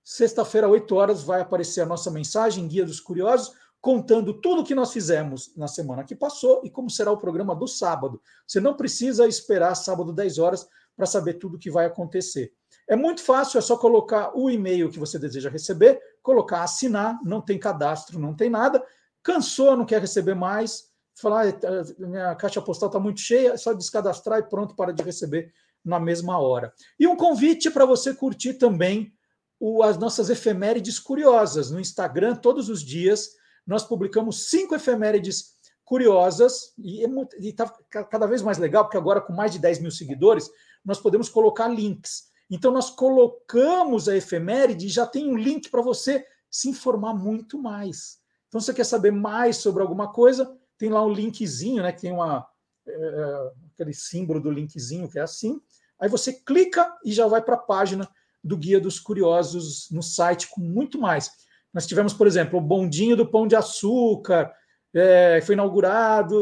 [0.02, 3.52] sexta-feira, 8 horas, vai aparecer a nossa mensagem, Guia dos Curiosos
[3.84, 7.54] contando tudo o que nós fizemos na semana que passou e como será o programa
[7.54, 8.18] do sábado.
[8.46, 10.66] Você não precisa esperar sábado 10 horas
[10.96, 12.50] para saber tudo o que vai acontecer.
[12.88, 17.42] É muito fácil, é só colocar o e-mail que você deseja receber, colocar assinar, não
[17.42, 18.82] tem cadastro, não tem nada.
[19.22, 20.84] Cansou, não quer receber mais,
[21.14, 25.02] falar, ah, minha caixa postal está muito cheia, é só descadastrar e pronto para de
[25.02, 25.52] receber
[25.84, 26.72] na mesma hora.
[26.98, 29.12] E um convite para você curtir também
[29.60, 33.30] o, as nossas efemérides curiosas no Instagram, todos os dias
[33.66, 35.54] nós publicamos cinco efemérides
[35.84, 37.08] curiosas e é
[37.40, 37.68] está
[38.04, 40.50] cada vez mais legal, porque agora com mais de 10 mil seguidores,
[40.84, 42.24] nós podemos colocar links.
[42.50, 47.58] Então, nós colocamos a efeméride e já tem um link para você se informar muito
[47.58, 48.18] mais.
[48.48, 51.92] Então, se você quer saber mais sobre alguma coisa, tem lá um linkzinho, né?
[51.92, 52.46] Que tem uma,
[52.86, 55.60] é, aquele símbolo do linkzinho que é assim.
[56.00, 58.08] Aí você clica e já vai para a página
[58.42, 61.30] do Guia dos Curiosos no site com muito mais.
[61.72, 64.52] Nós tivemos, por exemplo, o Bondinho do Pão de Açúcar,
[64.94, 66.38] é, foi inaugurado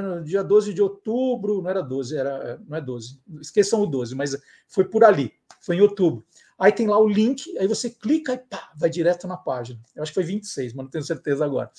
[0.00, 4.14] no dia 12 de outubro, não era 12, era, não é 12, esqueçam o 12,
[4.14, 4.34] mas
[4.66, 6.24] foi por ali, foi em outubro.
[6.58, 9.78] Aí tem lá o link, aí você clica e pá, vai direto na página.
[9.94, 11.70] Eu acho que foi 26, mas não tenho certeza agora.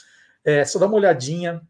[0.46, 1.62] É, só dá uma olhadinha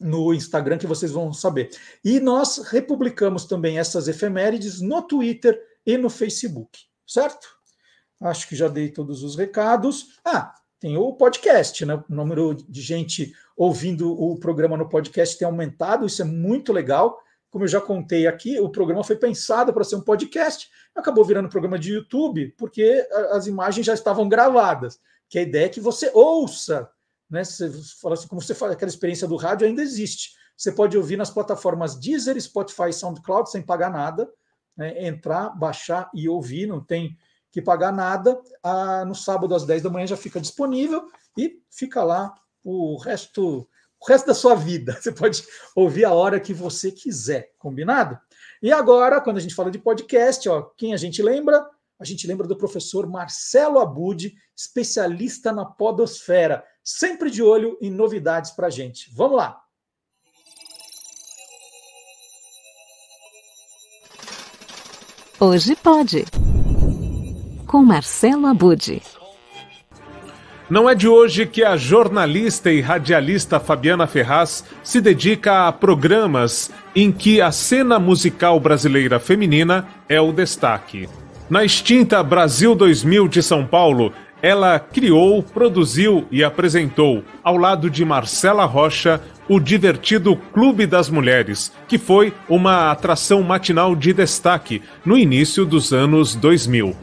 [0.00, 1.70] no Instagram que vocês vão saber.
[2.02, 7.48] E nós republicamos também essas efemérides no Twitter e no Facebook, certo?
[8.20, 10.18] Acho que já dei todos os recados.
[10.24, 11.94] Ah, tem o podcast, né?
[11.94, 17.20] O número de gente ouvindo o programa no podcast tem aumentado, isso é muito legal.
[17.50, 21.48] Como eu já contei aqui, o programa foi pensado para ser um podcast, acabou virando
[21.48, 25.00] programa de YouTube, porque as imagens já estavam gravadas.
[25.28, 26.88] Que a ideia é que você ouça
[27.30, 27.44] né?
[27.44, 27.70] Você
[28.00, 30.32] fala assim, como você fala, aquela experiência do rádio ainda existe.
[30.56, 34.28] Você pode ouvir nas plataformas Deezer, Spotify, SoundCloud sem pagar nada,
[34.76, 35.06] né?
[35.06, 37.16] entrar, baixar e ouvir, não tem
[37.50, 38.38] que pagar nada.
[38.62, 43.66] Ah, no sábado às 10 da manhã já fica disponível e fica lá o resto,
[43.98, 44.96] o resto da sua vida.
[45.00, 45.42] Você pode
[45.74, 48.18] ouvir a hora que você quiser, combinado?
[48.62, 51.66] E agora, quando a gente fala de podcast, ó, quem a gente lembra?
[51.98, 56.64] A gente lembra do professor Marcelo Abud, especialista na podosfera
[56.98, 59.10] sempre de olho em novidades para a gente.
[59.14, 59.60] Vamos lá!
[65.38, 66.24] Hoje pode.
[67.66, 69.00] Com Marcelo Abude.
[70.68, 76.70] Não é de hoje que a jornalista e radialista Fabiana Ferraz se dedica a programas
[76.94, 81.08] em que a cena musical brasileira feminina é o destaque.
[81.48, 84.12] Na extinta Brasil 2000 de São Paulo,
[84.42, 91.72] ela criou, produziu e apresentou, ao lado de Marcela Rocha, o divertido Clube das Mulheres,
[91.88, 96.94] que foi uma atração matinal de destaque no início dos anos 2000.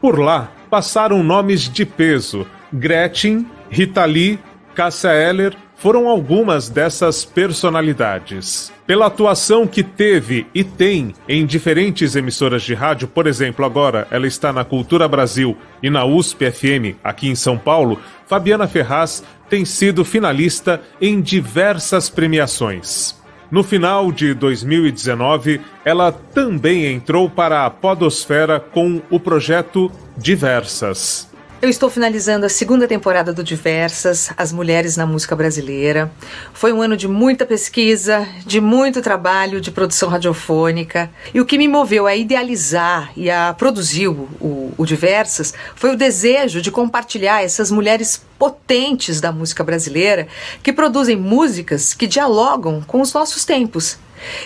[0.00, 4.38] Por lá passaram nomes de peso: Gretchen, Rita Lee,
[4.74, 8.70] Cássia Eller, foram algumas dessas personalidades.
[8.86, 14.26] Pela atuação que teve e tem em diferentes emissoras de rádio, por exemplo, agora ela
[14.26, 19.64] está na Cultura Brasil e na USP FM, aqui em São Paulo, Fabiana Ferraz tem
[19.64, 23.18] sido finalista em diversas premiações.
[23.50, 31.29] No final de 2019, ela também entrou para a Podosfera com o projeto Diversas.
[31.62, 36.10] Eu estou finalizando a segunda temporada do Diversas, As Mulheres na Música Brasileira.
[36.54, 41.10] Foi um ano de muita pesquisa, de muito trabalho de produção radiofônica.
[41.34, 45.98] E o que me moveu a idealizar e a produzir o, o, Diversas foi o
[45.98, 50.28] desejo de compartilhar essas mulheres potentes da música brasileira
[50.62, 53.98] que produzem músicas que dialogam com os nossos tempos.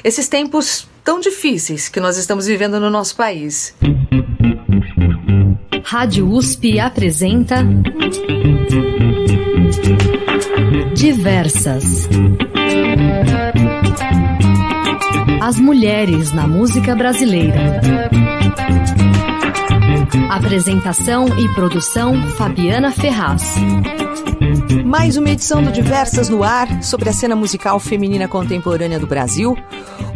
[0.03, 3.73] Esses tempos tão difíceis que nós estamos vivendo no nosso país.
[5.85, 7.63] Rádio USP apresenta
[10.95, 12.09] Diversas.
[15.43, 17.81] As mulheres na música brasileira.
[20.31, 23.55] Apresentação e produção Fabiana Ferraz.
[24.85, 29.57] Mais uma edição do Diversas no Ar sobre a cena musical feminina contemporânea do Brasil.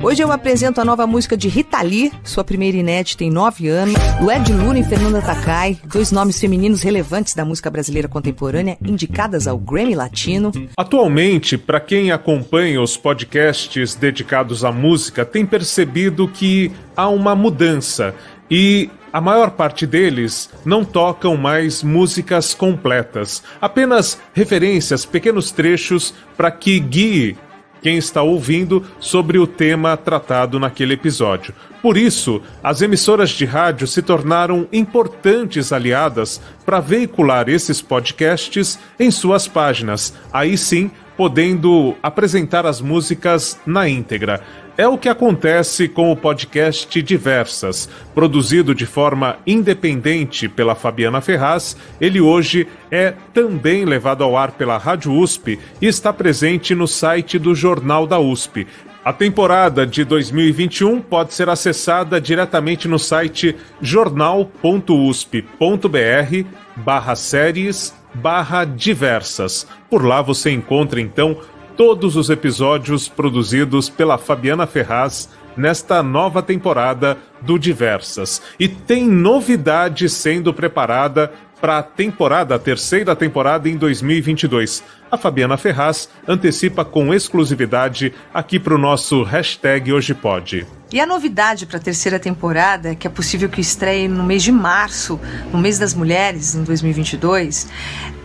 [0.03, 3.97] Hoje eu apresento a nova música de Rita Lee, sua primeira inédita em nove anos,
[4.21, 9.49] do Ed Luna e Fernanda Takai, dois nomes femininos relevantes da música brasileira contemporânea, indicadas
[9.49, 10.53] ao Grammy Latino.
[10.77, 18.15] Atualmente, para quem acompanha os podcasts dedicados à música, tem percebido que há uma mudança
[18.51, 26.51] e a maior parte deles não tocam mais músicas completas, apenas referências, pequenos trechos para
[26.51, 27.37] que guie
[27.81, 31.55] quem está ouvindo sobre o tema tratado naquele episódio.
[31.81, 39.11] Por isso, as emissoras de rádio se tornaram importantes aliadas para veicular esses podcasts em
[39.11, 44.43] suas páginas, aí sim podendo apresentar as músicas na íntegra.
[44.79, 51.77] É o que acontece com o podcast Diversas, produzido de forma independente pela Fabiana Ferraz.
[52.01, 57.41] Ele hoje é também levado ao ar pela Rádio USP e está presente no site
[57.41, 58.69] do Jornal da USP.
[59.05, 69.67] A temporada de 2021 pode ser acessada diretamente no site jornal.usp.br barra séries barra diversas.
[69.91, 71.37] Por lá você encontra então
[71.79, 78.43] todos os episódios produzidos pela Fabiana Ferraz nesta nova temporada do Diversas.
[78.59, 84.83] E tem novidade sendo preparada para a temporada, a terceira temporada em 2022.
[85.09, 90.67] A Fabiana Ferraz antecipa com exclusividade aqui para o nosso hashtag Hoje Pode.
[90.93, 94.51] E a novidade para a terceira temporada, que é possível que estreie no mês de
[94.51, 95.21] março,
[95.53, 97.69] no mês das mulheres, em 2022,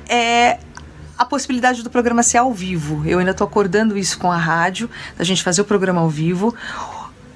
[0.09, 0.57] é
[1.23, 3.03] a possibilidade do programa ser ao vivo.
[3.05, 6.55] Eu ainda estou acordando isso com a rádio, da gente fazer o programa ao vivo.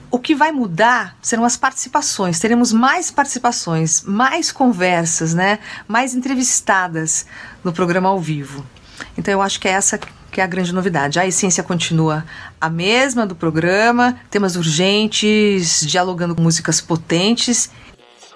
[0.10, 2.40] O que vai mudar serão as participações.
[2.40, 5.60] Teremos mais participações, mais conversas, né?
[5.88, 7.26] Mais entrevistadas
[7.64, 8.66] no programa ao vivo.
[9.18, 10.00] Então eu acho que é essa
[10.32, 11.20] que é a grande novidade.
[11.20, 12.24] A essência continua
[12.60, 17.70] a mesma do programa, temas urgentes, dialogando com músicas potentes.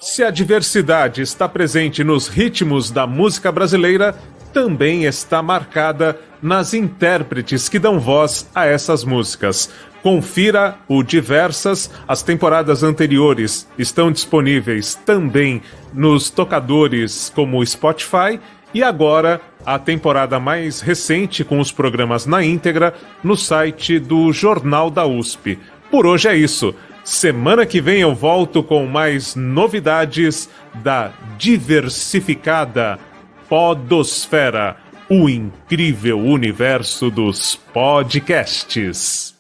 [0.02, 4.18] Se a diversidade está presente nos ritmos da música brasileira,
[4.54, 9.70] também está marcada nas intérpretes que dão voz a essas músicas.
[10.02, 15.62] Confira o Diversas, as temporadas anteriores estão disponíveis também
[15.94, 18.40] nos tocadores como Spotify
[18.74, 24.90] e agora a temporada mais recente com os programas na íntegra no site do Jornal
[24.90, 25.60] da USP.
[25.92, 26.74] Por hoje é isso.
[27.04, 33.00] Semana que vem eu volto com mais novidades da diversificada
[33.52, 34.78] Podosfera,
[35.10, 39.36] o incrível universo dos podcasts.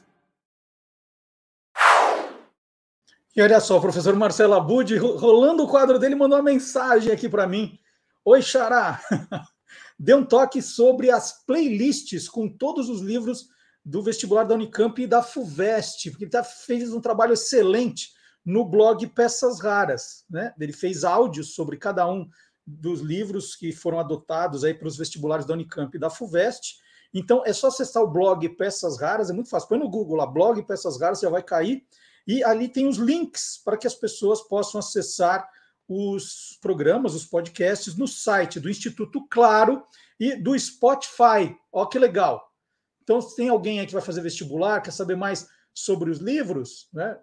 [3.34, 7.30] E olha só, o professor Marcelo Abud, rolando o quadro dele, mandou uma mensagem aqui
[7.30, 7.80] para mim.
[8.26, 9.02] Oi, Xará!
[9.98, 13.48] Dê um toque sobre as playlists com todos os livros
[13.86, 18.10] do vestibular da Unicamp e da FUVEST, porque ele tá, fez um trabalho excelente
[18.46, 20.26] no blog Peças Raras.
[20.30, 20.54] Né?
[20.60, 22.28] Ele fez áudios sobre cada um
[22.66, 26.78] dos livros que foram adotados aí para os vestibulares da Unicamp e da FUVEST.
[27.14, 29.70] Então é só acessar o blog Peças Raras, é muito fácil.
[29.70, 31.86] Põe no Google lá, blog Peças Raras, já vai cair.
[32.28, 35.50] E ali tem os links para que as pessoas possam acessar
[35.88, 39.84] os programas, os podcasts no site do Instituto Claro
[40.20, 41.56] e do Spotify.
[41.72, 42.50] Ó, que legal!
[43.04, 46.88] Então, se tem alguém aí que vai fazer vestibular, quer saber mais sobre os livros,
[46.94, 47.20] né?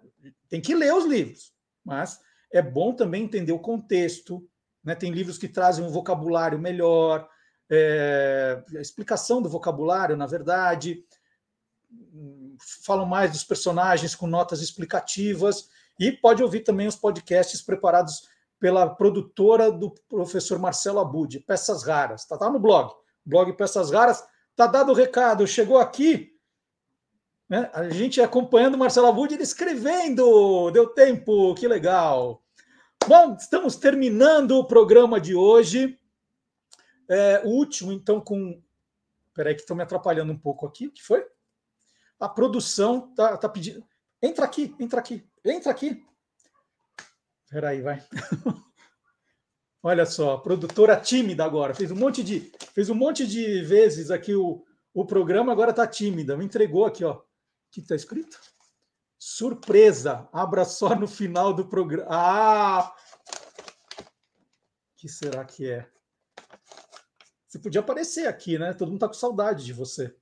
[0.49, 1.53] tem que ler os livros,
[1.83, 2.19] mas
[2.51, 4.47] é bom também entender o contexto.
[4.89, 4.95] Né?
[4.95, 7.29] Tem livros que trazem um vocabulário melhor,
[7.69, 11.05] é, a explicação do vocabulário, na verdade,
[12.83, 18.27] falam mais dos personagens com notas explicativas e pode ouvir também os podcasts preparados
[18.59, 22.21] pela produtora do professor Marcelo Abud, Peças Raras.
[22.21, 22.91] Está tá no blog,
[23.23, 24.23] blog Peças Raras.
[24.55, 26.31] Tá dado o recado, chegou aqui,
[27.47, 27.69] né?
[27.75, 32.41] a gente acompanhando o Marcelo Abud, ele escrevendo, deu tempo, que legal.
[33.07, 35.99] Bom, estamos terminando o programa de hoje.
[37.09, 38.61] É, o último, então, com.
[39.33, 40.87] Peraí, que estão me atrapalhando um pouco aqui.
[40.87, 41.25] O que foi?
[42.19, 43.83] A produção tá, tá pedindo.
[44.21, 46.05] Entra aqui, entra aqui, entra aqui.
[47.49, 48.03] Peraí, vai.
[49.81, 51.73] Olha só, produtora tímida agora.
[51.73, 54.63] Fez um monte de, fez um monte de vezes aqui o,
[54.93, 56.35] o programa, agora está tímida.
[56.35, 57.13] Me entregou aqui, ó.
[57.13, 57.23] O
[57.71, 58.37] que está escrito?
[59.19, 60.29] Surpresa.
[60.31, 62.07] Abra só no final do programa.
[62.09, 62.95] Ah!
[63.99, 65.89] O que será que é?
[67.45, 68.73] Você podia aparecer aqui, né?
[68.73, 70.15] Todo mundo está com saudade de você.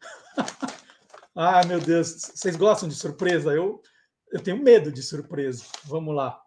[1.34, 2.08] ah, meu Deus.
[2.08, 3.52] Vocês gostam de surpresa?
[3.52, 3.82] Eu,
[4.30, 5.64] eu tenho medo de surpresa.
[5.84, 6.40] Vamos lá.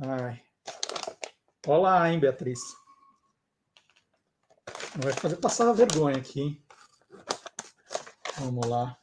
[0.00, 0.42] Ai.
[1.66, 2.60] Olá, hein, Beatriz.
[4.94, 6.64] Não vai fazer passar vergonha aqui, hein?
[8.38, 8.98] Vamos lá.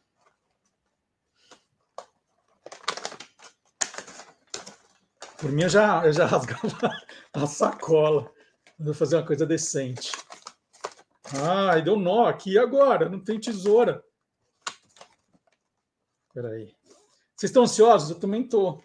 [5.39, 6.89] Por mim, eu já, eu já rasgava
[7.33, 8.31] a sacola.
[8.79, 10.11] Vou fazer uma coisa decente.
[11.33, 13.09] Ai, deu nó aqui agora.
[13.09, 14.03] Não tem tesoura.
[16.27, 16.75] Espera aí.
[17.35, 18.09] Vocês estão ansiosos?
[18.09, 18.83] Eu também estou.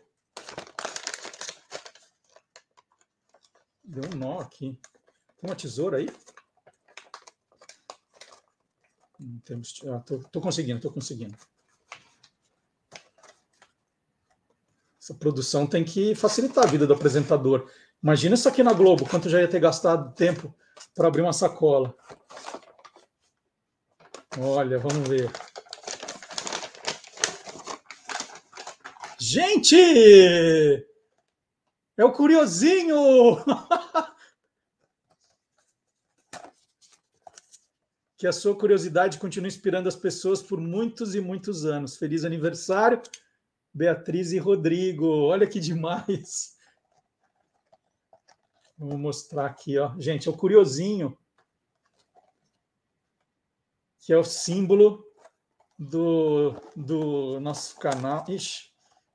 [3.85, 4.79] Deu um nó aqui.
[5.41, 6.09] Tem uma tesoura aí?
[9.19, 9.81] Não temos.
[9.87, 11.37] Ah, tô, tô conseguindo, tô conseguindo.
[15.11, 17.69] Essa produção tem que facilitar a vida do apresentador.
[18.01, 20.55] Imagina isso aqui na Globo, quanto já ia ter gastado tempo
[20.95, 21.93] para abrir uma sacola.
[24.39, 25.29] Olha, vamos ver.
[29.19, 29.75] Gente!
[31.97, 33.37] É o Curiosinho!
[38.17, 41.97] que a sua curiosidade continue inspirando as pessoas por muitos e muitos anos.
[41.97, 43.03] Feliz aniversário,
[43.73, 45.07] Beatriz e Rodrigo.
[45.07, 46.57] Olha que demais.
[48.77, 49.95] Vou mostrar aqui, ó.
[49.99, 51.17] Gente, é o curiosinho,
[54.01, 55.05] que é o símbolo
[55.79, 58.25] do, do nosso canal.
[58.29, 58.71] Ixi,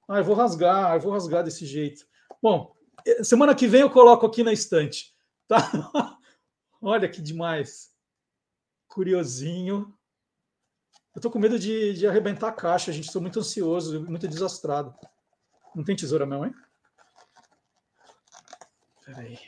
[0.07, 2.05] ah, eu vou rasgar, eu vou rasgar desse jeito.
[2.41, 2.75] Bom,
[3.05, 5.15] eh, semana que vem eu coloco aqui na estante,
[5.47, 5.57] tá?
[6.81, 7.91] Olha que demais.
[8.87, 9.97] Curiosinho.
[11.15, 13.05] Eu tô com medo de, de arrebentar a caixa, gente.
[13.05, 14.93] Estou muito ansioso, muito desastrado.
[15.73, 16.53] Não tem tesoura mesmo, hein?
[19.05, 19.39] Peraí.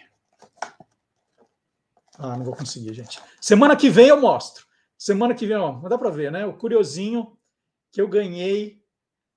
[2.18, 3.22] Ah, não vou conseguir, gente.
[3.42, 4.66] Semana que vem eu mostro.
[4.98, 6.46] Semana que vem, ó, dá para ver, né?
[6.46, 7.38] O curiosinho
[7.92, 8.82] que eu ganhei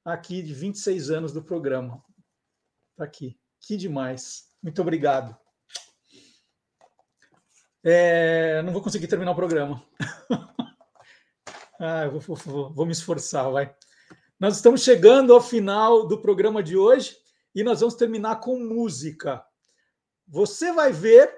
[0.04, 2.02] aqui de 26 anos do programa.
[2.96, 3.38] Tá aqui.
[3.60, 4.48] Que demais.
[4.62, 5.36] Muito obrigado.
[7.82, 9.82] É, não vou conseguir terminar o programa.
[11.80, 13.74] ah, eu vou, vou, vou me esforçar, vai.
[14.38, 17.16] Nós estamos chegando ao final do programa de hoje
[17.54, 19.42] e nós vamos terminar com música.
[20.28, 21.34] Você vai ver,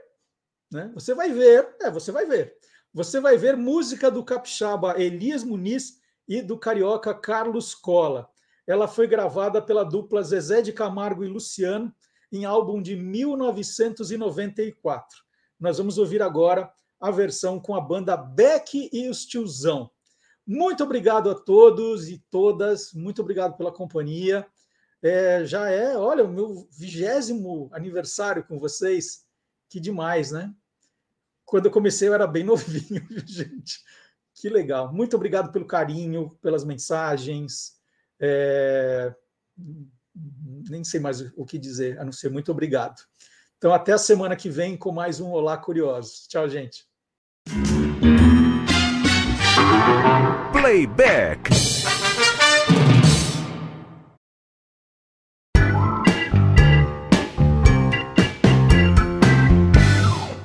[0.70, 0.90] né?
[0.94, 2.56] Você vai ver, é, você vai ver.
[2.92, 8.28] Você vai ver música do capixaba Elias Muniz e do carioca Carlos Cola.
[8.66, 11.94] Ela foi gravada pela dupla Zezé de Camargo e Luciano
[12.32, 15.22] em álbum de 1994.
[15.60, 16.68] Nós vamos ouvir agora
[17.00, 19.88] a versão com a banda Beck e os Tiozão.
[20.46, 24.46] Muito obrigado a todos e todas, muito obrigado pela companhia.
[25.02, 29.24] É, já é, olha, o meu vigésimo aniversário com vocês.
[29.68, 30.52] Que demais, né?
[31.44, 33.80] Quando eu comecei, eu era bem novinho, gente.
[34.34, 34.92] Que legal.
[34.92, 37.74] Muito obrigado pelo carinho, pelas mensagens.
[38.20, 39.14] É...
[40.68, 43.02] Nem sei mais o que dizer, a não ser muito obrigado.
[43.56, 46.26] Então, até a semana que vem com mais um Olá Curiosos.
[46.26, 46.86] Tchau, gente.
[50.62, 51.50] Playback.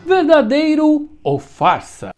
[0.04, 2.10] Verdadeiro ou farsa?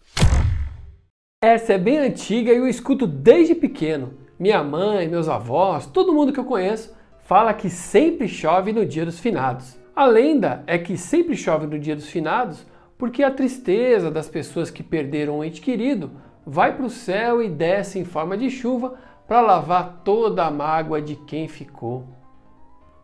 [1.44, 4.14] Essa é bem antiga e eu escuto desde pequeno.
[4.38, 9.04] Minha mãe, meus avós, todo mundo que eu conheço fala que sempre chove no dia
[9.04, 9.78] dos finados.
[9.94, 12.66] A lenda é que sempre chove no dia dos finados
[12.96, 16.10] porque a tristeza das pessoas que perderam um ente querido
[16.50, 18.94] vai para o céu e desce em forma de chuva
[19.26, 22.04] para lavar toda a mágoa de quem ficou.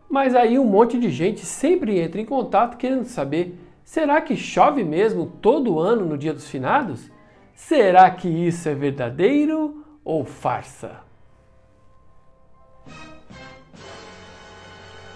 [0.09, 3.57] Mas aí um monte de gente sempre entra em contato querendo saber
[3.87, 7.09] Será que chove mesmo todo ano no Dia dos Finados?
[7.55, 10.97] Será que isso é verdadeiro ou farsa?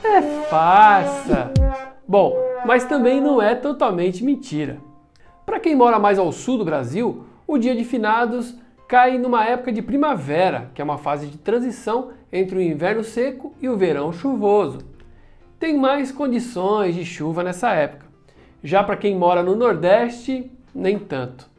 [0.01, 1.51] É farsa!
[2.07, 2.33] Bom,
[2.65, 4.77] mas também não é totalmente mentira.
[5.45, 8.55] Para quem mora mais ao sul do Brasil, o Dia de Finados
[8.87, 13.53] cai numa época de primavera, que é uma fase de transição entre o inverno seco
[13.61, 14.79] e o verão chuvoso.
[15.59, 18.05] Tem mais condições de chuva nessa época.
[18.63, 21.49] Já para quem mora no Nordeste, nem tanto.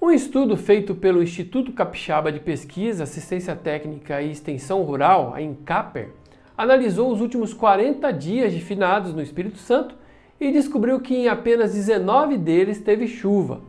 [0.00, 6.12] Um estudo feito pelo Instituto Capixaba de Pesquisa, Assistência Técnica e Extensão Rural, a INCAPER,
[6.56, 9.96] analisou os últimos 40 dias de finados no Espírito Santo
[10.40, 13.60] e descobriu que em apenas 19 deles teve chuva.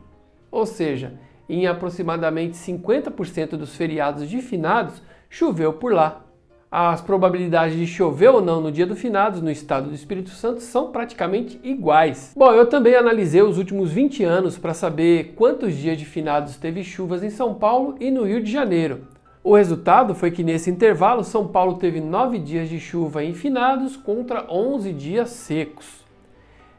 [0.50, 6.28] Ou seja, em aproximadamente 50% dos feriados de finados choveu por lá
[6.70, 10.60] as probabilidades de chover ou não no dia do finados no estado do Espírito Santo
[10.60, 12.34] são praticamente iguais.
[12.36, 16.84] Bom, eu também analisei os últimos 20 anos para saber quantos dias de finados teve
[16.84, 19.08] chuvas em São Paulo e no Rio de Janeiro.
[19.42, 23.96] O resultado foi que nesse intervalo São Paulo teve 9 dias de chuva em finados
[23.96, 26.06] contra 11 dias secos.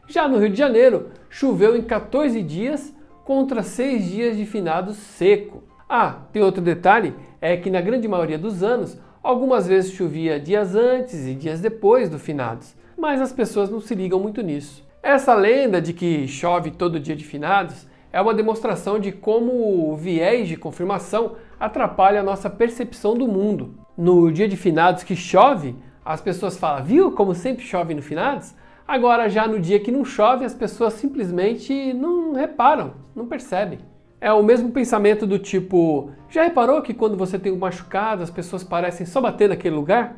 [0.07, 2.95] Já no Rio de Janeiro, choveu em 14 dias
[3.29, 5.63] contra 6 dias de finados seco.
[5.87, 10.75] Ah, tem outro detalhe, é que na grande maioria dos anos Algumas vezes chovia dias
[10.75, 14.83] antes e dias depois do finados, mas as pessoas não se ligam muito nisso.
[15.03, 19.97] Essa lenda de que chove todo dia de finados é uma demonstração de como o
[19.97, 23.75] viés de confirmação atrapalha a nossa percepção do mundo.
[23.97, 28.55] No dia de finados que chove, as pessoas falam, viu como sempre chove no finados?
[28.89, 33.81] Agora, já no dia que não chove, as pessoas simplesmente não reparam, não percebem.
[34.19, 38.31] É o mesmo pensamento do tipo: já reparou que quando você tem um machucado, as
[38.31, 40.17] pessoas parecem só bater naquele lugar?